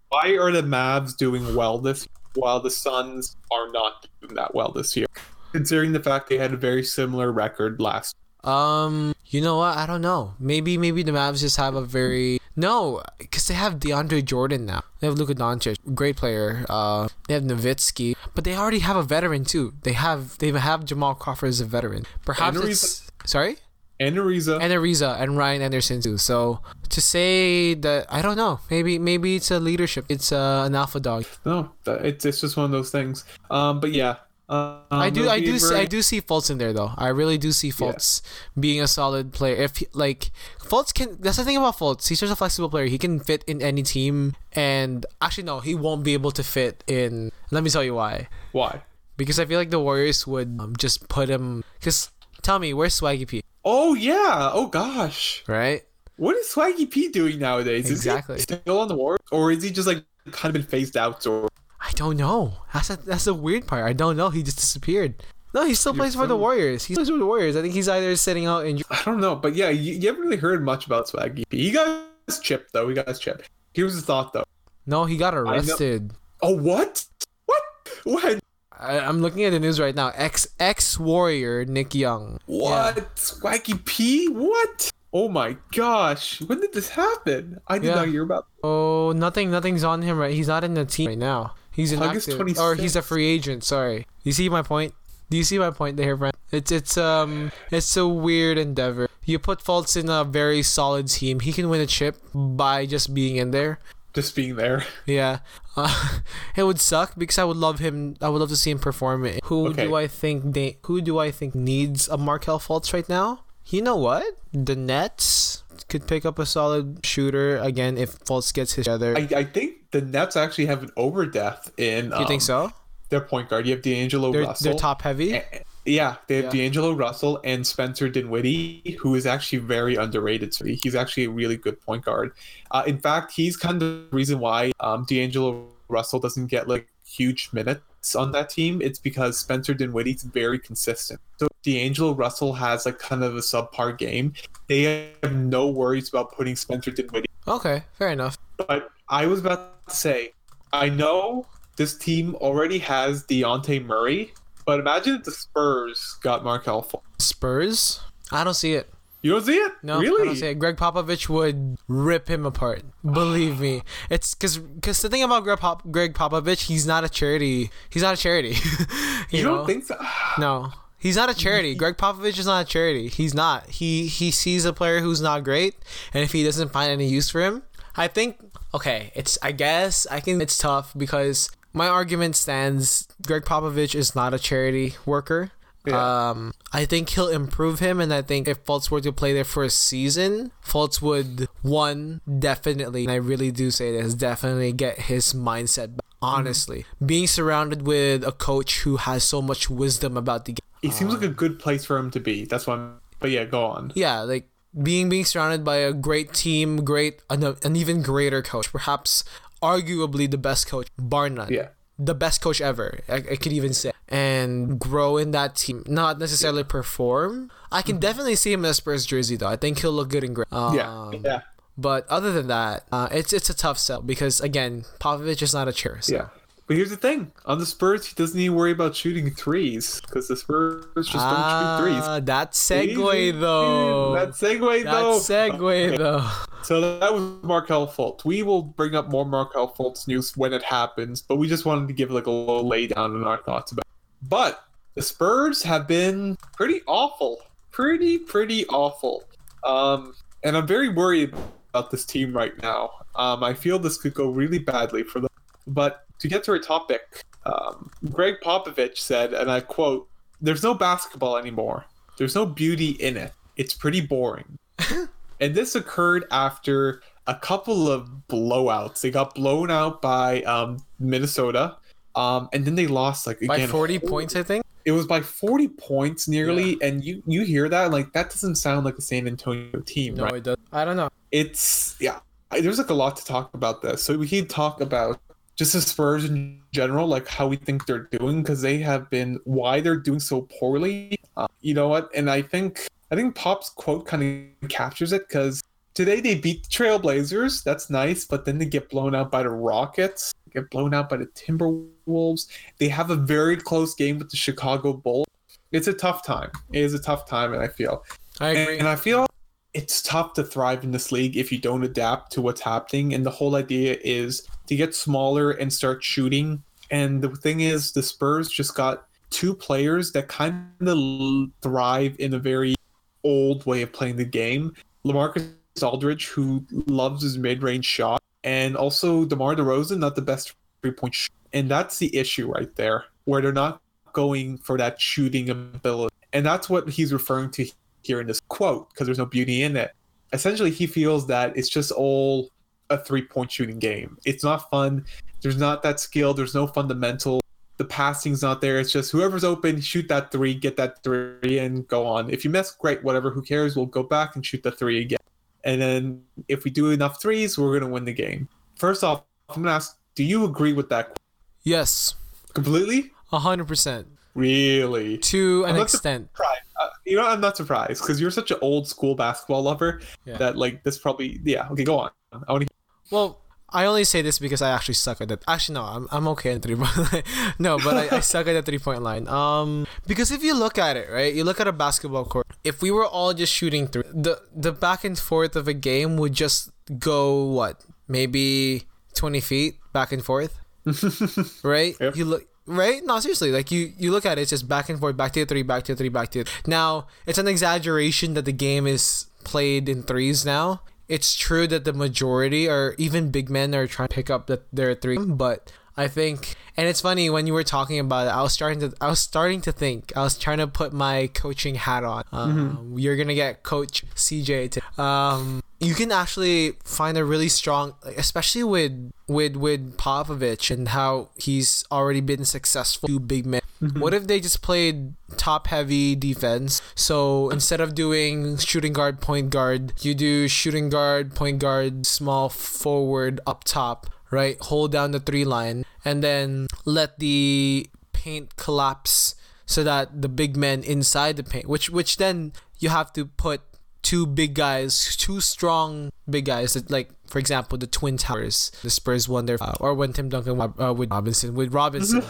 [0.10, 4.54] Why are the Mavs doing well this year, while the Suns are not doing that
[4.54, 5.08] well this year?
[5.52, 8.16] Considering the fact they had a very similar record last.
[8.44, 9.78] Um, you know what?
[9.78, 10.36] I don't know.
[10.40, 14.84] Maybe maybe the Mavs just have a very no, because they have DeAndre Jordan now.
[15.00, 16.66] They have Luka Doncic, great player.
[16.70, 19.74] Uh, they have Nowitzki, but they already have a veteran too.
[19.84, 22.06] They have they have Jamal Crawford as a veteran.
[22.26, 23.58] Perhaps it's sorry,
[24.00, 24.60] And Ariza.
[24.62, 26.18] and Ariza and Ryan Anderson too.
[26.18, 28.60] So to say that I don't know.
[28.72, 30.06] Maybe maybe it's a leadership.
[30.10, 31.26] It's uh, an alpha dog.
[31.46, 33.26] no, it's it's just one of those things.
[33.50, 34.16] Um, but yeah.
[34.48, 36.92] Um, I do, I do, see, I do see Fultz in there though.
[36.98, 38.22] I really do see Fultz
[38.60, 39.56] being a solid player.
[39.56, 40.30] If he- like
[40.60, 42.08] Fultz can, that's the thing about Fultz.
[42.08, 42.86] He's such a flexible player.
[42.86, 44.36] He can fit in any team.
[44.54, 47.32] And actually, no, he won't be able to fit in.
[47.50, 48.28] Let me tell you why.
[48.52, 48.84] Why?
[49.18, 51.64] Because I feel like the Warriors would um, just put him.
[51.80, 53.42] Because tell me, where's Swaggy P?
[53.64, 54.52] Oh yeah.
[54.54, 55.44] Oh gosh.
[55.48, 55.84] Right?
[56.18, 57.90] What is Swaggy P doing nowadays?
[57.90, 58.36] Exactly.
[58.36, 60.96] Is he still on the war, or is he just like kind of been phased
[60.96, 61.26] out?
[61.28, 61.50] Or
[61.86, 62.54] I don't know.
[62.74, 63.86] That's a, that's the weird part.
[63.86, 64.30] I don't know.
[64.30, 65.22] He just disappeared.
[65.54, 66.84] No, he still You're plays for the Warriors.
[66.84, 67.56] He plays for the Warriors.
[67.56, 68.82] I think he's either sitting out in.
[68.90, 71.58] I don't know, but yeah, you, you haven't really heard much about Swaggy P.
[71.66, 72.90] He got his chip though.
[72.90, 73.44] He got his chip.
[73.74, 74.44] Here's the thought though.
[74.86, 76.12] No, he got arrested.
[76.42, 77.06] Oh what?
[77.46, 77.62] What?
[78.04, 78.40] What?
[78.78, 80.12] I, I'm looking at the news right now.
[80.16, 82.40] Ex ex warrior Nick Young.
[82.48, 83.16] What?
[83.16, 84.28] Swaggy P?
[84.28, 84.92] What?
[85.14, 86.42] Oh my gosh!
[86.42, 87.62] When did this happen?
[87.70, 87.96] I did Yeah.
[87.96, 88.48] not hear about.
[88.62, 90.34] Oh, nothing, nothing's on him right.
[90.34, 91.54] He's not in the team right now.
[91.76, 93.64] He's August inactive, or he's a free agent.
[93.64, 94.08] Sorry.
[94.24, 94.94] You see my point?
[95.30, 96.34] Do you see my point there, friend?
[96.52, 99.10] It's it's um it's a weird endeavor.
[99.26, 101.40] You put Fultz in a very solid team.
[101.42, 103.80] He can win a chip by just being in there.
[104.14, 104.86] Just being there.
[105.06, 105.40] Yeah,
[105.76, 106.20] uh,
[106.56, 108.16] it would suck because I would love him.
[108.22, 109.26] I would love to see him perform.
[109.26, 109.42] it.
[109.46, 109.88] Who Okay.
[109.88, 110.78] do I think they?
[110.86, 113.42] Who do I think needs a Markelle Fultz right now?
[113.68, 114.24] You know what?
[114.54, 119.18] The Nets could pick up a solid shooter again if Fultz gets his other.
[119.18, 122.06] I, I think the Nets actually have an over depth in.
[122.06, 122.74] you think um, so?
[123.10, 123.66] Their point guard.
[123.66, 124.72] You have D'Angelo They're Russell.
[124.72, 125.36] they're top heavy.
[125.36, 125.44] Eh,
[125.86, 126.64] Yeah, they have Yeah.
[126.64, 130.54] D'Angelo Russell and Spencer Dinwiddie, who is actually very underrated.
[130.54, 132.32] So he's actually a really good point guard.
[132.72, 136.88] Uh, in fact, he's kind of the reason why um, D'Angelo Russell doesn't get like
[137.06, 137.82] huge minutes
[138.14, 138.82] on that team.
[138.82, 141.22] It's because Spencer Dinwiddie's very consistent.
[141.40, 144.34] So D'Angelo Russell has like kind of a subpar game.
[144.68, 147.30] They have no worries about putting Spencer Dinwiddie.
[147.48, 148.38] Okay, fair enough.
[148.58, 150.34] But I was about to say,
[150.74, 151.46] I know
[151.78, 154.34] this team already has Dejounte Murray,
[154.66, 157.02] but imagine if the Spurs got Markelle Fultz.
[157.20, 158.02] Spurs?
[158.32, 158.90] I don't see it.
[159.26, 159.72] You don't see it?
[159.82, 160.22] No, really?
[160.22, 160.60] I don't see it.
[160.60, 162.84] Gregg Popovich would rip him apart.
[163.04, 163.82] Believe me.
[164.08, 167.72] It's because because the thing about Greg, Pop, Gregg Popovich, he's not a charity.
[167.90, 168.50] He's not a charity.
[169.32, 169.56] you You know?
[169.58, 169.98] don't think so?
[170.38, 171.74] No, he's not a charity.
[171.74, 173.08] Gregg Popovich is not a charity.
[173.08, 173.68] He's not.
[173.72, 175.74] He he sees a player who's not great,
[176.14, 177.64] and if he doesn't find any use for him,
[177.96, 178.38] I think
[178.76, 179.12] okay.
[179.16, 180.40] It's I guess I can.
[180.40, 183.08] It's tough because my argument stands.
[183.26, 185.50] Gregg Popovich is not a charity worker.
[185.88, 186.30] Yeah.
[186.30, 189.44] Um, I think he'll improve him, and I think if Fultz were to play there
[189.44, 195.02] for a season, Fultz would one definitely, and I really do say this, definitely get
[195.02, 196.06] his mindset back.
[196.22, 200.66] Honestly, being surrounded with a coach who has so much wisdom about the game.
[200.82, 202.46] He seems like a good place for him to be.
[202.46, 202.76] That's why.
[202.76, 203.92] I'm, but yeah, go on.
[203.94, 204.50] Yeah, like
[204.82, 209.24] being being surrounded by a great team, great an, an even greater coach, perhaps
[209.62, 211.52] arguably the best coach, bar none.
[211.52, 211.70] Yeah.
[211.98, 215.84] The best coach ever, I, I could even say, and grow in that team.
[215.88, 217.52] Not necessarily perform.
[217.72, 219.48] I can definitely see him in a Spurs jersey though.
[219.48, 220.52] I think he'll look good and great.
[220.52, 221.12] Um, Yeah.
[221.24, 221.42] yeah.
[221.78, 225.68] But other than that, uh, it's it's a tough sell because again, Popovich is not
[225.68, 225.98] a chair.
[226.02, 226.16] So.
[226.16, 226.28] Yeah.
[226.68, 230.28] But here's the thing: on the Spurs, he doesn't even worry about shooting threes because
[230.28, 232.04] the Spurs just don't shoot threes.
[232.04, 234.16] Ah, that segue though.
[234.16, 235.20] That segue That though.
[235.20, 236.28] segue though.
[236.64, 238.26] So that was Markelle Fultz.
[238.26, 241.88] We will bring up more Markelle Fultz news when it happens, but we just wanted
[241.88, 243.84] to give like a little lay down on our thoughts about.
[243.86, 244.28] It.
[244.28, 244.64] But
[244.96, 249.24] the Spurs have been pretty awful, pretty pretty awful,
[249.64, 251.36] um, and I'm very worried
[251.76, 252.90] about this team right now.
[253.14, 255.30] Um, I feel this could go really badly for them.
[255.68, 260.08] But to get to our topic, um, Gregg Popovich said, and I quote:
[260.42, 261.86] "There's no basketball anymore.
[262.18, 263.34] There's no beauty in it.
[263.58, 264.58] It's pretty boring."
[265.42, 269.02] And this occurred after a couple of blowouts.
[269.02, 271.76] They got blown out by um, Minnesota,
[272.16, 273.68] um, and then they lost like By again.
[273.68, 274.64] 40 points, I think.
[274.86, 278.86] It was by forty points nearly, and you you hear that like that doesn't sound
[278.86, 280.36] like a San Antonio team, No, right?
[280.36, 280.58] it does.
[280.72, 281.10] I don't know.
[281.32, 282.20] It's yeah.
[282.52, 285.20] There's like a lot to talk about this, so we can talk about
[285.56, 289.40] just the Spurs in general, like how we think they're doing, because they have been
[289.46, 291.18] why they're doing so poorly.
[291.38, 292.10] Uh, you know what?
[292.14, 295.62] And I think I think Pop's quote kind of captures it because
[295.94, 297.64] today they beat the Trailblazers.
[297.64, 301.18] That's nice, but then they get blown out by the Rockets, get blown out by
[301.18, 302.48] the Timberwolves.
[302.78, 305.28] They have a very close game with the Chicago Bulls.
[305.72, 306.52] It's a tough time.
[306.72, 308.04] It is a tough time, and I feel
[308.40, 308.80] I and, agree.
[308.80, 309.26] and I feel
[309.74, 313.14] it's tough to thrive in this league if you don't adapt to what's happening.
[313.14, 316.64] And the whole idea is to get smaller and start shooting.
[316.92, 322.34] And the thing is, the Spurs just got two players that kind of thrive in
[322.34, 322.76] a very
[323.24, 324.74] old way of playing the game.
[325.06, 325.52] Lamarcus
[325.82, 331.32] Aldridge, who loves his mid-range shot, and also DeMar DeRozan, not the best three-point shot.
[331.54, 333.82] And that's the issue right there, where they're not
[334.14, 336.14] going for that shooting ability.
[336.34, 337.68] And that's what he's referring to
[338.04, 339.92] here in this quote, because there's no beauty in it.
[340.34, 342.50] Essentially, he feels that it's just all
[342.90, 344.18] a three point shooting game.
[344.26, 345.06] It's not fun.
[345.42, 346.34] There's not that skill.
[346.34, 347.42] There's no fundamental.
[347.78, 348.80] The passing's not there.
[348.80, 352.30] It's just whoever's open, shoot that three, get that three, and go on.
[352.30, 353.30] If you miss, great, whatever.
[353.30, 353.76] Who cares?
[353.76, 355.20] We'll go back and shoot the three again.
[355.66, 358.48] And then if we do enough threes, we're going to win the game.
[358.76, 361.20] First off, I'm going to ask do you agree with that
[361.64, 362.16] yes,
[362.54, 363.12] completely?
[363.34, 364.06] 100%.
[364.34, 365.18] Really?
[365.18, 366.30] To an extent.
[366.40, 370.38] Uh, you know, I'm not surprised because you're such an old school basketball lover Yeah.
[370.38, 371.68] that like this probably yeah.
[371.70, 372.12] Okay, go on.
[372.32, 372.75] I want to.
[373.12, 375.44] Well, I only say this because I actually suck at that.
[375.48, 377.24] Actually, no, I'm, I'm okay at three point line.
[377.60, 379.28] no, but I, I suck at the three point line.
[379.28, 382.48] Um, because if you look at it, right, you look at a basketball court.
[382.64, 386.18] If we were all just shooting through the the back and forth of a game
[386.18, 388.84] would just go what maybe
[389.14, 390.58] twenty feet back and forth,
[391.64, 391.96] right?
[392.00, 392.16] Yep.
[392.16, 392.48] You look.
[392.68, 393.06] Right?
[393.06, 393.52] No, seriously.
[393.52, 395.62] Like you, you look at it, it's just back and forth, back to the three,
[395.62, 396.46] back to the three, back to.
[396.66, 400.82] Now, it's an exaggeration that the game is played in threes now.
[401.08, 404.62] It's true that the majority or even big men are trying to pick up the,
[404.74, 408.32] their three, but I think, and it's funny when you were talking about it.
[408.32, 410.12] I was starting to, I was starting to think.
[410.16, 412.24] I was trying to put my coaching hat on.
[412.32, 414.72] Um, You're gonna get Coach CJ.
[414.72, 420.90] To, um, you can actually find a really strong, especially with with with Popovich and
[420.90, 423.08] how he's already been successful.
[423.08, 423.62] Two big men.
[423.82, 424.00] Mm-hmm.
[424.00, 426.82] What if they just played top heavy defense?
[426.96, 432.50] So instead of doing shooting guard, point guard, you do shooting guard, point guard, small
[432.50, 434.58] forward up top, right?
[434.62, 440.56] Hold down the three line and then let the paint collapse so that the big
[440.56, 443.62] men inside the paint, which which then you have to put
[444.06, 448.90] two big guys, two strong big guys that like for example the twin towers the
[448.90, 452.20] spurs won their uh, or when tim duncan uh, with robinson with robinson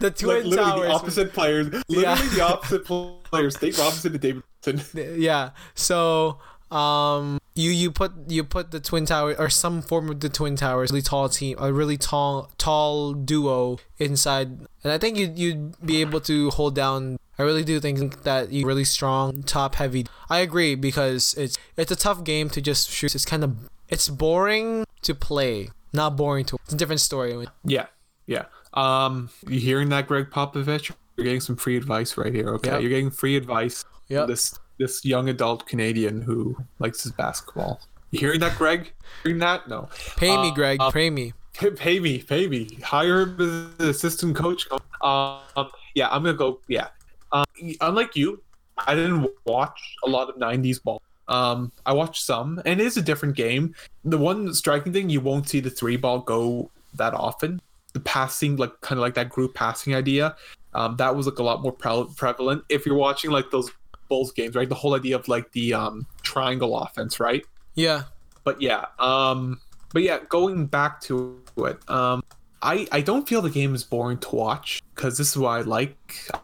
[0.00, 1.66] like twin literally towers the opposite players.
[1.88, 2.14] Literally Yeah.
[2.34, 3.54] the opposite players.
[3.56, 5.20] Take Robinson and Davidson.
[5.20, 6.38] yeah so
[6.70, 10.56] um you you put you put the twin tower or some form of the twin
[10.56, 14.48] towers really tall team a really tall tall duo inside
[14.82, 18.50] and i think you'd, you'd be able to hold down i really do think that
[18.52, 22.90] you really strong top heavy i agree because it's it's a tough game to just
[22.90, 23.56] shoot it's kind of
[23.88, 27.86] it's boring to play not boring to it's a different story Yeah,
[28.26, 28.46] yeah.
[28.72, 30.90] Um, you hearing that, Gregg Popovich?
[31.16, 32.48] You're getting some free advice right here.
[32.54, 32.80] Okay, Yep.
[32.80, 33.84] you're getting free advice.
[34.08, 37.80] From This this young adult Canadian who likes his basketball.
[38.10, 38.92] You hearing that, Greg?
[39.22, 39.68] Hearing that?
[39.68, 39.88] No.
[40.16, 42.66] pay me Uh, greg uh, pay me Pay me, pay me.
[42.82, 43.48] Hire him as
[43.86, 44.66] an assistant coach.
[45.00, 46.58] Um, yeah, I'm gonna go.
[46.66, 46.88] Yeah.
[47.34, 47.44] Um,
[47.82, 48.42] unlike you,
[48.78, 51.02] I didn't watch a lot of '90s ball.
[51.28, 53.74] Um, I watched some, and it is a different game.
[54.04, 57.60] The one striking thing, you won't see the three ball go that often.
[57.92, 60.36] The passing, like kind of like that group passing idea,
[60.72, 62.64] um, that was like a lot more pre- prevalent.
[62.70, 63.70] If you're watching like those
[64.08, 64.68] Bulls games, right?
[64.68, 67.44] The whole idea of like the um, triangle offense, right?
[67.74, 68.04] yeah
[68.44, 69.60] but yeah um
[69.92, 72.22] but yeah going back to it um
[72.64, 75.60] i i don't feel the game is boring to watch because this is what i
[75.60, 75.96] like.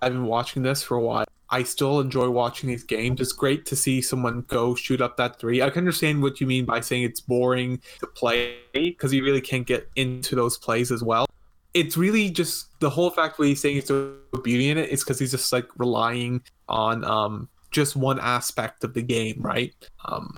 [0.02, 1.24] I've been watching this for a while.
[1.52, 3.20] I still enjoy watching these games.
[3.20, 5.62] It's great to see someone go shoot up that three.
[5.62, 9.40] I can understand what you mean by saying it's boring to play because you really
[9.40, 11.26] can't get into those plays as well.
[11.74, 14.12] It's really just the whole fact where he's saying it's a
[14.44, 18.94] beauty in it is because he's just like relying on um just one aspect of
[18.94, 19.74] the game right?
[20.04, 20.36] Um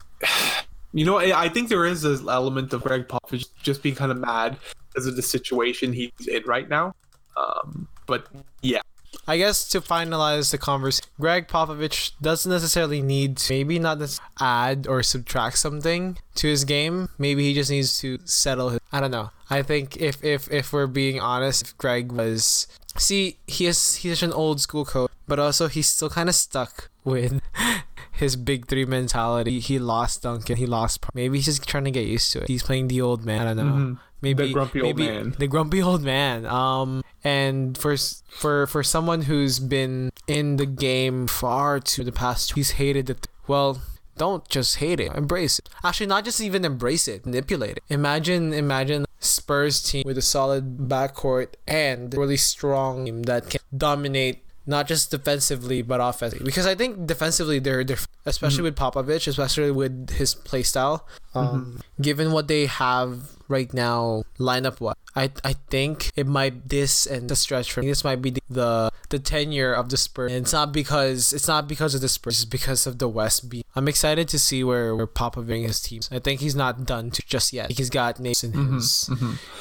[0.92, 4.18] you know, I think there is this element of Gregg Popovich just being kind of
[4.18, 4.56] mad
[4.88, 6.94] because of the situation he's in right now.
[7.36, 8.26] Um, but
[8.60, 8.82] yeah,
[9.26, 14.00] I guess to finalize the conversation, Gregg Popovich doesn't necessarily need to maybe not
[14.40, 17.08] add or subtract something to his game.
[17.18, 18.80] Maybe he just needs to settle his.
[18.90, 19.30] I don't know.
[19.48, 22.66] I think if if if we're being honest, if Greg was
[22.98, 26.34] see he is he's such an old school coach, but also he's still kind of
[26.34, 27.40] stuck with
[28.12, 29.58] his big three mentality.
[29.60, 30.56] He lost Duncan.
[30.56, 31.00] He lost.
[31.00, 32.48] Par- Maybe he's just trying to get used to it.
[32.48, 33.46] He's playing the old man.
[33.46, 33.72] I don't know.
[33.94, 33.98] Mhm.
[34.20, 35.34] Maybe The grumpy old man.
[35.38, 36.46] The grumpy old man.
[36.46, 37.96] Um, and for
[38.28, 43.26] for for someone who's been in the game far too the past, he's hated it.
[43.48, 43.82] Well,
[44.16, 45.10] don't just hate it.
[45.16, 45.68] Embrace it.
[45.82, 47.24] Actually, not just even embrace it.
[47.26, 47.82] Manipulate it.
[47.88, 54.44] Imagine, imagine Spurs team with a solid backcourt and really strong team that can dominate
[54.66, 56.44] not just defensively but offensively.
[56.44, 58.64] Because I think defensively they're, they're especially mm-hmm.
[58.64, 61.06] with Popovich, especially with his play style.
[61.34, 61.54] Mm-hmm.
[61.54, 67.06] Um, Given what they have right now, lineup what I I think it might this
[67.06, 67.88] and the stretch for me.
[67.88, 70.32] This might be the, the the tenure of the Spurs.
[70.32, 72.42] And it's not because it's not because of the Spurs.
[72.42, 73.48] It's because of the West.
[73.50, 73.66] Beat.
[73.76, 76.08] I'm excited to see where where Popovich his teams.
[76.10, 77.70] I think he's not done to just yet.
[77.72, 78.74] He's got names in mm-hmm.
[78.74, 79.10] his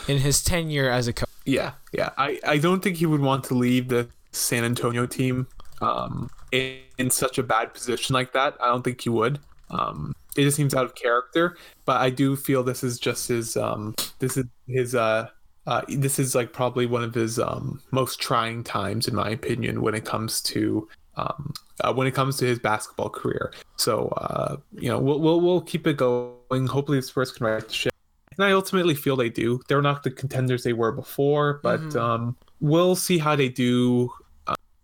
[0.07, 1.29] in his tenure as a coach.
[1.45, 2.11] yeah, yeah.
[2.17, 5.47] I I don't think he would want to leave the San Antonio team
[5.81, 8.55] um, in, in such a bad position like that.
[8.61, 9.39] I don't think he would.
[9.69, 11.57] Um, it just seems out of character.
[11.85, 15.29] But I do feel this is just his um, this is his uh.
[15.67, 19.83] Uh, this is like probably one of his um, most trying times, in my opinion,
[19.83, 23.53] when it comes to um, uh, when it comes to his basketball career.
[23.75, 26.65] So uh, you know, we'll, we'll we'll keep it going.
[26.65, 27.93] Hopefully, the Spurs can right the ship.
[28.37, 29.61] And I ultimately feel they do.
[29.67, 32.01] They're not the contenders they were before, but Mhm.
[32.01, 34.11] um, we'll see how they do.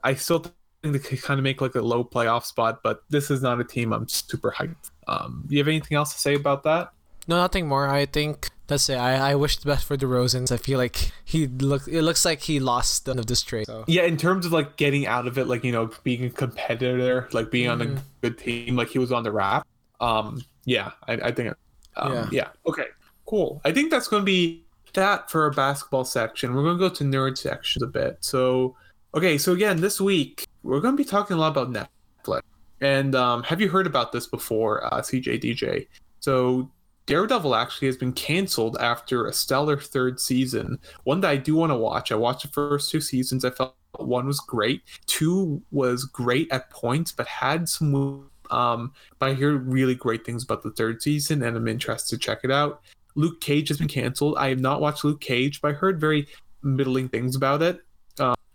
[0.03, 0.53] I still think
[0.93, 3.63] they could kind of make like a low playoff spot, but this is not a
[3.63, 4.91] team I'm super hyped.
[5.07, 6.91] Um, you have anything else to say about that?
[7.27, 7.87] No, nothing more.
[7.89, 8.95] I think That's it.
[8.97, 10.49] I, I wish the best for DeRozan.
[10.51, 11.87] I feel like he look.
[11.87, 13.65] It looks like he lost none of this trade.
[13.65, 13.83] So.
[13.87, 17.27] Yeah, in terms of like getting out of it, like you know, being a competitor,
[17.31, 17.97] like being on Mhm.
[17.97, 19.65] a good team, like he was on the rap.
[19.99, 21.53] Um, yeah, I, I think.
[21.95, 22.29] Um, Yeah.
[22.31, 22.47] yeah.
[22.67, 22.85] Okay.
[23.25, 23.61] Cool.
[23.65, 26.53] I think that's going to be that for our basketball section.
[26.55, 28.17] We're going to go to nerd sections a bit.
[28.21, 28.75] So,
[29.13, 29.37] okay.
[29.37, 32.41] So again, this week we're going to be talking a lot about Netflix.
[32.81, 35.87] And um, have you heard about this before, uh, CJ DJ?
[36.19, 36.69] So
[37.07, 40.77] Daredevil actually has been canceled after a stellar third season.
[41.05, 42.11] One that I do want to watch.
[42.11, 43.45] I watched the first two seasons.
[43.45, 44.83] I felt one was great.
[45.05, 48.29] Two was great at points, but had some.
[48.51, 52.19] Um, but I hear really great things about the third season, and I'm interested to
[52.19, 52.81] check it out.
[53.15, 54.35] Luke Cage has been canceled.
[54.37, 56.27] I have not watched Luke Cage, but I heard very
[56.61, 57.81] middling things about it.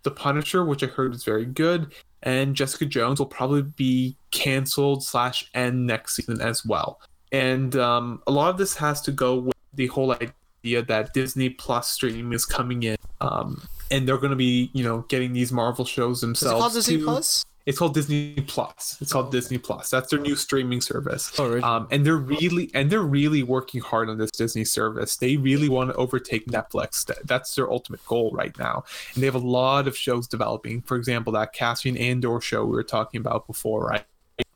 [0.03, 5.03] The Punisher, which I heard is very good, and Jessica Jones will probably be canceled
[5.03, 6.99] slash end next season as well.
[7.31, 11.49] And um, a lot of this has to go with the whole idea that Disney
[11.49, 15.51] Plus streaming is coming in, um, and they're going to be, you know, getting these
[15.51, 16.61] Marvel shows Is it themselves.
[16.61, 17.45] called Disney Plus?
[17.65, 18.97] It's called Disney Plus.
[18.99, 19.89] It's called Disney Plus.
[19.89, 21.31] That's their new streaming service.
[21.39, 21.61] Oh, really?
[21.61, 25.15] Um, and they're really and they're really working hard on this Disney service.
[25.15, 27.09] They really want to overtake Netflix.
[27.23, 28.83] That's their ultimate goal right now.
[29.13, 30.81] And they have a lot of shows developing.
[30.81, 34.05] For example, that Cassian Andor show we were talking about before, right?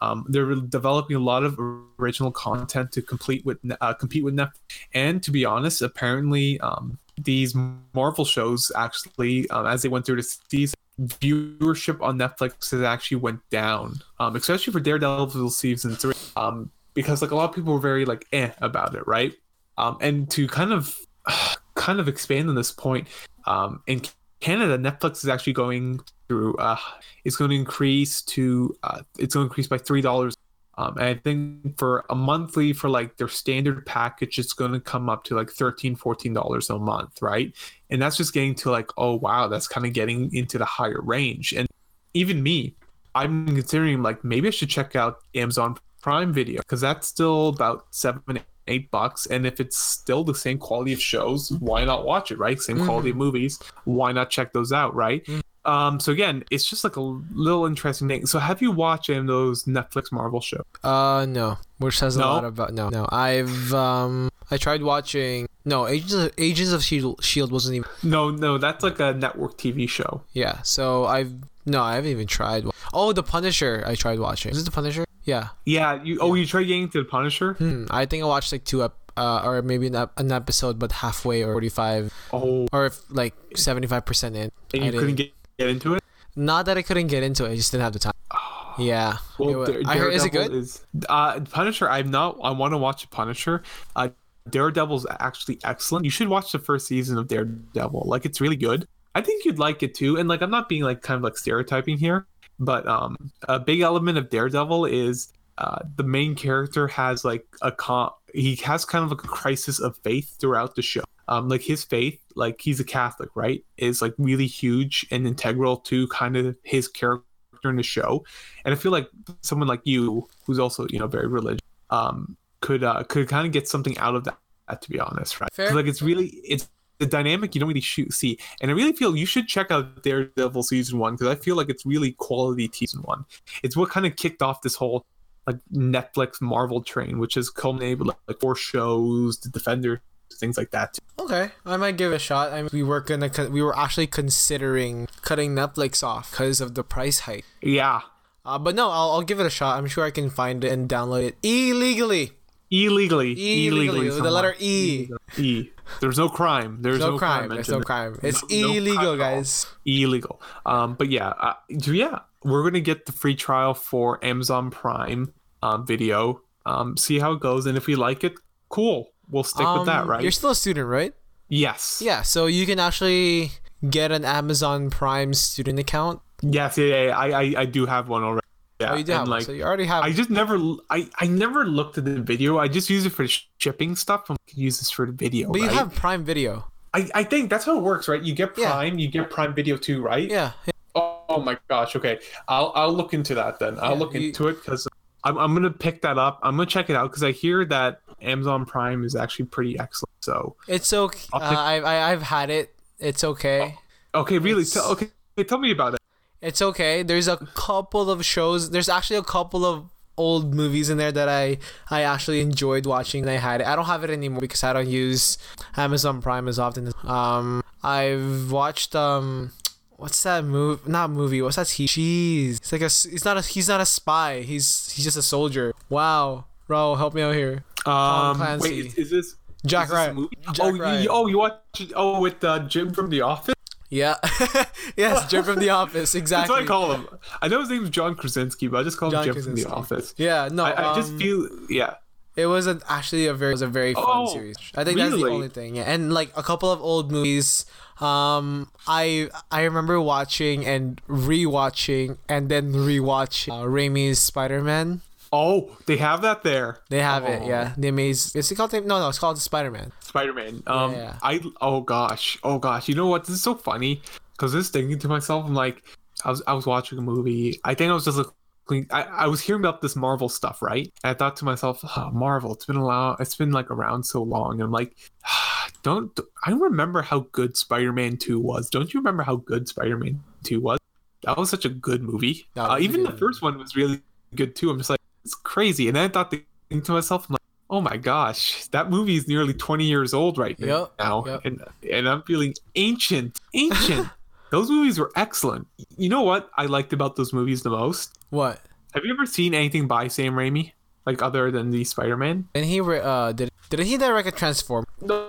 [0.01, 1.57] Um, they're developing a lot of
[1.99, 4.59] original content to complete with uh, compete with Netflix.
[4.93, 7.55] And to be honest, apparently um, these
[7.93, 13.17] Marvel shows actually, um, as they went through the season, viewership on Netflix has actually
[13.17, 17.73] went down, um, especially for Daredevil season three, um, because like a lot of people
[17.73, 19.33] were very like eh about it, right?
[19.77, 20.97] Um, and to kind of
[21.75, 23.07] kind of expand on this point,
[23.45, 24.01] um, in
[24.39, 26.77] Canada, Netflix is actually going through uh,
[27.23, 30.35] it's going to increase to uh, it's going to increase by three dollars.
[30.77, 34.79] Um, and I think for a monthly for like their standard package, it's going to
[34.79, 35.97] come up to like 13
[36.33, 37.53] dollars a month, right?
[37.89, 41.01] And that's just getting to like, oh wow, that's kind of getting into the higher
[41.01, 41.53] range.
[41.53, 41.67] And
[42.13, 42.75] even me,
[43.15, 47.87] I'm considering like maybe I should check out Amazon Prime Video because that's still about
[47.89, 49.25] seven, eight bucks.
[49.25, 52.59] And if it's still the same quality of shows, why not watch it, right?
[52.59, 55.27] Same quality of movies, why not check those out, right?
[55.67, 58.25] Um, so again, it's just like a little interesting thing.
[58.25, 60.63] So have you watched any of those Netflix Marvel shows?
[60.83, 61.57] Uh, no.
[61.79, 63.05] Which says a lot about no, no.
[63.11, 65.47] I've um, I tried watching.
[65.65, 67.23] No, Agents of, Agents of Shield.
[67.23, 67.89] Shield wasn't even.
[68.01, 70.23] No, no, that's like a network TV show.
[70.33, 70.61] Yeah.
[70.63, 71.33] So I've
[71.65, 72.65] no, I haven't even tried.
[72.93, 73.83] Oh, The Punisher.
[73.85, 74.53] I tried watching.
[74.53, 75.05] Is it The Punisher?
[75.25, 75.49] Yeah.
[75.65, 76.17] Yeah, you.
[76.21, 77.53] Oh, you tried getting to the Punisher?
[77.55, 77.85] Hmm.
[77.91, 81.43] I think I watched like two ep- uh, or maybe an, an episode, but halfway
[81.43, 84.51] or forty-five, Oh, or if like seventy-five percent in.
[84.73, 86.03] and I you couldn't get, get into it.
[86.35, 87.51] Not that I couldn't get into it.
[87.51, 88.13] I just didn't have the time.
[88.79, 89.17] Yeah.
[89.39, 90.13] Well, It Dare- I heard.
[90.13, 90.53] Is it good?
[90.53, 91.89] Is, uh, Punisher.
[91.89, 92.37] I'm not.
[92.43, 93.63] I want to watch Punisher.
[93.95, 94.09] Uh,
[94.51, 96.05] Daredevil's actually excellent.
[96.05, 98.03] You should watch the first season of Daredevil.
[98.05, 98.87] Like it's really good.
[99.15, 100.17] I think you'd like it too.
[100.17, 102.27] And like I'm not being like kind of like stereotyping here,
[102.59, 107.71] but um, a big element of Daredevil is uh, the main character has like a
[107.71, 108.11] con.
[108.35, 111.01] He has kind of like a crisis of faith throughout the show.
[111.27, 115.77] Um, like his faith, like he's a Catholic, right, is like really huge and integral
[115.77, 117.25] to kind of his character
[117.65, 118.23] in the show.
[118.63, 119.09] And I feel like
[119.41, 123.51] someone like you, who's also you know very religious, um, could uh, could kind of
[123.51, 124.37] get something out of that.
[124.81, 125.49] To be honest, right?
[125.73, 126.69] Like it's really it's
[126.99, 130.03] the dynamic you don't really shoot, see, and I really feel you should check out
[130.03, 133.23] Daredevil season one because I feel like it's really quality season one.
[133.63, 135.05] It's what kind of kicked off this whole
[135.47, 140.01] like Netflix Marvel train, which has culminated with like, like four shows, The Defender,
[140.33, 140.97] things like that.
[141.19, 142.53] Okay, I might give it a shot.
[142.53, 146.83] I mean, we were gonna, we were actually considering cutting Netflix off because of the
[146.83, 147.45] price hike.
[147.61, 148.01] Yeah,
[148.45, 149.77] Uh, but no, I'll, I'll give it a shot.
[149.77, 152.31] I'm sure I can find it and download it illegally.
[152.71, 153.33] illegally,
[153.67, 155.09] Illegally, with the letter E.
[155.37, 155.69] E.
[156.01, 156.81] There's no crime.
[156.81, 157.49] There's no, no, crime.
[157.49, 158.19] There's no crime.
[158.23, 159.65] It's No- no illegal, crime guys.
[159.85, 160.41] illegal.
[160.65, 165.85] Um, but yeah, uh, yeah, we're gonna get the free trial for Amazon Prime um,
[165.87, 166.41] Video.
[166.65, 168.33] Um, see how it goes, and if we like it,
[168.69, 169.11] cool.
[169.29, 170.21] We'll stick with that, Um, right?
[170.21, 171.13] You're still a student, right?
[171.49, 172.01] Yes.
[172.03, 172.21] Yeah.
[172.21, 173.51] So you can actually
[173.89, 176.21] get an Amazon Prime student account.
[176.41, 176.77] Yes.
[176.77, 176.85] Yeah.
[176.85, 177.17] yeah, yeah.
[177.17, 178.45] I, I I do have one already.
[178.79, 178.91] Yeah.
[178.91, 180.03] Oh, you do and have one, so you already have.
[180.03, 180.59] I just never
[180.89, 182.59] I I never looked at the video.
[182.59, 183.25] I just use it for
[183.57, 184.29] shipping stuff.
[184.29, 185.51] I can use this for the video.
[185.51, 186.67] but you have Prime Video.
[186.93, 188.21] I I think that's how it works, right?
[188.21, 188.71] You get Yeah.
[188.71, 190.29] Prime, you get Prime Video too, right?
[190.29, 190.51] Yeah.
[190.95, 191.95] Oh, oh my gosh.
[191.95, 193.77] Okay, I'll I'll look into that then.
[193.79, 194.87] I'll Yeah, look you- into it because
[195.23, 196.39] I'm I'm gonna pick that up.
[196.43, 200.13] I'm gonna check it out because I hear that Amazon Prime is actually pretty excellent.
[200.21, 201.19] So It's okay.
[201.33, 202.73] Uh, pick- I've I- I've had it.
[202.99, 203.75] It's okay.
[204.15, 204.61] okay, really?
[204.63, 205.09] It's- So, okay,
[205.47, 205.99] tell me about it.
[206.41, 207.03] It's okay.
[207.03, 208.69] There's a couple of shows.
[208.71, 211.57] There's actually a couple of old movies in there that I
[211.91, 213.21] I actually enjoyed watching.
[213.23, 213.67] And I had it.
[213.67, 215.37] I don't have it anymore because I don't use
[215.75, 216.91] Amazon Prime as often.
[217.03, 219.51] Um, I've watched um.
[219.97, 220.81] What's that movie?
[220.85, 221.41] Not movie.
[221.41, 221.69] What's that?
[221.69, 221.85] He.
[221.87, 222.57] Jeez.
[222.57, 222.85] It's like a.
[222.89, 223.41] He's not a.
[223.41, 224.41] He's not a spy.
[224.41, 225.73] He's he's just a soldier.
[225.89, 226.45] Wow.
[226.69, 227.63] Raul, help me out here.
[227.87, 228.69] Um, Clancy.
[228.69, 229.35] wait, is, is this
[229.65, 230.15] Jack is Ryan.
[230.15, 230.37] movie?
[230.51, 231.03] Jack oh, Ryan.
[231.03, 231.61] You, oh, you watch?
[231.95, 233.55] Oh, with uh, Jim from The Office.
[233.89, 234.15] Yeah.
[234.97, 236.13] yes, Jim from The Office.
[236.13, 236.55] Exactly.
[236.55, 236.55] That's Exactly.
[236.55, 237.19] what I call him.
[237.41, 239.65] I know his name's John Krasinski, but I just call him John Jim from The
[239.65, 240.13] Office.
[240.17, 240.49] Yeah.
[240.51, 240.65] No.
[240.65, 241.95] I, I just um, feel, yeah.
[242.37, 244.57] It was a, actually a very it was a very fun Oh, series.
[244.75, 245.77] I think that's the only thing.
[245.77, 247.65] Yeah, and like a couple of old movies.
[247.99, 255.01] Um, I I remember watching and rewatching and then rewatching uh, Raimi's Spider Man.
[255.31, 256.79] Oh, they have that there.
[256.89, 257.41] They have it.
[257.43, 257.47] Oh.
[257.47, 258.39] Yeah, the amazing.
[258.39, 258.73] Is it called?
[258.73, 259.91] No, no, it's called Spider Man.
[259.99, 260.63] Spider Man.
[260.67, 261.17] Um, Yeah.
[261.21, 262.87] I oh gosh, oh gosh.
[262.87, 263.25] You know what?
[263.25, 264.01] This is so funny
[264.33, 265.83] because this thinking to myself, I'm like,
[266.23, 267.59] I was I was watching a movie.
[267.63, 268.87] I think I was just looking.
[268.91, 270.91] I, I was hearing about this Marvel stuff, right?
[271.03, 272.53] And I thought to myself, oh, Marvel.
[272.53, 273.15] It's been a while.
[273.19, 274.53] It's been like around so long.
[274.53, 274.95] And I'm like,
[275.83, 276.17] don't.
[276.45, 278.69] I remember how good Spider Man Two was.
[278.69, 280.79] Don't you remember how good Spider Man Two was?
[281.23, 282.47] That was such a good movie.
[282.55, 284.01] Uh, even good the first one was really
[284.35, 284.69] good too.
[284.69, 285.87] I'm just like, it's crazy.
[285.87, 289.27] And then I thought thinking to myself, I'm like, oh my gosh, that movie is
[289.27, 291.41] nearly 20 years old right Yep, now, yep.
[291.43, 291.59] and
[291.91, 294.07] and I'm feeling ancient, ancient.
[294.55, 295.67] those movies were excellent.
[295.97, 298.15] You know what I liked about those movies the most?
[298.31, 298.61] What?
[298.95, 300.71] Have you ever seen anything by Sam Raimi,
[301.05, 302.47] like other than the Spider-Man?
[302.55, 304.85] And he re- uh did did he direct a Transform?
[305.03, 305.27] No,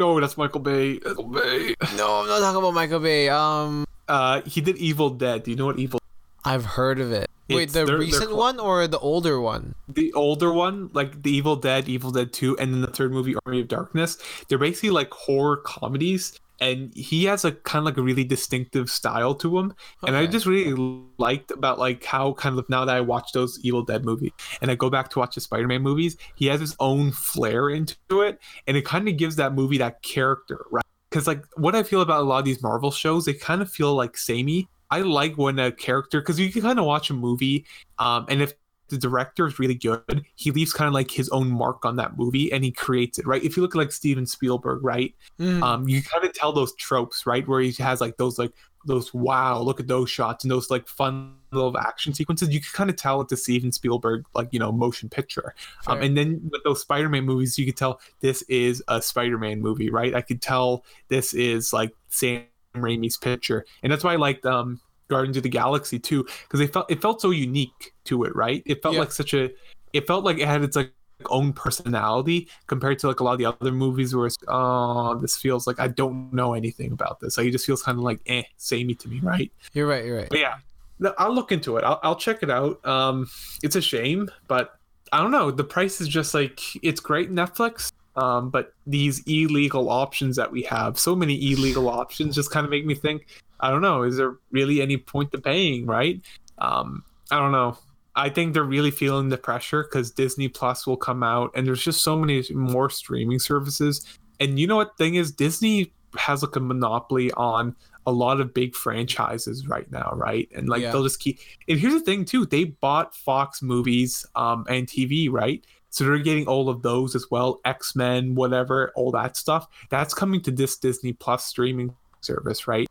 [0.00, 0.98] no, that's Michael Bay.
[1.04, 1.74] Michael Bay.
[1.94, 3.28] No, I'm not talking about Michael Bay.
[3.28, 5.44] Um, Uh, he did Evil Dead.
[5.44, 5.99] Do you know what Evil?
[6.44, 7.28] I've heard of it.
[7.48, 9.74] Wait, It's- the they're- they're recent cl- one or the older one?
[9.88, 13.34] the older one, like the Evil Dead, Evil Dead 2, and then the third movie,
[13.44, 14.18] Army of Darkness,
[14.48, 16.38] they're basically like horror comedies.
[16.62, 19.72] And he has a kind of like a really distinctive style to him.
[20.06, 20.74] And I just really
[21.18, 24.70] liked about like how kind of now that I watch those Evil Dead movies and
[24.70, 27.96] I go back to watch the Spider Man movies, he has his own flair into
[28.20, 28.38] it.
[28.66, 30.84] And it kind of gives that movie that character, right?
[31.08, 33.70] Because like what I feel about a lot of these Marvel shows, they kind of
[33.72, 34.68] feel like samey.
[34.90, 37.66] I like when a character because you can kind of watch a movie,
[37.98, 38.54] um, and if
[38.90, 42.18] the director is really good, he leaves kind of like his own mark on that
[42.18, 43.42] movie and he creates it, right?
[43.42, 45.14] If you look at like Steven Spielberg, right?
[45.38, 45.62] Mhm.
[45.62, 47.46] Um, you kind of tell those tropes, right?
[47.46, 48.52] Where he has like those like
[48.86, 52.48] those wow, look at those shots and those like fun little action sequences.
[52.50, 55.54] You can kind of tell it's a Steven Spielberg like you know motion picture.
[55.86, 59.90] Um, and then with those Spider-Man movies, you could tell this is a Spider-Man movie,
[59.90, 60.14] right?
[60.14, 64.80] I could tell this is like Sam Raimi's picture, and that's why I liked um
[65.08, 68.62] Guardians of the Galaxy too, because it felt it felt so unique to it, right?
[68.66, 69.00] It felt Yeah.
[69.00, 69.50] like such a,
[69.92, 70.92] it felt like it had its like
[71.28, 75.36] own personality compared to like a lot of the other movies where it's oh this
[75.36, 77.36] feels like I don't know anything about this.
[77.36, 79.52] Like it just feels kind of like eh, samey to me, right?
[79.74, 80.04] You're right.
[80.04, 80.28] You're right.
[80.30, 80.54] But yeah,
[80.98, 81.84] no, I'll look into it.
[81.84, 82.84] I'll, I'll check it out.
[82.86, 83.28] Um,
[83.62, 84.78] it's a shame, but
[85.12, 85.50] I don't know.
[85.50, 87.90] The price is just like it's great Netflix.
[88.16, 92.70] Um, but these illegal options that we have, so many illegal options, just kind of
[92.70, 93.26] make me think.
[93.60, 94.02] I don't know.
[94.02, 95.86] Is there really any point to paying?
[95.86, 96.20] Right?
[96.58, 97.78] Um, I don't know.
[98.16, 101.82] I think they're really feeling the pressure because Disney Plus will come out, and there's
[101.82, 104.04] just so many more streaming services.
[104.40, 108.52] And you know what thing is, Disney has like a monopoly on a lot of
[108.52, 110.48] big franchises right now, right?
[110.54, 110.90] And like Yeah.
[110.92, 111.38] they'll just keep.
[111.68, 115.64] And here's the thing too: they bought Fox Movies um, and TV, right?
[115.90, 117.60] So they're getting all of those as well.
[117.64, 119.66] X Men, whatever, all that stuff.
[119.90, 122.88] That's coming to this Disney Plus streaming service, right?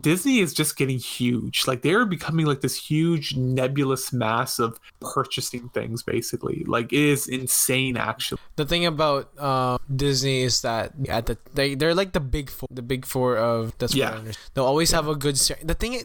[0.00, 1.66] Disney is just getting huge.
[1.66, 6.64] Like they're becoming like this huge nebulous mass of purchasing things, basically.
[6.66, 8.40] Like it is insane, actually.
[8.56, 12.68] The thing about uh, Disney is that at the they they're like the big four,
[12.70, 14.32] the big four of that's what Yeah.
[14.54, 15.38] They'll always have a good.
[15.38, 16.04] Ser- the thing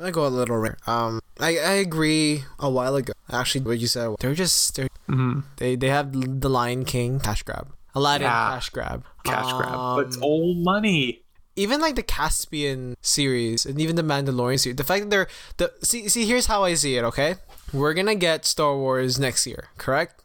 [0.00, 0.76] is, I'm gonna go a little rare.
[0.86, 2.44] Um, I I agree.
[2.58, 5.44] A while ago, actually, what you said, they're just they're Mhm.
[5.56, 8.50] they they have the Lion King cash grab, Aladdin Yeah.
[8.54, 11.22] cash grab, Cash grab, but it's Um, all money.
[11.56, 14.76] even like the Cassian series and even the Mandalorian series.
[14.76, 15.28] The fact that they're
[15.58, 17.04] the see see here's how I see it.
[17.04, 17.36] Okay,
[17.72, 20.22] we're gonna get Star Wars next year, correct?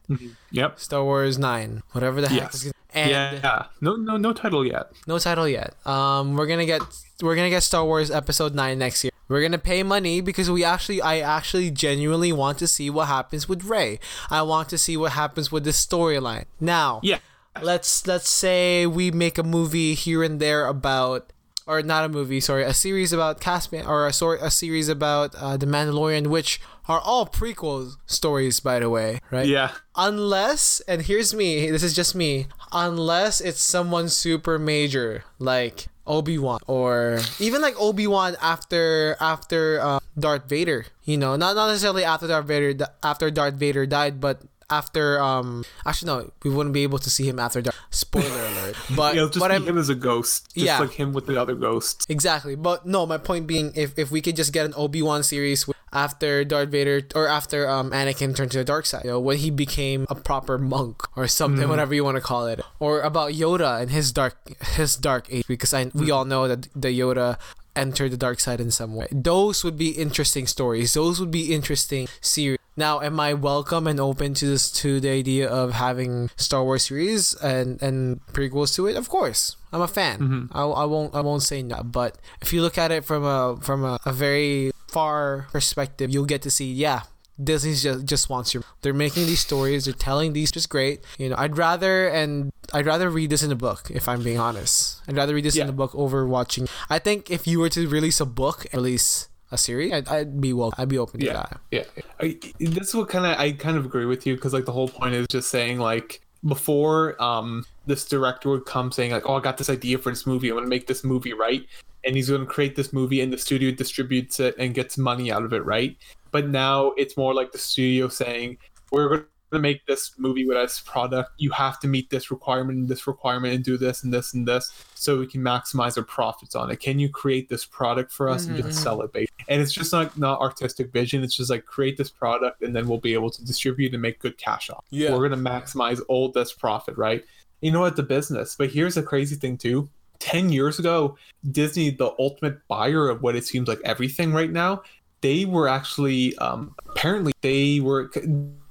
[0.51, 0.79] Yep.
[0.79, 2.53] Star Wars nine, whatever the heck.
[2.53, 2.65] Yes.
[2.65, 3.65] is And yeah.
[3.81, 4.91] No, no, no title yet.
[5.07, 5.75] no title yet.
[5.85, 6.81] Um, we're gonna get
[7.21, 9.11] we're gonna get Star Wars Episode Nine next year.
[9.27, 13.49] We're gonna pay money because we actually, I actually genuinely want to see what happens
[13.49, 13.99] with Rey.
[14.29, 16.45] I want to see what happens with this storyline.
[16.59, 17.19] Now, Yeah.
[17.61, 21.31] let's let's say we make a movie here and there about
[21.67, 25.33] or not a movie sorry a series about Cassian or a sort a series about
[25.35, 29.71] uh, the Mandalorian which are all prequel stories by the way right Yeah.
[29.95, 36.37] unless and here's me this is just me unless it's someone super major like Obi
[36.37, 40.85] Wan, or even like Obi Wan after after uh, Darth Vader.
[41.03, 45.63] You know, not not necessarily after Darth Vader after Darth Vader died, but after um
[45.85, 49.27] actually no we wouldn't be able to see him after Darth spoiler alert but Yeah,
[49.29, 50.49] just but him as a ghost.
[50.55, 50.79] Just Yeah.
[50.79, 52.03] like him with the other ghosts.
[52.09, 53.05] Exactly, but no.
[53.05, 56.43] My point being, if, if we could just get an Obi Wan series with- after
[56.43, 59.49] Darth Vader or after um Anakin turned to the dark side, you know, when he
[59.49, 63.81] became a proper monk or something, whatever you want to call it, or about Yoda
[63.81, 64.35] and his dark
[64.75, 67.39] his dark age, because I we all know that the Yoda
[67.75, 69.07] entered the dark side in some way.
[69.11, 70.93] Those would be interesting stories.
[70.93, 72.59] Those would be interesting series.
[72.77, 76.83] Now, am I welcome and open to this to the idea of having Star Wars
[76.83, 78.95] series and and prequels to it?
[78.99, 80.49] Of course, I'm a fan.
[80.51, 81.83] I, I won't I won't say no.
[81.83, 86.31] But if you look at it from a from a, a very far perspective, you'll
[86.35, 87.01] get to see yeah.
[87.35, 88.63] Disney just just wants your.
[88.81, 89.83] They're making these stories.
[89.85, 90.97] They're telling these just great.
[91.19, 94.39] You know, I'd rather and I'd rather read this in a book if I'm being
[94.39, 95.01] honest.
[95.07, 95.75] I'd rather read this in Yeah.
[95.75, 96.65] a book over watching.
[96.89, 100.39] I think if you were to release a book, and release a series, I'd, I'd
[100.39, 100.71] be well.
[100.79, 101.33] I'd be open to Yeah.
[101.43, 101.59] that.
[101.75, 101.83] Yeah,
[102.23, 104.71] I, this is what kind of I kind of agree with you because like the
[104.77, 106.21] whole point is just saying like
[106.53, 110.25] before um this director would come saying like oh I got this idea for this
[110.25, 110.49] movie.
[110.49, 111.65] I'm gonna make this movie right?
[112.03, 115.43] And he's gonna create this movie and the studio distributes it and gets money out
[115.43, 115.97] of it right?
[116.31, 118.57] But now it's more like the studio saying
[118.91, 121.31] we're gonna make this movie with this product.
[121.37, 124.47] You have to meet this requirement and this requirement and do this and this and
[124.47, 126.79] this so we can maximize our profits on it.
[126.79, 128.77] Can you create this product for us and just mm-hmm.
[128.77, 131.23] sell it basically and it's just not not artistic vision.
[131.23, 134.19] It's just like create this product and then we'll be able to distribute and make
[134.19, 134.83] good cash off.
[134.89, 135.11] Yeah.
[135.11, 137.23] we're going to maximize all this profit right
[137.65, 137.95] you know what?
[137.95, 138.55] The business.
[138.55, 139.89] But here's the crazy thing too.
[140.19, 141.17] 10 years ago
[141.51, 144.81] disney the ultimate buyer of what it seems like everything right now
[145.19, 148.09] they were actually um apparently they were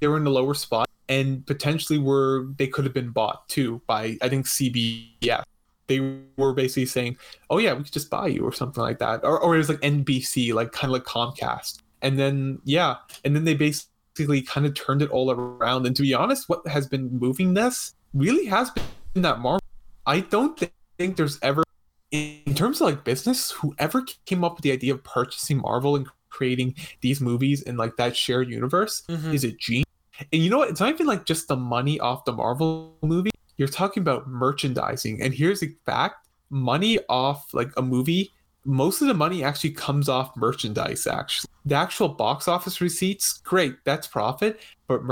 [0.00, 3.78] they were in the lower spot and potentially were they could have been bought too
[3.86, 5.44] by i think cbs
[5.86, 6.00] they
[6.36, 7.16] were basically saying
[7.50, 9.24] oh yeah we could just buy you or something like that.
[9.24, 11.80] Or, or it was like nbc like kind of like comcast.
[12.02, 15.86] And then yeah and then they basically kind of turned it all around.
[15.86, 19.60] And to be honest what has been moving this really has been that marvel.
[20.06, 21.62] I don't thi- think there's ever
[22.10, 26.06] in terms of like business whoever came up with the idea of purchasing marvel and
[26.30, 29.34] creating these movies in like that shared universe Mhm.
[29.34, 29.84] is a genius
[30.32, 30.70] and you know what?
[30.70, 33.32] It's not even like just the money off the marvel movie.
[33.56, 35.20] You're talking about merchandising.
[35.20, 36.28] And here's the fact.
[36.50, 38.30] Money off like a movie
[38.66, 41.50] most of the money actually comes off merchandise actually.
[41.66, 44.60] The actual box office receipts great that's profit.
[44.86, 45.02] But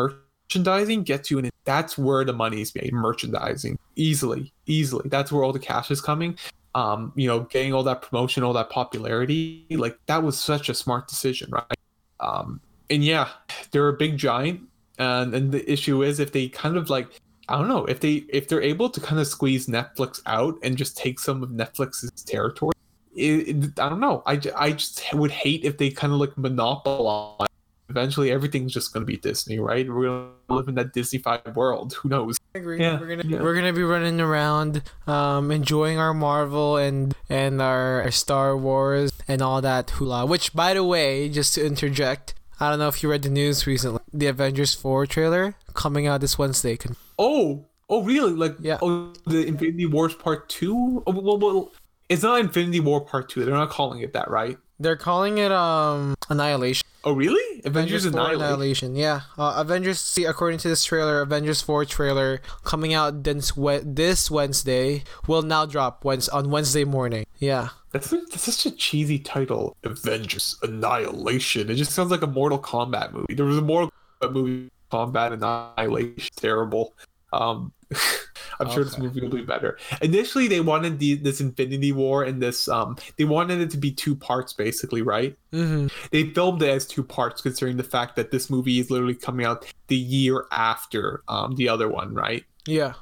[0.53, 5.43] merchandising gets you in that's where the money is made merchandising easily easily that's where
[5.45, 6.37] all the cash is coming
[6.75, 10.75] um you know getting all that promotion all that popularity like that was such a
[10.75, 11.65] smart decision right
[12.21, 13.29] um and yeah
[13.71, 14.61] they're a big giant
[14.99, 17.09] and and the issue is if they kind of like
[17.49, 20.77] I don't know if they if they're able to kind of squeeze Netflix out and
[20.77, 22.73] just take some of Netflix's territory.
[23.17, 24.23] It, it- I don't know.
[24.27, 27.49] I, I just would hate if they kind of like monopolize.
[27.93, 29.87] Eventually, everything's just going to be Disney, right?
[29.87, 31.93] We're going to live in that Disneyfied world.
[32.01, 32.39] Who knows?
[32.55, 32.81] I agree.
[32.81, 33.43] Yeah, we're gonna yeah.
[33.43, 39.13] we're gonna be running around, um, enjoying our Marvel and and our, our Star Wars
[39.29, 40.25] and all that hula.
[40.27, 43.67] Which, by the way, just to interject, I don't know if you read the news
[43.67, 44.01] recently.
[44.13, 46.77] The Avengers Four trailer coming out this Wednesday.
[46.77, 48.33] Con- Oh, oh, really?
[48.33, 48.79] Like, Yeah.
[48.83, 51.03] oh, the Infinity Wars Part Two.
[51.07, 51.73] Oh, well, well,
[52.13, 53.45] it's not Infinity War Part Two.
[53.45, 54.59] They're not calling it that, right?
[54.79, 56.87] They're calling it um Annihilation.
[57.05, 57.63] Oh, really?
[57.65, 58.43] Avengers, 4 Annihilation.
[58.45, 58.97] Annihilation.
[58.97, 59.21] Yeah.
[59.37, 59.99] Uh, Avengers.
[59.99, 65.43] See, according to this trailer, Avengers Four trailer coming out this we- this Wednesday will
[65.43, 67.27] now drop on Wednesday morning.
[67.39, 67.71] Yeah.
[67.91, 69.77] That's, such- that's such a cheesy title.
[69.83, 71.71] Avengers Annihilation.
[71.71, 73.35] It just sounds like a Mortal Kombat movie.
[73.35, 76.31] There was a Mortal Kombat movie, Kombat Annihilation.
[76.37, 76.95] Terrible.
[77.33, 77.73] Um,
[78.61, 79.03] I'm sure this Okay.
[79.03, 79.79] movie will be better.
[80.03, 82.69] Initially, they wanted the, this Infinity War and this.
[82.69, 85.37] Um, they wanted it to be two parts, basically, right?
[85.53, 85.89] Mm-hmm.
[86.11, 89.47] They filmed it as two parts, considering the fact that this movie is literally coming
[89.47, 92.45] out the year after um, the other one, right?
[92.67, 92.95] Yeah.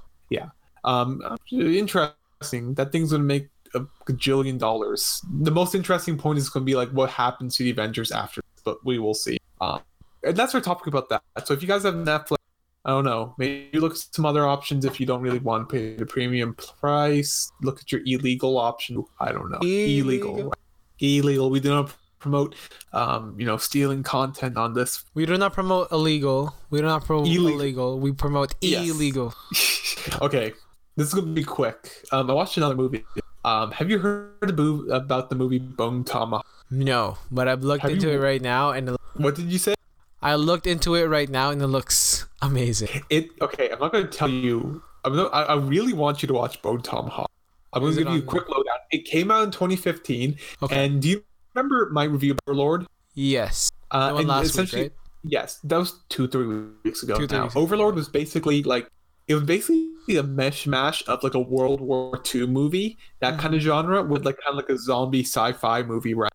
[0.84, 1.20] Um,
[1.51, 2.74] interesting.
[2.74, 5.22] That thing's gonna make a gajillion dollars.
[5.43, 8.84] The most interesting point is gonna be like what happens to the Avengers after, but
[8.84, 9.38] we will see.
[9.61, 9.80] Um,
[10.22, 11.22] and that's our topic about that.
[11.45, 12.36] So if you guys have Netflix,
[12.85, 15.72] I don't know, maybe look at some other options if you don't really want to
[15.72, 17.53] pay the premium price.
[17.62, 19.05] Look at your illegal option.
[19.20, 20.55] I don't know, illegal, Illegal.
[20.99, 21.51] illegal.
[21.51, 22.55] We do not promote,
[22.95, 26.55] um, you know, stealing content on this We do not promote illegal.
[26.70, 27.49] We do not promote Illegal.
[27.61, 28.01] illegal.
[28.01, 28.89] We promote Yes.
[28.89, 29.35] illegal.
[30.22, 30.53] okay,
[30.97, 32.05] this is gonna be quick.
[32.12, 33.05] Um, I watched another movie.
[33.45, 36.47] Um, have you heard about about the movie Bone Tomahawk?
[36.70, 39.74] No, but I've looked Have into you- it right now, and What did you say?
[40.23, 43.03] I looked into it right now, and it looks amazing.
[43.11, 43.71] It okay.
[43.71, 44.83] I'm not gonna tell you.
[45.05, 47.31] I'm not, I, I really want you to watch Bone Tomahawk.
[47.73, 48.75] I'm Is gonna it give you a quick lowdown.
[48.91, 50.37] it came out in 2015.
[50.62, 50.85] Okay.
[50.85, 52.87] And do you remember my review of Overlord?
[53.14, 53.71] Yes.
[53.91, 54.93] Uh, and last week, essentially- right?
[55.23, 56.47] Yes, that was two, three
[56.85, 57.14] weeks ago.
[57.16, 57.45] Two, three now.
[57.45, 57.62] weeks ago.
[57.62, 58.89] Overlord was basically like
[59.29, 63.55] it was basically a mishmash of like a World War II movie, that kind Mm-hmm.
[63.57, 66.14] of genre, with like kind of like a zombie sci-fi movie.
[66.14, 66.33] Right?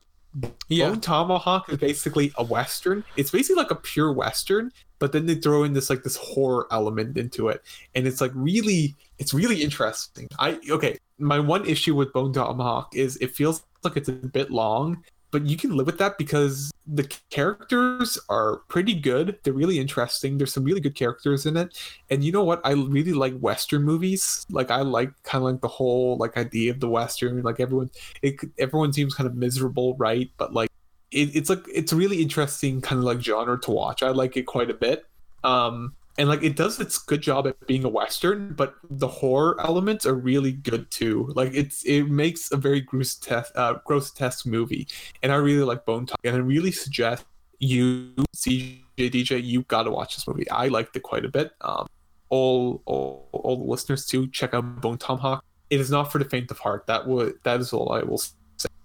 [0.68, 0.90] Yeah.
[0.90, 3.04] Bone Tomahawk is basically a western.
[3.16, 6.68] It's basically like a pure western, but then they throw in this like this horror
[6.72, 7.64] element into it,
[7.94, 10.28] and it's like really, it's really interesting.
[10.40, 10.98] I okay.
[11.18, 15.46] My one issue with Bone Tomahawk is it feels like it's a bit long, but
[15.46, 19.38] you can live with that because the characters are pretty good.
[19.44, 20.38] They're really interesting.
[20.38, 21.78] There's some really good characters in it,
[22.10, 22.62] and you know what?
[22.64, 24.46] I really like western movies.
[24.50, 27.42] Like I like kind of like the whole like idea of the western.
[27.42, 27.90] Like everyone,
[28.22, 30.30] it everyone seems kind of miserable, right?
[30.38, 30.70] But like
[31.12, 34.04] it, it's like it's a really interesting kind of like genre to watch.
[34.04, 35.06] I like it quite a bit.
[35.44, 39.60] Um, and like it does its good job at being a western, but the horror
[39.62, 41.32] elements are really good too.
[41.36, 44.88] Like it's it makes a very gross test uh grotesque movie,
[45.22, 47.26] and I really like Bone Talk, and I really suggest
[47.60, 50.50] you CJ DJ you got to watch this movie.
[50.50, 51.52] I liked it quite a bit.
[51.62, 51.88] Um,
[52.30, 55.44] all all all the listeners too check out Bone Tomahawk.
[55.70, 56.88] It is not for the faint of heart.
[56.88, 58.34] That would that is all I will say.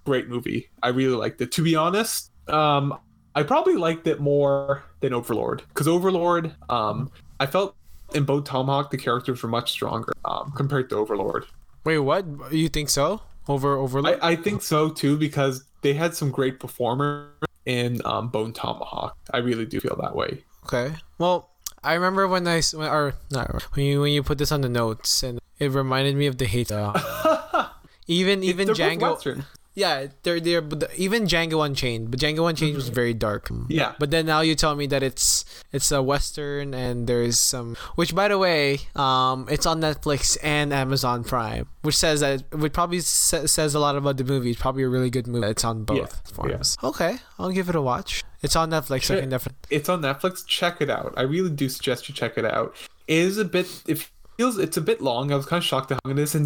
[0.04, 0.70] Great movie.
[0.82, 1.52] I really liked it.
[1.52, 2.98] To be honest, um,
[3.34, 7.76] I probably liked it more than Overlord because Overlord, um, I felt
[8.14, 11.46] in Bone Tomahawk the characters were much stronger um, compared to Overlord.
[11.84, 12.24] Wait, what?
[12.52, 13.22] You think so?
[13.48, 14.18] Over Overlord?
[14.20, 17.28] I, I think so too because they had some great performers
[17.66, 19.16] in um, Bone Tomahawk.
[19.32, 20.44] I really do feel that way.
[20.64, 20.94] Okay.
[21.18, 21.50] Well,
[21.82, 24.68] I remember when I when, or not when you when you put this on the
[24.68, 26.70] notes, and it reminded me of the hate.
[26.70, 26.92] Uh,
[28.06, 29.44] even even Django.
[29.80, 33.48] Yeah, they're they're but the, even Django Unchained, but Django Unchained was very dark.
[33.68, 33.94] Yeah.
[33.98, 38.14] But then now you tell me that it's it's a western and there's some which
[38.14, 43.00] by the way, um it's on Netflix and Amazon Prime, which says that which probably
[43.00, 44.50] sa- says a lot about the movie.
[44.52, 45.48] It's probably a really good movie.
[45.48, 46.76] It's on both Yeah, forms.
[46.84, 48.22] Okay, I'll give it a watch.
[48.42, 49.10] It's on Netflix.
[49.14, 50.46] I can definitely It's on Netflix.
[50.46, 51.14] Check it out.
[51.16, 52.74] I really do suggest you check it out.
[53.08, 53.66] It is a bit.
[53.86, 53.98] It
[54.36, 55.32] feels it's a bit long.
[55.32, 56.44] I was kind of shocked at how this and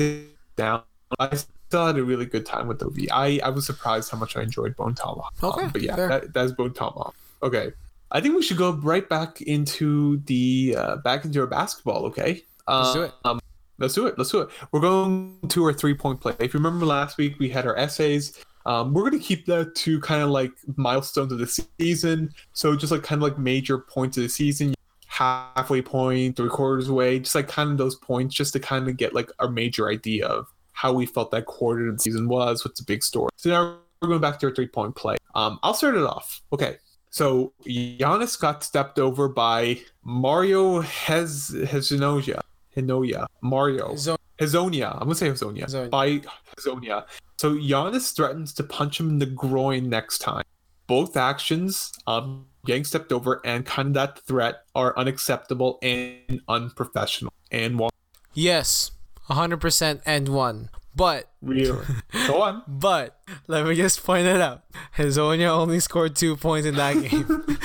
[0.56, 0.82] down.
[1.18, 1.36] I
[1.74, 3.10] still had a really good time with the movie.
[3.10, 5.34] I I was surprised how much I enjoyed Bone Tomahawk.
[5.42, 7.16] Okay, Um, but yeah, that, that's Bone Tomahawk.
[7.42, 7.72] Okay,
[8.12, 12.04] I think we should go right back into the uh, back into our basketball.
[12.06, 13.12] Okay, Let's do it.
[13.24, 13.40] Um,
[13.78, 14.16] let's do it.
[14.16, 14.50] Let's do it.
[14.70, 16.34] We're going to our three point play.
[16.38, 18.38] If you remember last week, we had our essays.
[18.66, 22.32] Um, we're going to keep that to kind of like milestones of the season.
[22.54, 24.74] So just like kind of like major points of the season,
[25.06, 28.96] halfway point, three quarters way, just like kind of those points, just to kind of
[28.96, 32.64] get like a major idea of how we felt that quarter of the season was,
[32.64, 33.30] what's the big story.
[33.36, 35.16] So now we're going back to our three point play.
[35.34, 36.42] Um, I'll start it off.
[36.52, 36.76] Okay.
[37.10, 42.40] So Giannis got stepped over by Mario Hez Hezinoja.
[42.76, 43.26] Hinoya.
[43.40, 43.94] Mario.
[43.94, 44.92] Zo- Hazonia.
[44.94, 45.64] I'm gonna say Hazonia.
[45.64, 45.90] Hazonia.
[45.90, 46.20] By
[46.56, 47.06] Hazonia.
[47.38, 50.44] So Giannis threatens to punch him in the groin next time.
[50.88, 57.32] Both actions, um, getting stepped over and kind of that threat are unacceptable and unprofessional.
[57.52, 57.90] And one
[58.34, 58.90] Yes,
[59.28, 60.70] 100% and one.
[60.96, 61.82] But real.
[62.28, 62.62] Go on.
[62.68, 63.18] but
[63.48, 64.62] let me just point it out.
[64.96, 67.58] Hazonia only scored 2 points in that game.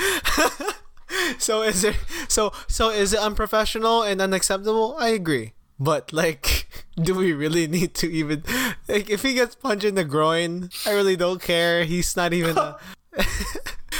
[1.38, 1.96] so is it
[2.28, 4.96] so so is it unprofessional and unacceptable?
[4.98, 5.52] I agree.
[5.78, 8.42] But like do we really need to even
[8.88, 11.84] like if he gets punched in the groin, I really don't care.
[11.84, 12.78] He's not even a,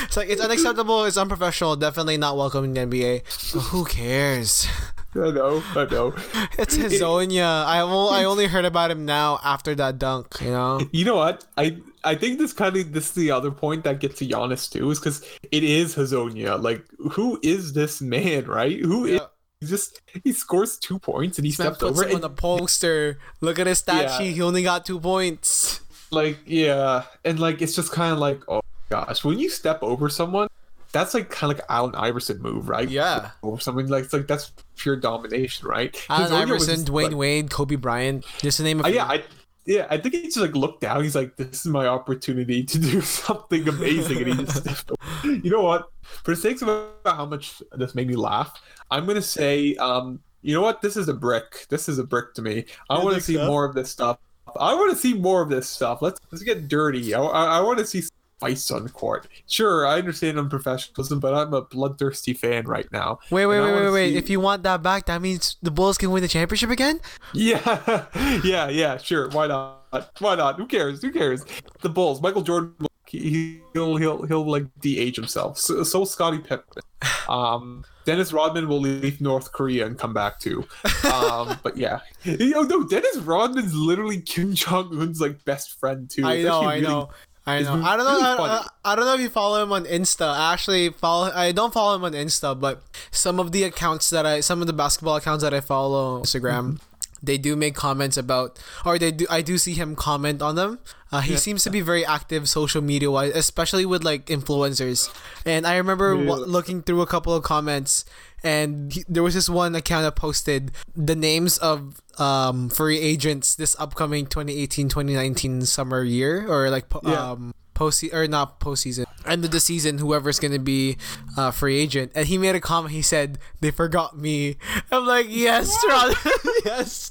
[0.03, 3.53] It's like it's unacceptable, it's unprofessional, definitely not welcome in the NBA.
[3.55, 4.67] But who cares?
[5.15, 5.63] I know.
[5.75, 6.15] I know.
[6.59, 7.65] It's Hazonia.
[7.65, 10.81] I will, I only heard about him now after that dunk, you know?
[10.93, 11.45] You know what?
[11.57, 14.71] I I think this kind of this is the other point that gets to Giannis
[14.71, 16.63] too, is because it is Hazonia.
[16.63, 18.47] Like, who is this man?
[18.47, 18.79] Right?
[18.81, 19.27] Who is Yeah.
[19.61, 22.25] he just he scores two points and he Man stepped puts over him on and
[22.25, 23.19] the poster.
[23.41, 24.25] Look at his statue.
[24.25, 24.31] Yeah.
[24.33, 25.81] He only got two points.
[26.11, 30.09] like yeah, and like it's just kind of like oh gosh, when you step over
[30.09, 30.49] someone,
[30.93, 32.89] that's like kind of like Allen Iverson move, right?
[32.89, 33.31] Yeah.
[33.43, 35.95] Or something like it's like that's pure domination, right?
[36.09, 38.25] Allen Iverson, just, Dwyane like- Wade, Kobe Bryant.
[38.39, 39.25] Just to name a Uh, yeah, I
[39.67, 41.03] yeah, I think he just like looked down.
[41.03, 44.91] He's like, "This is my opportunity to do something amazing," and he just.
[45.23, 45.91] You know what?
[46.25, 48.59] For the sake of how much this made me laugh,
[48.91, 50.81] I'm gonna say, um, you know what?
[50.81, 51.67] This is a brick.
[51.69, 52.65] This is a brick to me.
[52.89, 53.47] I want to see so?
[53.47, 54.19] more of this stuff.
[54.59, 56.01] I want to see more of this stuff.
[56.01, 57.15] Let's let's get dirty.
[57.15, 58.03] I, I, I want to see
[58.41, 59.29] fights on court.
[59.47, 63.19] Sure, I understand unprofessionalism, but I'm a bloodthirsty fan right now.
[63.31, 64.11] Wait, wait, wait, wait, wait.
[64.13, 67.01] see- If you want that back, that means the Bulls can win the championship again?
[67.35, 68.07] Yeah,
[68.45, 69.29] yeah, yeah, sure.
[69.29, 70.11] Why not?
[70.19, 70.57] Why not?
[70.57, 71.03] Who cares?
[71.03, 71.45] Who cares?
[71.83, 72.21] The Bulls.
[72.21, 72.75] Michael Jordan
[73.13, 75.59] he'll he'll he'll like de-age himself.
[75.59, 76.83] So, so Scottie Pippen.
[77.29, 80.67] Um, Dennis Rodman will leave North Korea and come back too.
[81.13, 86.11] Um, but yeah, you know, no, Dennis Rodman's literally Kim Jong Un's like best friend
[86.11, 86.25] too.
[86.27, 87.11] I know, I really- know.
[87.47, 87.83] I know.
[87.83, 88.19] I don't know.
[88.19, 88.65] really I.
[88.85, 90.27] I, I don't know if you follow him on Insta.
[90.27, 91.31] I actually follow.
[91.35, 94.67] I don't follow him on Insta, but some of the accounts that I, some of
[94.67, 96.90] the basketball accounts that I follow on Instagram, mm-hmm.
[97.23, 99.27] They do make comments about, or they do.
[99.31, 100.79] I do see him comment on them.
[101.13, 105.13] Uh, he seems to be very active social media wise, especially with like influencers.
[105.45, 106.25] And I remember Yeah.
[106.29, 108.05] wa- looking through a couple of comments,
[108.45, 113.55] and he, there was this one account that posted the names of um free agents
[113.55, 117.37] this upcoming 2018-2019 summer year or like po- Yeah.
[117.81, 120.97] Um post or not postseason end of the season whoever's gonna be
[121.37, 124.57] uh free agent and he made a comment he said they forgot me
[124.93, 126.15] i'm like yes Ron,
[126.65, 127.11] yes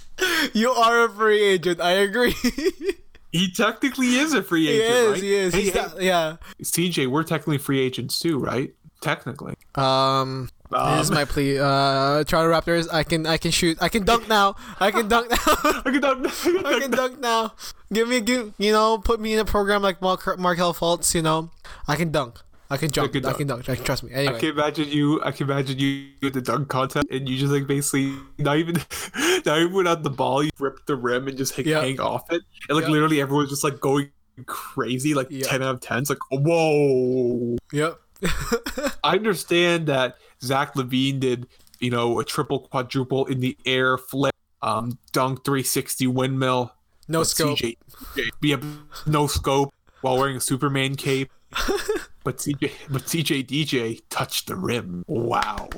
[0.54, 2.36] you are a free agent i agree
[3.32, 4.90] He technically is a free agent.
[4.90, 5.22] he is right?
[5.22, 8.74] he is Hey, He's hey, yeah CJ, we're technically free agents too, right?
[9.02, 9.54] Technically.
[9.76, 11.58] um this is Um, my plea.
[11.60, 12.88] Uh, Toronto Raptors.
[12.92, 13.78] I can, I can shoot.
[13.82, 14.56] I can dunk now.
[14.80, 15.38] I can dunk now.
[15.86, 17.54] I can dunk- I can dunk now.
[17.92, 21.16] Give me, give you know, put me in a program like Mark Markelle Fultz.
[21.16, 21.50] You know,
[21.88, 22.40] I can dunk.
[22.72, 23.10] I can jump.
[23.10, 23.66] I can can dunk.
[23.66, 23.70] dunk.
[23.70, 24.14] I can trust me.
[24.14, 25.20] I can imagine you.
[25.24, 28.76] I can imagine you at the dunk contest, and you just like basically not even,
[29.46, 31.82] not even without the ball, you rip the rim and just like, Yeah.
[31.82, 32.92] hang off it, and like Yeah.
[32.92, 34.12] literally everyone's just like going
[34.46, 35.48] crazy, like Yeah.
[35.48, 35.98] ten out of ten.
[35.98, 37.58] It's like whoa.
[37.72, 38.00] yep.
[39.04, 41.48] I understand that Zach LaVine did,
[41.80, 46.74] you know, a triple quadruple in the air flip, um, dunk 360 windmill.
[47.08, 47.58] No scope.
[47.58, 47.76] CJ,
[48.42, 48.58] yeah,
[49.08, 51.32] no scope while wearing a Superman cape.
[52.24, 55.04] but CJ, but CJ DJ touched the rim.
[55.08, 55.70] Wow.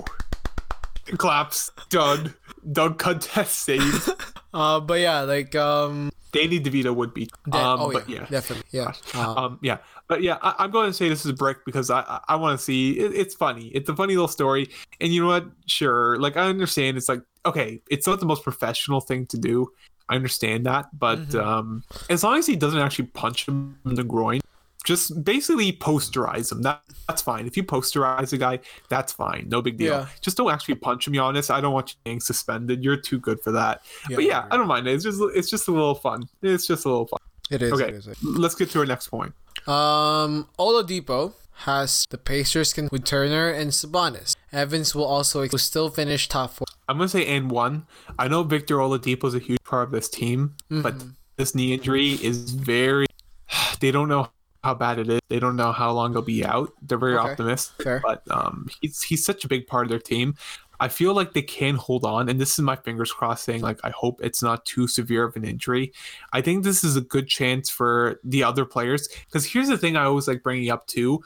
[1.18, 2.34] Claps done.
[2.72, 4.09] Dunk contest saved.
[4.53, 7.30] Uh, but yeah, like um, Danny DeVito would be.
[7.52, 8.28] Um, oh but yeah, yeah.
[8.30, 8.94] definitely, yeah.
[9.16, 9.78] Uh, Um, yeah,
[10.08, 12.36] but yeah, I, I'm going to say this is a brick because I I, I
[12.36, 13.68] want to see it, it's funny.
[13.68, 15.45] It's a funny little story, and you know what?
[15.68, 16.98] Sure, like I understand.
[16.98, 19.68] It's like okay, it's not the most professional thing to do.
[20.10, 21.41] I understand that, but Mhm.
[21.45, 24.41] um, as long as he doesn't actually punch him in the groin,
[24.84, 26.62] just basically posterize him.
[26.64, 27.45] That that's fine.
[27.48, 28.60] If you posterize a guy,
[28.90, 29.48] that's fine.
[29.49, 29.94] No big deal.
[29.99, 30.08] Yeah.
[30.22, 31.14] Just don't actually punch him.
[31.14, 31.49] Giannis.
[31.49, 32.84] I don't want you being suspended.
[32.84, 33.82] You're too good for that.
[34.10, 34.94] yeah, but yeah, I don't mind it.
[34.94, 36.24] It's just it's just a little fun.
[36.41, 37.20] It's just a little fun.
[37.49, 37.72] it is.
[37.74, 37.90] okay.
[37.90, 38.24] It is.
[38.24, 39.34] Let's get to our next point.
[39.68, 41.34] Um, Oladipo
[41.66, 44.36] has the Pacers can with Turner and Sabonis.
[44.52, 46.66] Evans will also will still finish top four.
[46.90, 47.86] I'm gonna say and one.
[48.18, 51.14] I know Victor Oladipo is a huge part of this team, but Mhm.
[51.38, 53.06] this knee injury is very.
[53.80, 54.30] They don't know
[54.63, 55.19] how bad it is.
[55.29, 56.71] They don't know how long he'll be out.
[56.81, 57.31] They're very Okay.
[57.31, 58.01] optimistic, Fair.
[58.03, 60.35] but um, he's he's such a big part of their team.
[60.79, 63.79] I feel like they can hold on, and this is my fingers crossed saying like
[63.83, 65.93] I hope it's not too severe of an injury.
[66.33, 69.95] I think this is a good chance for the other players because here's the thing
[69.95, 71.23] I always like bringing up too.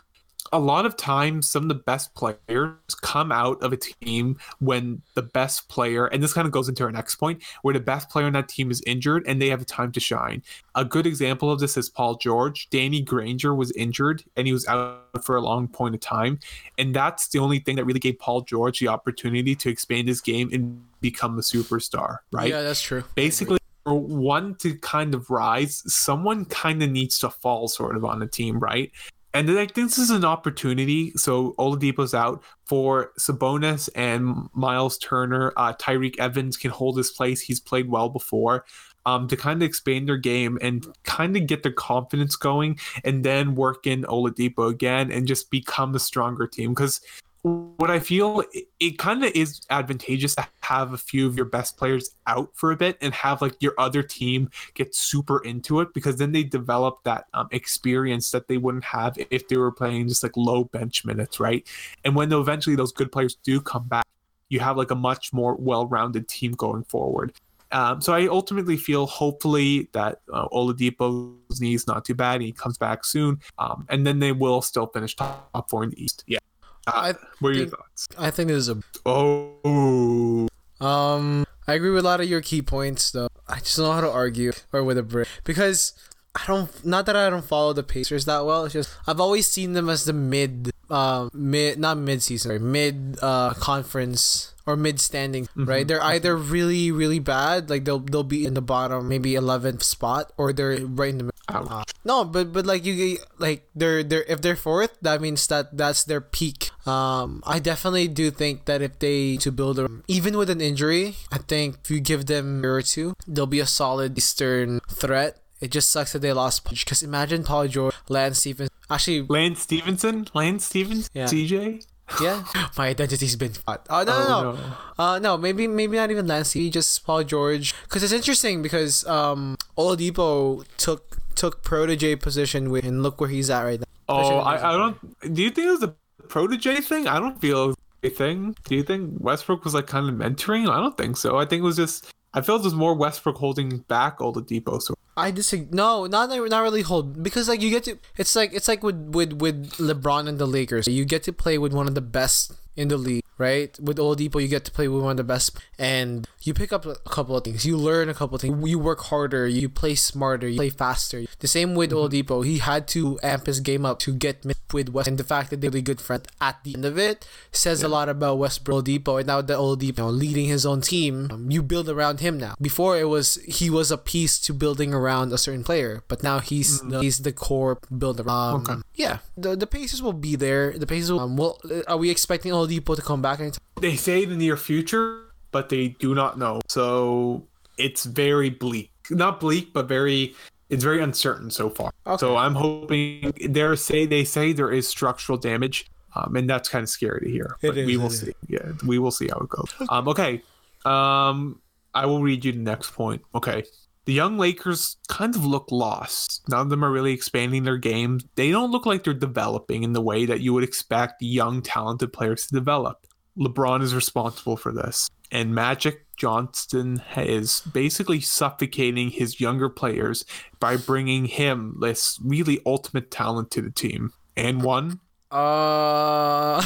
[0.53, 5.01] A lot of times, some of the best players come out of a team when
[5.15, 8.09] the best player, and this kind of goes into our next point, where the best
[8.09, 10.43] player on that team is injured and they have a time to shine.
[10.75, 12.69] A good example of this is Paul George.
[12.69, 16.39] Danny Granger was injured and he was out for a long point of time.
[16.77, 20.21] And that's the only thing that really gave Paul George the opportunity to expand his
[20.21, 22.49] game and become a superstar, right?
[22.49, 23.03] Yeah, that's true.
[23.15, 28.03] Basically, for one to kind of rise, someone kind of needs to fall sort of
[28.03, 28.91] on the team, right?
[29.35, 31.11] And I think this is an opportunity.
[31.17, 35.51] So Oladipo's out for Sabonis and Miles Turner.
[35.57, 37.41] Uh, Tyreke Evans can hold his place.
[37.41, 38.65] He's played well before.
[39.05, 43.23] Um, to kind of expand their game and kind of get their confidence going, and
[43.23, 46.73] then work in Oladipo again and just become a stronger team.
[46.73, 47.01] Because
[47.45, 51.45] what I feel it, it kind of is advantageous to have a few of your
[51.45, 55.79] best players out for a bit and have like your other team get super into
[55.79, 59.71] it because then they develop that um, experience that they wouldn't have if they were
[59.71, 61.67] playing just like low bench minutes, right?
[62.03, 64.07] And when eventually those good players do come back,
[64.49, 67.31] you have like a much more well-rounded team going forward.
[67.71, 72.41] Um, so I ultimately feel hopefully that uh, Oladipo's knee is not too bad.
[72.41, 76.03] He comes back soon, um, and then they will still finish top four in the
[76.03, 76.23] East.
[76.25, 76.39] Yeah.
[76.87, 78.07] Uh, I what are your thoughts?
[78.17, 80.47] I think this is a Oh,
[80.79, 83.29] Um, I agree with a lot of your key points, though.
[83.47, 85.93] I just don't know how to argue or with a brick because
[86.35, 86.69] I don't.
[86.85, 88.65] Not that I don't follow the Pacers that well.
[88.65, 92.59] It's just I've always seen them as the mid, uh, mid not mid season, sorry,
[92.59, 95.47] mid uh conference or mid standing.
[95.55, 95.87] Right?
[95.87, 100.33] They're either really really bad, like they'll they'll be in the bottom, maybe eleventh spot,
[100.37, 101.31] or they're right in the middle.
[101.47, 105.77] Uh, no, but but like you like they're they're if they're fourth, that means that
[105.77, 106.69] that's their peak.
[106.85, 111.15] Um, I definitely do think that if they to build a even with an injury,
[111.31, 114.79] I think if you give them a year or two, they'll be a solid Eastern
[114.89, 115.37] threat.
[115.61, 120.27] It just sucks that they lost because imagine Paul George, Lance Stevens, Actually, Lance Stephenson,
[120.35, 121.25] Lance Stevens, Yeah.
[121.25, 121.85] CJ.
[122.21, 122.43] yeah,
[122.77, 123.87] my identity's been fought.
[123.89, 124.51] Oh no, no, no.
[124.53, 124.73] no.
[125.03, 126.53] Uh, no, maybe maybe not even Lance.
[126.53, 127.73] Maybe just Paul George.
[127.83, 133.49] Because it's interesting because um, Oladipo took took protege position with, and look where he's
[133.49, 133.85] at right now.
[134.07, 135.33] Oh, I, I don't.
[135.33, 135.95] Do you think it was a
[136.29, 137.07] protege thing?
[137.07, 138.55] I don't feel a thing.
[138.65, 140.69] Do you think Westbrook was like kind of mentoring?
[140.69, 141.37] I don't think so.
[141.37, 142.11] I think it was just.
[142.33, 144.81] I felt it was more Westbrook holding back Oladipo.
[144.81, 145.67] So I disagree.
[145.71, 147.97] No, not not really hold because like you get to.
[148.17, 150.87] It's like it's like with with with LeBron and the Lakers.
[150.87, 153.77] You get to play with one of the best in the league, right?
[153.79, 156.85] With Oladipo, you get to play with one of the best, and you pick up
[156.85, 157.65] a couple of things.
[157.65, 158.69] You learn a couple of things.
[158.69, 159.47] You work harder.
[159.47, 160.47] You play smarter.
[160.47, 161.23] You play faster.
[161.39, 162.45] The same with Oladipo.
[162.45, 165.61] He had to amp his game up to get with West, and the fact that
[165.61, 169.17] they're really good friends at the end of it says a lot about Westbrook Oladipo.
[169.19, 172.37] And now that Oladipo you know, leading his own team, um, you build around him
[172.37, 172.55] now.
[172.61, 176.39] Before it was he was a piece to building around a certain player, but now
[176.39, 178.27] he's the, he's the core builder.
[178.29, 178.81] Um, Okay.
[178.95, 180.77] Yeah, the the Pacers will be there.
[180.77, 181.19] The Pacers will.
[181.19, 183.59] Um, will are we expecting Oladipo to come back anytime?
[183.81, 186.61] they say the near future, but they do not know.
[186.69, 187.45] So
[187.77, 188.91] it's very bleak.
[189.09, 190.35] Not bleak, but very.
[190.69, 191.91] It's very uncertain so far.
[192.07, 192.17] Okay.
[192.17, 195.85] So I'm hoping there say they say there is structural damage,
[196.15, 197.57] um, and that's kind of scary to hear.
[197.61, 198.21] It But is, we will it is.
[198.21, 198.33] see.
[198.47, 199.71] Yeah, we will see how it goes.
[199.89, 200.41] Um, okay.
[200.85, 201.61] Um,
[201.93, 203.21] I will read you the next point.
[203.35, 203.63] Okay.
[204.05, 206.43] The young Lakers kind of look lost.
[206.49, 208.19] None of them are really expanding their game.
[208.35, 212.13] They don't look like they're developing in the way that you would expect young, talented
[212.13, 213.05] players to develop.
[213.37, 215.09] LeBron is responsible for this.
[215.31, 220.23] And Magic Johnson is basically suffocating his younger players
[220.59, 224.13] by bringing him this really ultimate talent to the team.
[224.37, 224.99] And one,
[225.31, 226.61] Uh,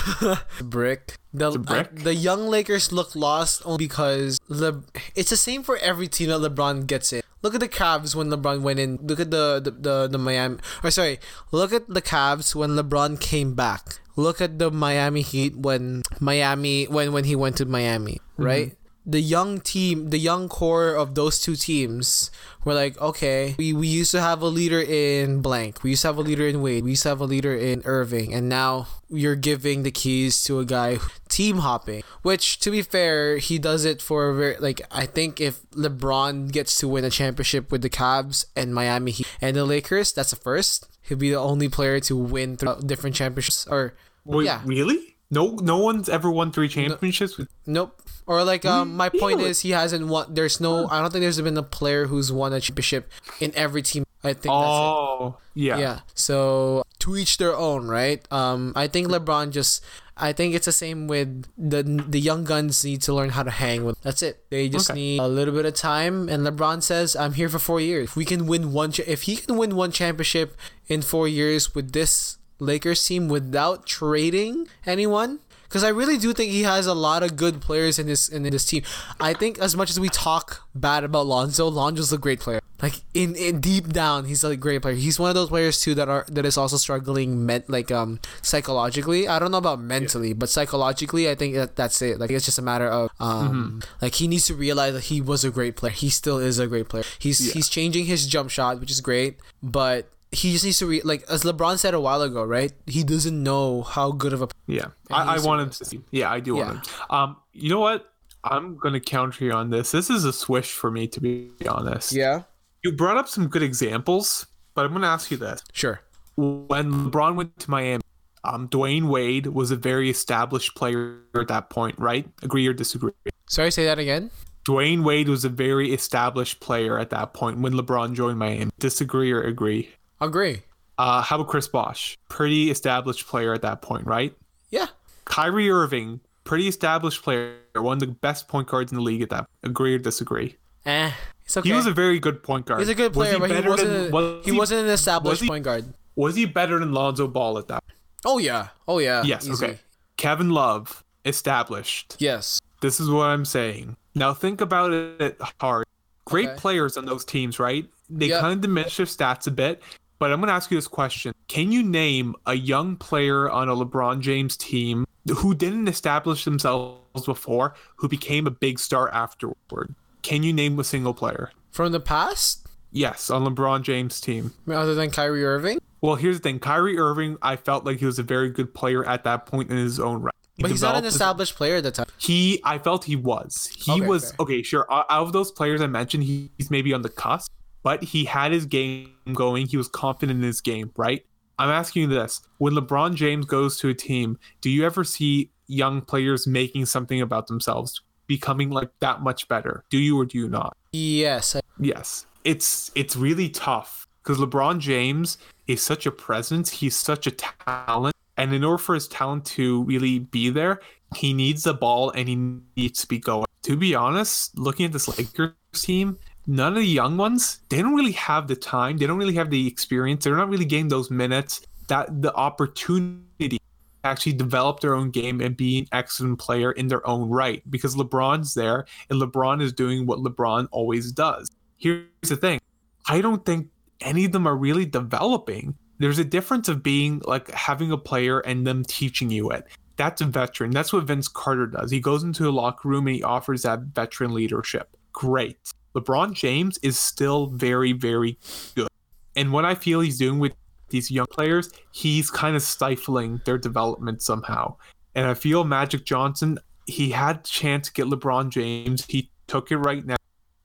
[0.62, 1.16] brick.
[1.34, 2.04] The a brick?
[2.04, 4.84] the young Lakers look lost only because Le-
[5.16, 7.22] it's the same for every team that LeBron gets in.
[7.42, 8.98] Look at the Cavs when LeBron went in.
[9.02, 10.58] Look at the the, the, the Miami.
[10.84, 11.20] Or sorry,
[11.52, 14.00] look at the Cavs when LeBron came back.
[14.20, 18.44] Look at the Miami Heat when Miami when when he went to Miami, mm-hmm.
[18.44, 18.72] right?
[19.06, 22.30] The young team, the young core of those two teams
[22.62, 25.82] were like, okay, we, we used to have a leader in blank.
[25.82, 26.84] We used to have a leader in Wade.
[26.84, 28.36] We used to have a leader in Irving.
[28.36, 32.84] And now you're giving the keys to a guy who- team hopping, which to be
[32.84, 37.06] fair, he does it for a very, like, I think if LeBron gets to win
[37.06, 40.86] a championship with the Cavs and Miami Heat and the Lakers, that's a first.
[41.02, 43.96] He'll be the only player to win different championships or
[44.38, 44.62] wait, yeah.
[44.66, 45.16] really?
[45.32, 47.38] No, no one's ever won three championships.
[47.38, 48.02] with Nope.
[48.26, 50.34] Or like um, my point is he hasn't won.
[50.34, 50.88] There's no.
[50.88, 54.06] I don't think there's been a player who's won a championship in every team.
[54.24, 55.78] I think that's Oh, yeah.
[55.78, 56.00] Yeah.
[56.14, 58.22] So to each their own, right?
[58.32, 59.84] Um, I think LeBron just.
[60.22, 63.50] I think it's the same with the the young guns need to learn how to
[63.52, 64.02] hang with.
[64.02, 64.44] That's it.
[64.50, 65.00] They just Okay.
[65.00, 66.28] need a little bit of time.
[66.28, 68.10] And LeBron says, "I'm here for four years.
[68.10, 70.58] If we can win one, cha- if he can win one championship
[70.88, 76.52] in four years with this Lakers team without trading anyone." Because I really do think
[76.52, 78.82] he has a lot of good players in this in this team.
[79.20, 82.60] I think as much as we talk bad about Lonzo, Lonzo's a great player.
[82.82, 84.96] Like in, in deep down, he's a great player.
[84.96, 88.20] He's one of those players too that are that is also struggling ment like um
[88.42, 89.28] psychologically.
[89.28, 92.20] I don't know about mentally, but psychologically, I think that that's it.
[92.20, 95.44] Like it's just a matter of um like he needs to realize that he was
[95.44, 95.92] a great player.
[95.94, 97.04] He still is a great player.
[97.20, 97.54] He's Yeah.
[97.54, 101.24] he's changing his jump shot, which is great, but he just needs to re- like
[101.30, 102.72] as LeBron said a while ago, right?
[102.86, 106.02] He doesn't know how good of a Yeah, I, I he's want him to see.
[106.12, 106.94] Yeah, I do want him.
[107.10, 108.12] Um, you know what?
[108.44, 109.92] I'm gonna counter you on this.
[109.92, 112.14] This is a swish for me, to be honest.
[112.14, 112.44] yeah.
[112.84, 116.00] You brought up some good examples, but I'm gonna ask you this: Sure.
[116.38, 118.02] When LeBron went to Miami,
[118.46, 122.26] um, Dwyane Wade was a very established player at that point, right?
[122.42, 123.12] Agree or disagree?
[123.50, 124.32] Sorry, say that again.
[124.66, 128.72] Dwyane Wade was a very established player at that point when LeBron joined Miami.
[128.80, 129.90] Disagree or agree?
[130.22, 130.62] Agree.
[130.98, 132.18] Uh, how about Chris Bosh?
[132.30, 134.34] Pretty established player at that point, right?
[134.70, 134.88] Yeah.
[135.26, 139.30] Kyrie Irving, pretty established player, one of the best point guards in the league at
[139.30, 139.48] that.
[139.64, 140.58] Agree or disagree?
[140.86, 141.12] Eh.
[141.46, 141.70] It's okay.
[141.70, 142.80] He was a very good point guard.
[142.82, 143.90] He's a good Was player, but he wasn't.
[143.90, 145.94] than- was he, wasn't an established was he- point guard.
[146.16, 147.84] Was he better than Lonzo Ball at that?
[148.26, 148.68] Oh yeah.
[148.88, 149.24] Oh yeah.
[149.24, 149.48] Yes.
[149.48, 149.66] Easy.
[149.66, 149.80] Okay.
[150.18, 152.18] Kevin Love, established.
[152.20, 152.60] Yes.
[152.82, 153.96] This is what I'm saying.
[154.16, 155.86] Now think about it hard.
[156.26, 156.60] Great Okay.
[156.60, 157.88] players on those teams, right?
[158.10, 158.42] They Yep.
[158.42, 159.82] kind of diminish their stats a bit.
[160.20, 161.34] But I'm going to ask you this question.
[161.48, 165.06] Can you name a young player on a LeBron James team
[165.38, 169.96] who didn't establish themselves before, who became a big star afterward?
[170.22, 171.52] Can you name a single player?
[171.72, 174.52] From the past, Yes, on LeBron James' team.
[174.68, 176.58] other than Kyrie Irving, Well, here's the thing.
[176.60, 179.78] Kyrie Irving, I felt like he was a very good player at that point in
[179.78, 180.34] his own right.
[180.56, 182.08] He but he's not an established player at the time.
[182.18, 183.70] He, I felt he was.
[183.78, 184.36] He Okay, was fair.
[184.42, 184.64] okay.
[184.64, 187.52] Sure, out out of those players I mentioned, he- he's maybe on the cusp,
[187.90, 189.66] but he had his game going.
[189.66, 191.26] He was confident in his game, right?
[191.58, 195.50] I'm asking you this: When LeBron James goes to a team, do you ever see
[195.66, 199.86] young players making something about themselves, becoming like that much better?
[199.90, 200.78] Do you or do you not?
[200.92, 201.56] Yes.
[201.56, 206.70] I- Yes, it's it's really tough because LeBron James is such a presence.
[206.70, 210.80] He's such a talent, and in order for his talent to really be there,
[211.16, 212.36] he needs the ball and he
[212.78, 213.48] needs to be going.
[213.64, 216.18] To be honest, looking at this Lakers team,
[216.50, 218.98] none of the young ones they don't really have the time.
[218.98, 220.24] They don't really have the experience.
[220.24, 221.62] They're not really getting those minutes.
[221.88, 223.60] That the opportunity to
[224.04, 227.96] actually develop their own game and be an excellent player in their own right because
[227.96, 231.50] LeBron's there and LeBron is doing what LeBron always does
[231.80, 232.60] here's the thing
[233.08, 233.68] i don't think
[234.02, 238.40] any of them are really developing there's a difference of being like having a player
[238.42, 239.66] and them teaching you it
[239.96, 243.16] that's a veteran that's what vince carter does he goes into a locker room and
[243.16, 245.58] he offers that veteran leadership great
[245.96, 248.38] lebron james is still very very
[248.76, 248.88] good
[249.36, 250.54] and what i feel he's doing with
[250.90, 254.76] these young players he's kind of stifling their development somehow
[255.16, 256.58] and i feel magic johnson
[256.88, 260.16] he had a chance to get lebron james he took it right now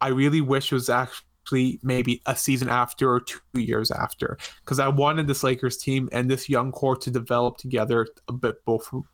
[0.05, 4.79] I really wish it was actually maybe a season after or two years after because
[4.79, 8.57] I wanted this Lakers team and this young core to develop together a bit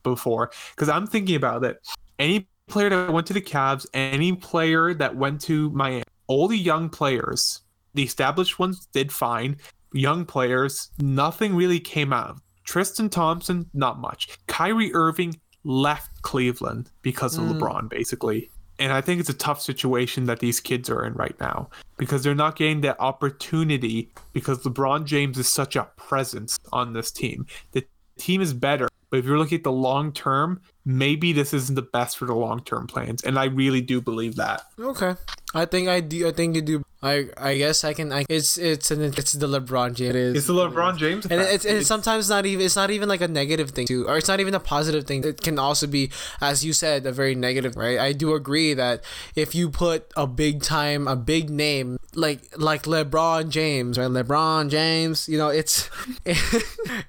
[0.03, 0.51] before.
[0.75, 1.79] Because I'm thinking about it.
[2.19, 6.59] Any player that went to the Cavs, any player that went to Miami, all the
[6.59, 7.61] young players,
[7.95, 9.57] the established ones did fine.
[9.93, 12.41] Young players, nothing really came out of.
[12.65, 14.29] Tristan Thompson, not much.
[14.47, 17.59] Kyrie Irving left Cleveland because of mm.
[17.59, 18.49] LeBron, basically.
[18.79, 21.69] And I think it's a tough situation that these kids are in right now
[21.99, 27.11] because they're not getting that opportunity because LeBron James is such a presence on this
[27.11, 27.47] team.
[27.73, 27.85] The
[28.19, 30.61] team is better, but if you're looking at the long term,
[30.99, 33.23] maybe this isn't the best for the long term plans.
[33.23, 34.63] And I really do believe that.
[34.79, 35.15] Okay.
[35.55, 36.29] I think I do.
[36.29, 36.83] I think you do.
[37.03, 38.13] I I guess I can.
[38.13, 40.11] I, it's it's an it's the LeBron James.
[40.11, 40.37] It is.
[40.37, 42.65] It's the LeBron James, and it's, it's sometimes not even.
[42.65, 45.25] It's not even like a negative thing too, or it's not even a positive thing.
[45.25, 46.11] It can also be,
[46.41, 47.77] as you said, a very negative.
[47.77, 47.99] Right.
[47.99, 49.03] I do agree that
[49.35, 54.11] if you put a big time, a big name like like LeBron James, right?
[54.11, 55.29] LeBron James.
[55.29, 55.89] You know, it's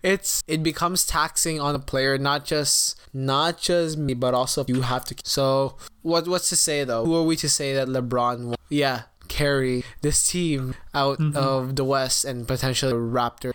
[0.03, 4.81] it's it becomes taxing on a player, not just not just me, but also you
[4.81, 5.15] have to.
[5.23, 7.05] So what what's to say though?
[7.05, 8.30] Who are we to say that LeBron?
[8.39, 11.37] Will, yeah, carry this team out mm-hmm.
[11.37, 13.53] of the West and potentially Raptor.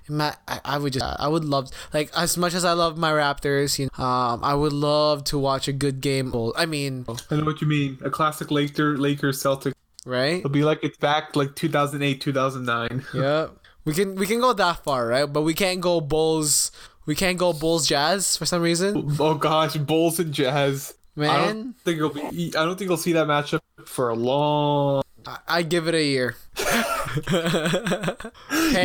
[0.48, 3.78] I, I would just, I would love, like, as much as I love my Raptors,
[3.78, 6.32] you know, um, I would love to watch a good game.
[6.56, 7.98] I mean, I know what you mean.
[8.02, 9.74] A classic Laker, Lakers, Celtics.
[10.06, 10.38] Right.
[10.38, 13.04] It'll be like it's back like 2008, 2009.
[13.14, 13.48] yeah.
[13.84, 15.26] We can we can go that far, right?
[15.26, 16.70] But we can't go Bulls.
[17.06, 19.16] We can't go Bulls Jazz for some reason.
[19.18, 20.94] Oh gosh, Bulls and Jazz.
[21.14, 22.52] Man, I don't think it'll be.
[22.56, 25.02] I don't think we'll see that matchup for a long.
[25.26, 26.36] I, I give it a year.
[26.56, 26.72] hey,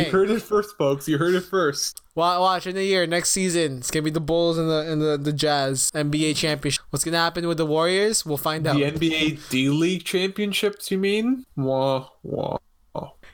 [0.06, 1.08] you heard it first, folks.
[1.08, 2.00] You heard it first.
[2.14, 5.00] Watch, watch in a year, next season, it's gonna be the Bulls and the and
[5.00, 6.84] the, the Jazz NBA championship.
[6.90, 8.26] What's gonna happen with the Warriors?
[8.26, 8.76] We'll find out.
[8.76, 11.44] The NBA D League championships, you mean?
[11.56, 12.58] Wah wah.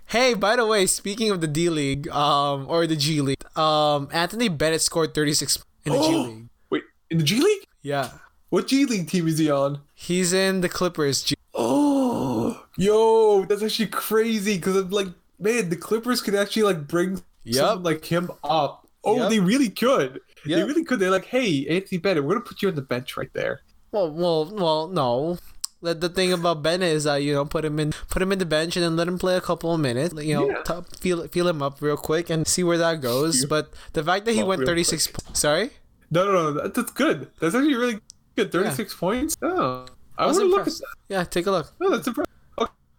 [0.06, 4.08] Hey, by the way, speaking of the D League, um, or the G League, um,
[4.10, 6.48] Anthony Bennett scored 36 in the G League.
[6.70, 7.64] Wait, in the G League?
[7.82, 8.12] Yeah.
[8.48, 9.80] What G League team is he on?
[9.94, 11.22] He's in the Clippers.
[11.22, 15.08] G- oh, yo, that's actually crazy because I'm like,
[15.38, 17.78] man, the Clippers could actually like bring yep.
[17.82, 18.86] like him up.
[19.04, 19.30] Oh, yep.
[19.30, 20.20] they really could.
[20.44, 20.58] Yep.
[20.58, 21.00] They really could.
[21.00, 23.60] They're like, hey, Anthony Bennett, we're gonna put you on the bench right there.
[23.92, 25.38] Well, well, well, no.
[25.80, 28.40] The, the thing about Bennett is that you know put him in put him in
[28.40, 30.14] the bench and then let him play a couple of minutes.
[30.22, 30.62] You know, yeah.
[30.64, 33.44] t- feel feel him up real quick and see where that goes.
[33.48, 35.06] But the fact that he went thirty six.
[35.06, 35.70] Po- sorry.
[36.10, 36.68] No, no, no.
[36.68, 37.30] That's good.
[37.38, 38.00] That's actually really
[38.34, 38.50] good.
[38.50, 39.00] Thirty six yeah.
[39.00, 39.36] points.
[39.40, 39.86] Oh,
[40.18, 40.94] I, I want to look at that.
[41.08, 41.72] Yeah, take a look.
[41.80, 42.28] Oh, that's impressive.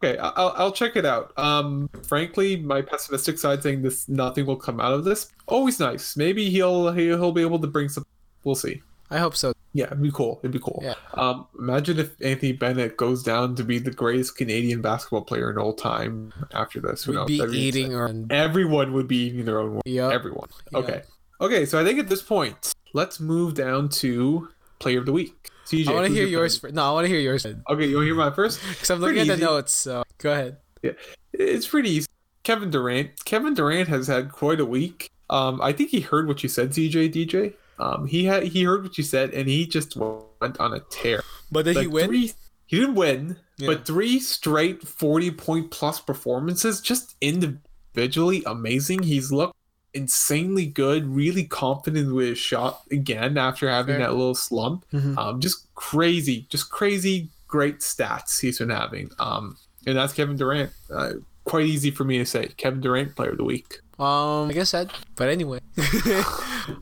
[0.02, 1.38] Okay, I'll, I'll check it out.
[1.38, 5.30] Um, frankly, my pessimistic side saying this nothing will come out of this.
[5.46, 6.16] Always nice.
[6.16, 8.06] Maybe he'll he'll be able to bring some.
[8.46, 8.82] We'll see.
[9.12, 9.52] I hope so.
[9.74, 10.40] Yeah, it'd be cool.
[10.42, 10.80] It'd be cool.
[10.82, 10.94] Yeah.
[11.16, 15.58] Um, imagine if Anthony Bennett goes down to be the greatest Canadian basketball player in
[15.58, 17.04] all time after this.
[17.04, 17.28] Who knows?
[17.28, 19.82] Be eating or everyone would be eating their own.
[19.86, 20.10] Yeah.
[20.12, 20.48] Everyone.
[20.74, 21.02] Okay.
[21.42, 21.66] Okay.
[21.66, 24.48] So I think at this point, let's move down to
[24.80, 25.50] player of the week.
[25.70, 26.58] CJ, I want to hear yours.
[26.58, 26.74] First.
[26.74, 27.46] No, I want to hear yours.
[27.46, 28.60] Okay, you want to hear mine first?
[28.70, 29.52] Because I'm looking pretty at the easy.
[29.52, 29.74] notes.
[29.74, 30.58] So go ahead.
[30.82, 30.92] Yeah,
[31.34, 32.08] it's pretty easy.
[32.44, 33.24] Kevin Durant.
[33.26, 35.12] Kevin Durant has had quite a week.
[35.30, 37.54] Um, I think he heard what you said, CJ DJ.
[37.78, 41.22] Um, he had he heard what you said, and he just went on a tear.
[41.52, 42.08] But did like he win?
[42.08, 42.34] Three,
[42.66, 43.68] he didn't win, yeah.
[43.68, 49.04] but three straight forty point plus performances, just individually amazing.
[49.04, 49.56] He's looked
[49.94, 54.08] insanely good, really confident with his shot again after having Fair.
[54.08, 54.86] that little slump.
[54.94, 55.18] Mm-hmm.
[55.18, 59.12] Um, just crazy, just crazy great stats he's been having.
[59.20, 59.58] Um,
[59.88, 60.72] and that's Kevin Durant.
[60.94, 61.14] Uh,
[61.46, 62.48] quite easy for me to say.
[62.58, 63.80] Kevin Durant, player of the week.
[63.98, 64.94] Um, I guess that.
[65.18, 65.60] But anyway,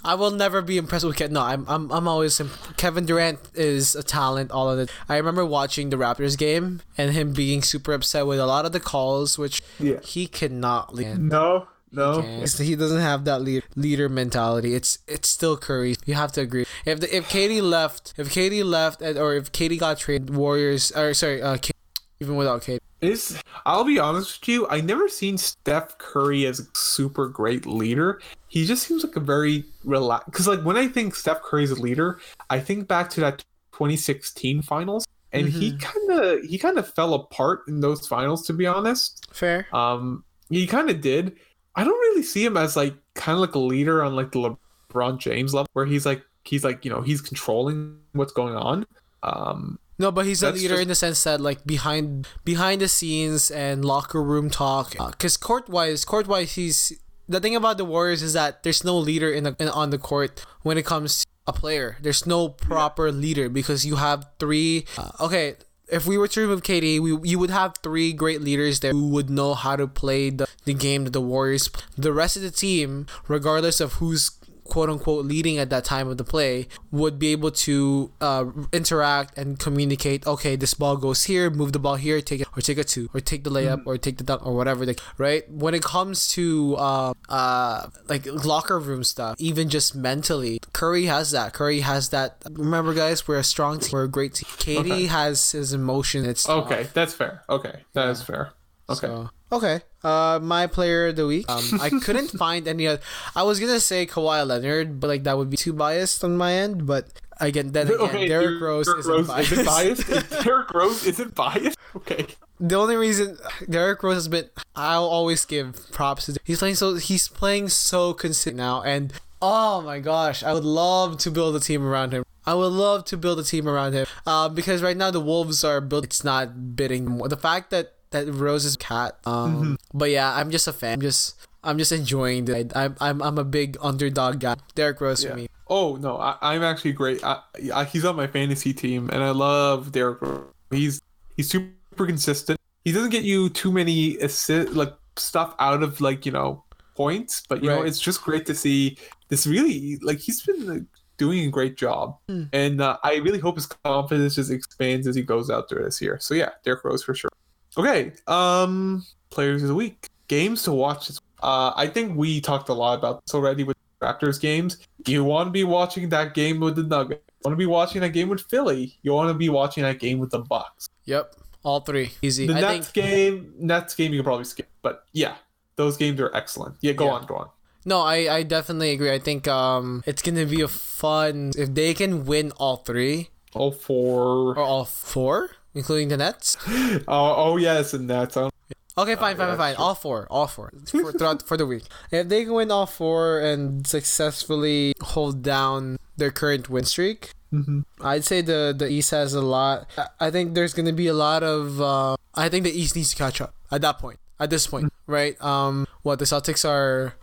[0.03, 1.34] I will never be impressed with Kevin.
[1.34, 4.51] No, I'm, I'm, I'm always imp- Kevin Durant is a talent.
[4.51, 4.91] All of it.
[5.09, 8.71] I remember watching the Raptors game and him being super upset with a lot of
[8.71, 9.99] the calls, which Yeah.
[10.03, 11.17] he cannot lead.
[11.19, 12.22] No, no.
[12.22, 14.73] He's- He doesn't have that lead, leader mentality.
[14.76, 15.95] It's it's still Curry.
[16.05, 16.65] You have to agree.
[16.85, 21.14] If the, if KD left, if KD left, or if KD got traded, Warriors or
[21.14, 21.72] sorry, uh, K-
[22.19, 26.59] even without KD, Is I'll be honest with you, I never seen Steph Curry as
[26.59, 28.19] a super great leader.
[28.47, 30.26] He just seems like a very relaxed.
[30.31, 32.19] Because like when I think Steph Curry's a leader,
[32.49, 33.43] I think back to that
[33.73, 38.45] 2016 finals, and he kind of he kind of fell apart in those finals.
[38.47, 39.68] To be honest, fair.
[39.76, 41.38] um, he kind of did.
[41.77, 44.57] I don't really see him as like kind of like a leader on like the
[44.91, 48.85] LeBron James level, where he's like he's like you know he's controlling what's going on.
[49.23, 52.87] Um, No, but he's a leader just- in the sense that like behind behind the
[52.87, 54.91] scenes and locker room talk.
[54.97, 56.93] Because court wise, court wise, he's
[57.29, 59.97] the thing about the Warriors is that there's no leader in, the, in on the
[59.97, 61.97] court when it comes to a player.
[62.01, 64.85] There's no proper leader because you have three.
[64.97, 65.55] Uh, okay.
[65.88, 69.07] If we were to remove KD, we you would have three great leaders there who
[69.09, 71.69] would know how to play the, the game that the Warriors.
[71.97, 74.31] The rest of the team, regardless of who's
[74.68, 79.38] quote unquote leading at that time of the play would be able to uh, interact
[79.38, 82.77] and communicate okay this ball goes here move the ball here take it or take
[82.77, 85.73] a two or take the layup or take the dunk or whatever the, right when
[85.73, 91.53] it comes to uh, uh, like locker room stuff even just mentally curry has that
[91.53, 95.06] curry has that remember guys we're a strong team we're a great team KD Okay.
[95.07, 96.65] has his emotion it's tough.
[96.65, 97.44] okay, that's fair.
[97.49, 98.52] Okay, that is fair.
[98.89, 99.07] Okay.
[99.07, 99.82] So, okay.
[100.03, 101.49] Uh, my player of the week.
[101.49, 102.88] Um, I couldn't find any.
[102.88, 103.02] Other,
[103.36, 106.53] I was gonna say Kawhi Leonard, but like that would be too biased on my
[106.53, 106.86] end.
[106.86, 107.07] But
[107.40, 109.52] again, then again, okay, Derrick Rose Derrick isn't Rose biased.
[109.52, 110.44] isn't biased.
[110.44, 111.78] Derrick Rose isn't biased.
[111.95, 112.28] Okay.
[112.60, 113.38] the only reason
[113.69, 116.38] Derrick Rose has been, I'll always give props to.
[116.44, 116.95] He's playing so.
[116.95, 119.11] He's playing so consistent now, and
[119.41, 122.24] oh my gosh, I would love to build a team around him.
[122.45, 124.06] I would love to build a team around him.
[124.26, 126.06] Uh, because right now the Wolves are built.
[126.06, 127.18] It's not bidding.
[127.18, 129.17] The fact that that Rose's cat.
[129.25, 130.93] Um, but yeah, I'm just a fan.
[130.93, 131.35] I'm just.
[131.63, 132.71] I'm just enjoying it.
[132.77, 134.55] I'm, I'm, I'm a big underdog guy.
[134.75, 135.31] Derrick Rose Yeah.
[135.31, 135.47] for me.
[135.67, 137.21] Oh no, I, I'm actually great.
[137.25, 137.41] I,
[137.73, 140.45] I, he's on my fantasy team, and I love Derrick Rose.
[140.71, 141.01] He's
[141.35, 142.57] he's super consistent.
[142.85, 146.63] He doesn't get you too many assist like stuff out of like you know
[146.95, 148.97] points, but you know it's just great to see
[149.27, 150.84] this really like he's been like,
[151.17, 152.43] doing a great job, Hmm.
[152.53, 156.01] and uh, I really hope his confidence just expands as he goes out there this
[156.01, 156.17] year.
[156.21, 157.31] So yeah, Derrick Rose for sure.
[157.77, 161.11] Okay, um, players of the week, games to watch.
[161.43, 164.79] Uh, I think we talked a lot about this already with Raptors games.
[165.05, 167.21] You want to be watching that game with the Nuggets.
[167.27, 168.97] You want to be watching that game with Philly.
[169.03, 170.89] You want to be watching that game with the Bucks.
[171.05, 171.35] Yep.
[171.63, 172.11] All three.
[172.21, 172.47] Easy.
[172.47, 173.05] The I Nets think.
[173.05, 174.69] game, Nets game, you can probably skip.
[174.81, 175.35] But yeah,
[175.75, 176.77] those games are excellent.
[176.81, 177.11] Yeah, go Yeah.
[177.11, 177.49] on, go on.
[177.85, 179.11] No, I, I definitely agree.
[179.11, 183.71] I think um it's gonna be a fun if they can win all three Oh,
[183.71, 186.57] for or all four, including the Nets.
[186.67, 188.35] oh, oh yes, and Nets.
[188.37, 189.75] Okay, fine, fine, yeah, fine, fine.
[189.75, 191.83] All four, all four for, throughout for the week.
[192.11, 197.85] If they can win all four and successfully hold down their current win streak, Mhm.
[198.01, 199.87] I'd say the the East has a lot.
[199.97, 201.79] I- I think there's gonna be a lot of.
[201.79, 204.19] Uh, I think the East needs to catch up at that point.
[204.39, 205.39] At this point, right?
[205.41, 207.13] Um, what the Celtics are,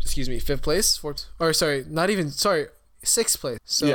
[0.00, 2.68] excuse me, fifth place, fourth, or sorry, not even sorry,
[3.02, 3.58] sixth place.
[3.66, 3.86] So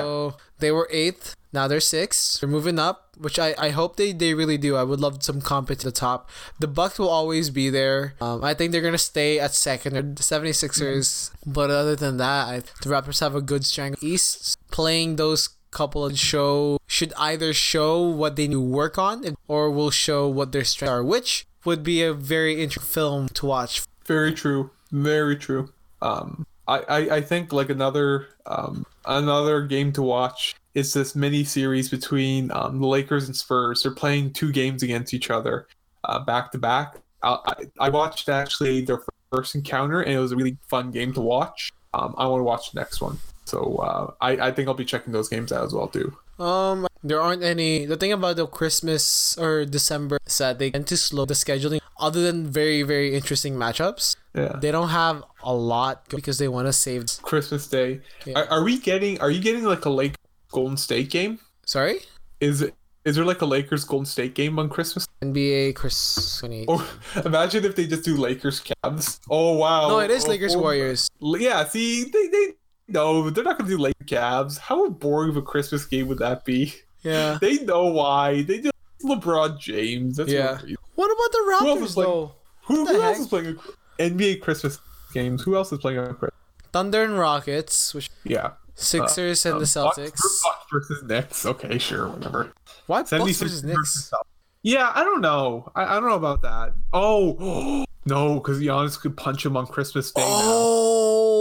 [0.60, 1.35] they were eighth.
[1.52, 2.40] Now they're six.
[2.40, 4.76] They're moving up, which I, I hope they, they really do.
[4.76, 6.30] I would love some comp at the top.
[6.60, 8.14] The Bucks will always be there.
[8.22, 9.98] Um, I think they're gonna stay at second.
[9.98, 11.32] Or the 76ers.
[11.46, 14.04] But other than that, I, the Raptors have a good strength.
[14.04, 19.24] East playing those couple of show should either show what they need to work on
[19.48, 23.46] or will show what their strengths are, which would be a very interesting film to
[23.46, 23.84] watch.
[24.06, 24.72] Very true.
[24.92, 25.72] Very true.
[26.02, 31.44] Um, I, I, I think like another um, another game to watch is this mini
[31.44, 33.84] series between um, the Lakers and Spurs.
[33.84, 35.68] They're playing two games against each other,
[36.04, 36.98] uh, back to back.
[37.22, 39.02] I, watched actually their
[39.32, 41.72] first encounter, and it was a really fun game to watch.
[41.94, 44.86] Um, I want to watch the next one, so uh, I I think I'll be
[44.86, 46.16] checking those games out as well too.
[46.41, 47.86] Um, there aren't any.
[47.86, 51.80] The thing about the Christmas or December is that they tend to slow the scheduling.
[52.00, 54.56] Other than very very interesting matchups, Yeah.
[54.62, 57.08] they don't have a lot because they want to save.
[57.24, 58.00] Christmas Day.
[58.26, 58.40] Yeah.
[58.40, 59.20] Are, are we getting?
[59.20, 60.16] Are you getting like a Lake
[60.52, 61.40] Golden State game?
[61.66, 62.00] Sorry,
[62.40, 62.74] Is it?
[63.06, 65.08] Is there like a Lakers Golden State game on Christmas?
[65.22, 66.66] NBA Chris 28.
[66.70, 66.84] Or
[67.26, 69.20] imagine if they just do Lakers Cavs.
[69.30, 69.88] Oh wow.
[69.90, 71.10] no, it is Oh, Lakers oh, oh Warriors.
[71.22, 72.48] Yeah, see, they they
[72.88, 74.58] no, they're not gonna do Lakers Cavs.
[74.60, 76.74] How boring of a Christmas game would that be?
[77.04, 77.38] Yeah.
[77.42, 78.42] They know why.
[78.44, 78.74] They just
[79.04, 80.18] LeBron James.
[80.18, 80.54] That's Yeah.
[80.54, 80.66] what
[80.96, 82.32] What about the Who else Raptors is playing- though?
[82.64, 83.60] Who, else is playing
[84.00, 84.80] a NBA Christmas?
[85.14, 85.42] games.
[85.44, 86.32] Who else is playing on Christmas?
[86.72, 88.52] Thunder and Rockets, which Yeah.
[88.81, 90.22] Sixers and Um, the Celtics.
[90.43, 91.45] Bucks versus Knicks.
[91.45, 92.51] Okay, sure, whatever.
[92.88, 94.10] Why Bucks 76 versus Knicks?
[94.14, 94.23] Celtics.
[94.61, 95.72] Yeah, I don't know.
[95.76, 96.73] I, I don't know about that.
[96.93, 100.22] Oh, no, because Giannis could punch him on Christmas Day.
[100.22, 100.27] now.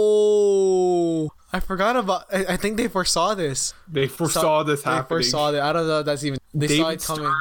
[0.01, 2.25] Oh, I forgot about.
[2.31, 3.73] I, I think they foresaw this.
[3.87, 5.03] They foresaw this happening.
[5.03, 5.61] They foresaw that.
[5.63, 5.99] I don't know.
[5.99, 6.39] if That's even.
[6.53, 7.23] They saw it David coming.
[7.25, 7.35] Stern,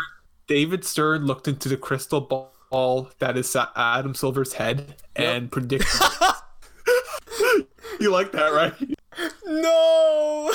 [0.47, 5.87] David Stern looked into the crystal ball that is Adam Silver's head and predicted.
[8.01, 8.75] you like that, right?
[9.47, 10.53] No.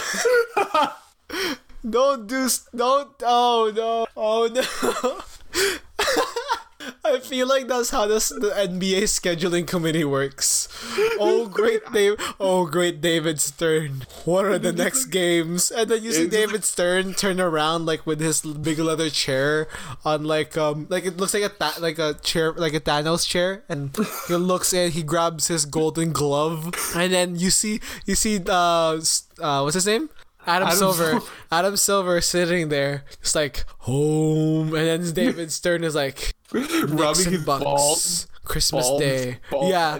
[1.89, 2.47] don't do.
[2.75, 3.09] Don't.
[3.23, 4.07] Oh no.
[4.15, 5.21] Oh no.
[7.05, 10.67] I feel like that's how this the NBA scheduling committee works.
[11.19, 12.15] Oh great Dave!
[12.39, 14.03] Oh great David Stern!
[14.25, 15.69] What are the next games?
[15.71, 19.67] And then you see David Stern turn around like with his big leather chair
[20.03, 23.27] on like um like it looks like a th- like a chair like a Thanos
[23.27, 23.95] chair, and
[24.27, 28.99] he looks in, he grabs his golden glove, and then you see you see uh
[29.39, 30.09] uh what's his name?
[30.45, 31.09] Adam, Adam Silver.
[31.11, 31.25] Silver.
[31.51, 37.43] Adam Silver sitting there, just like home, and then David Stern is like Rubbing his
[37.45, 38.27] balls.
[38.43, 39.37] Christmas balls, Day.
[39.49, 39.69] balls.
[39.71, 39.99] Yeah,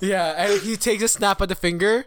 [0.00, 2.04] yeah, and he takes a snap of the finger.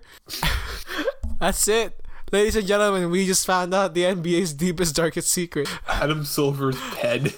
[1.39, 1.99] That's it.
[2.31, 5.67] Ladies and gentlemen, we just found out the NBA's deepest, darkest secret.
[5.87, 7.33] Adam Silver's head.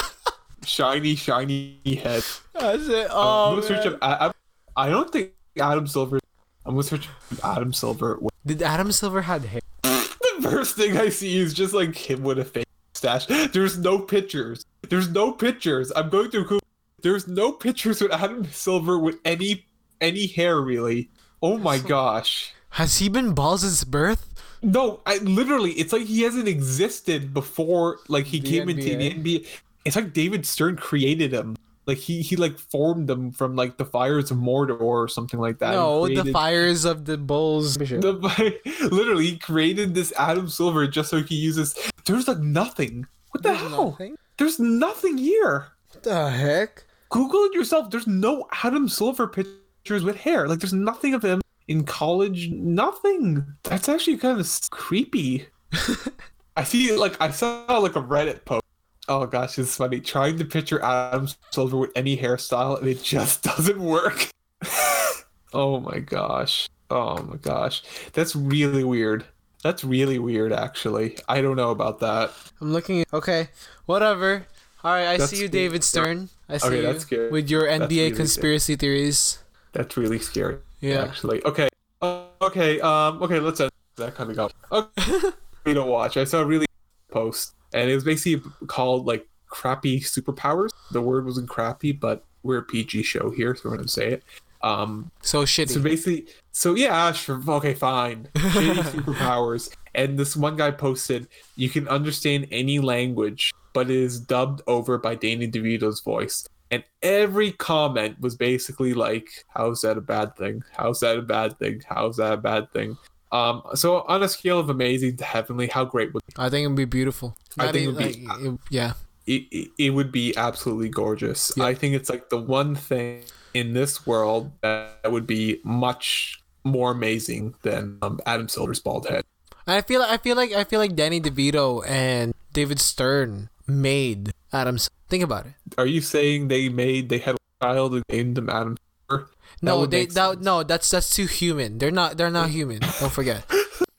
[0.64, 2.24] shiny, shiny head.
[2.54, 3.06] That's it.
[3.06, 3.94] I'm Oh, gonna search man.
[3.94, 3.98] up.
[4.02, 6.18] I, I, I don't think Adam Silver.
[6.64, 7.08] I'm gonna search
[7.44, 8.18] Adam Silver.
[8.44, 9.60] Did Adam Silver had hair?
[9.82, 12.65] The first thing I see is just like him with a fake
[13.00, 14.64] There's no pictures.
[14.88, 15.92] There's no pictures.
[15.94, 16.44] I'm going through.
[16.44, 16.60] Google.
[17.02, 19.66] There's no pictures with Adam Silver with any
[20.00, 21.10] any hair really.
[21.42, 22.52] Oh my gosh.
[22.70, 24.32] Has he been bald since birth?
[24.62, 25.72] No, I literally.
[25.72, 27.98] It's like he hasn't existed before.
[28.08, 29.22] Like he The came into the NBA?
[29.22, 29.46] NBA.
[29.84, 31.56] It's like David Stern created him.
[31.86, 35.58] Like he he like formed them from like the fires of Mordor or something like
[35.60, 35.70] that.
[35.72, 37.76] no, the fires of the Bulls.
[37.76, 38.58] The,
[38.90, 41.90] literally, he created this Adam Silver just so he could use this.
[42.06, 43.06] There's like nothing.
[43.30, 43.90] What the There's hell?
[43.90, 44.16] nothing?
[44.38, 45.66] There's nothing here.
[45.90, 46.84] What the heck?
[47.10, 47.90] Google it yourself.
[47.90, 50.48] There's no Adam Silver pictures with hair.
[50.48, 52.48] Like there's nothing of him in college.
[52.50, 53.44] Nothing.
[53.64, 55.46] That's actually kind of creepy.
[56.56, 56.94] I see.
[56.96, 58.62] Like I saw like a Reddit post.
[59.08, 60.00] Oh gosh, it's funny.
[60.00, 64.28] Trying to picture Adam Silver with any hairstyle and it just doesn't work.
[65.52, 66.68] oh my gosh.
[66.90, 67.82] Oh my gosh.
[68.12, 69.24] That's really weird.
[69.62, 71.16] That's really weird actually.
[71.28, 72.30] I don't know about that.
[72.60, 73.04] I'm looking.
[73.12, 73.48] Okay,
[73.86, 74.46] whatever.
[74.84, 75.48] All right, I That's see you.
[75.48, 76.28] David Stern.
[76.48, 77.30] I see Okay, you that's scary.
[77.30, 79.38] with your NBA Reddit conspiracy theories.
[79.72, 80.58] That's really scary.
[80.80, 81.02] Yeah.
[81.02, 81.44] Actually.
[81.44, 81.68] Okay.
[82.00, 82.80] Uh, okay.
[82.80, 83.20] Um.
[83.22, 83.40] Okay.
[83.40, 84.50] Let's end that kind of go.
[84.70, 85.30] Okay.
[85.64, 86.16] we don't watch.
[86.16, 86.66] I saw a really
[87.10, 90.70] post, and it was basically called like crappy superpowers.
[90.92, 94.22] The word wasn't crappy, but we're a PG show here, so we're gonna say it.
[94.62, 95.10] Um.
[95.22, 95.70] So shitty.
[95.70, 97.40] So basically, so yeah, sure.
[97.46, 98.28] Okay, fine.
[98.34, 99.72] Shitty superpowers.
[99.94, 101.26] And this one guy posted,
[101.56, 106.46] you can understand any language, but it is dubbed over by Danny DeVito's voice.
[106.70, 110.62] And every comment was basically like, "How's that a bad thing?
[110.76, 111.82] How's that a bad thing?
[111.88, 112.98] How's that a bad thing?"
[113.32, 113.62] Um.
[113.74, 116.84] So on a scale of amazing to heavenly, how great would I think it'd be
[116.84, 117.36] beautiful.
[117.58, 118.92] I think e- it'd be- like, it- yeah.
[119.26, 121.52] it, it, it would be absolutely gorgeous.
[121.56, 121.64] Yeah.
[121.64, 123.22] I think it's like the one thing
[123.56, 129.24] in this world that would be much more amazing than um, Adam Silver's bald head.
[129.66, 134.90] I feel I feel like I feel like Danny DeVito and David Stern made Adams.
[135.08, 135.54] Think about it.
[135.78, 138.76] Are you saying they made they had a child and named him Adam
[139.08, 139.30] Silver?
[139.62, 141.78] No, they that, no, that's that's too human.
[141.78, 142.80] They're not they're not human.
[143.00, 143.44] Don't forget.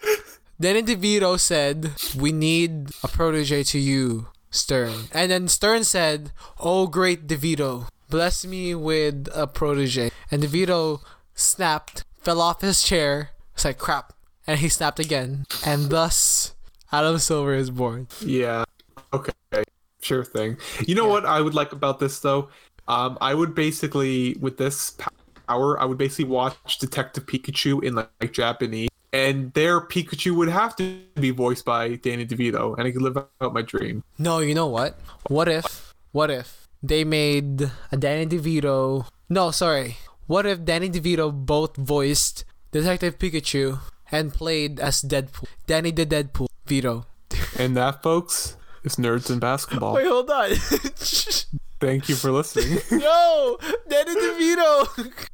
[0.59, 6.87] Danny DeVito said, "We need a protege to you, Stern." And then Stern said, "Oh
[6.87, 11.01] great DeVito, bless me with a protege." And DeVito
[11.33, 13.31] snapped, fell off his chair.
[13.53, 14.13] It's like crap,
[14.45, 16.53] and he snapped again, and thus
[16.91, 18.07] Adam Silver is born.
[18.21, 18.63] Yeah.
[19.13, 19.31] Okay.
[20.01, 20.57] Sure thing.
[20.85, 22.49] You know what I would like about this though?
[22.87, 24.95] Um, I would basically with this
[25.47, 30.49] power, I would basically watch Detective Pikachu in like, like Japanese, and their Pikachu would
[30.49, 34.03] have to be voiced by Danny DeVito, and I could live out my dream.
[34.17, 34.97] No, you know what?
[35.27, 39.07] What if, what if they made a Danny DeVito?
[39.29, 39.97] No, sorry.
[40.27, 43.79] What if Danny DeVito both voiced Detective Pikachu
[44.11, 45.47] and played as Deadpool?
[45.67, 47.05] Danny the Deadpool Vito.
[47.59, 49.93] And that, folks, is Nerds in Basketball.
[49.95, 50.51] Wait, hold on.
[51.79, 52.79] Thank you for listening.
[52.91, 53.57] no,
[53.89, 55.27] Danny DeVito.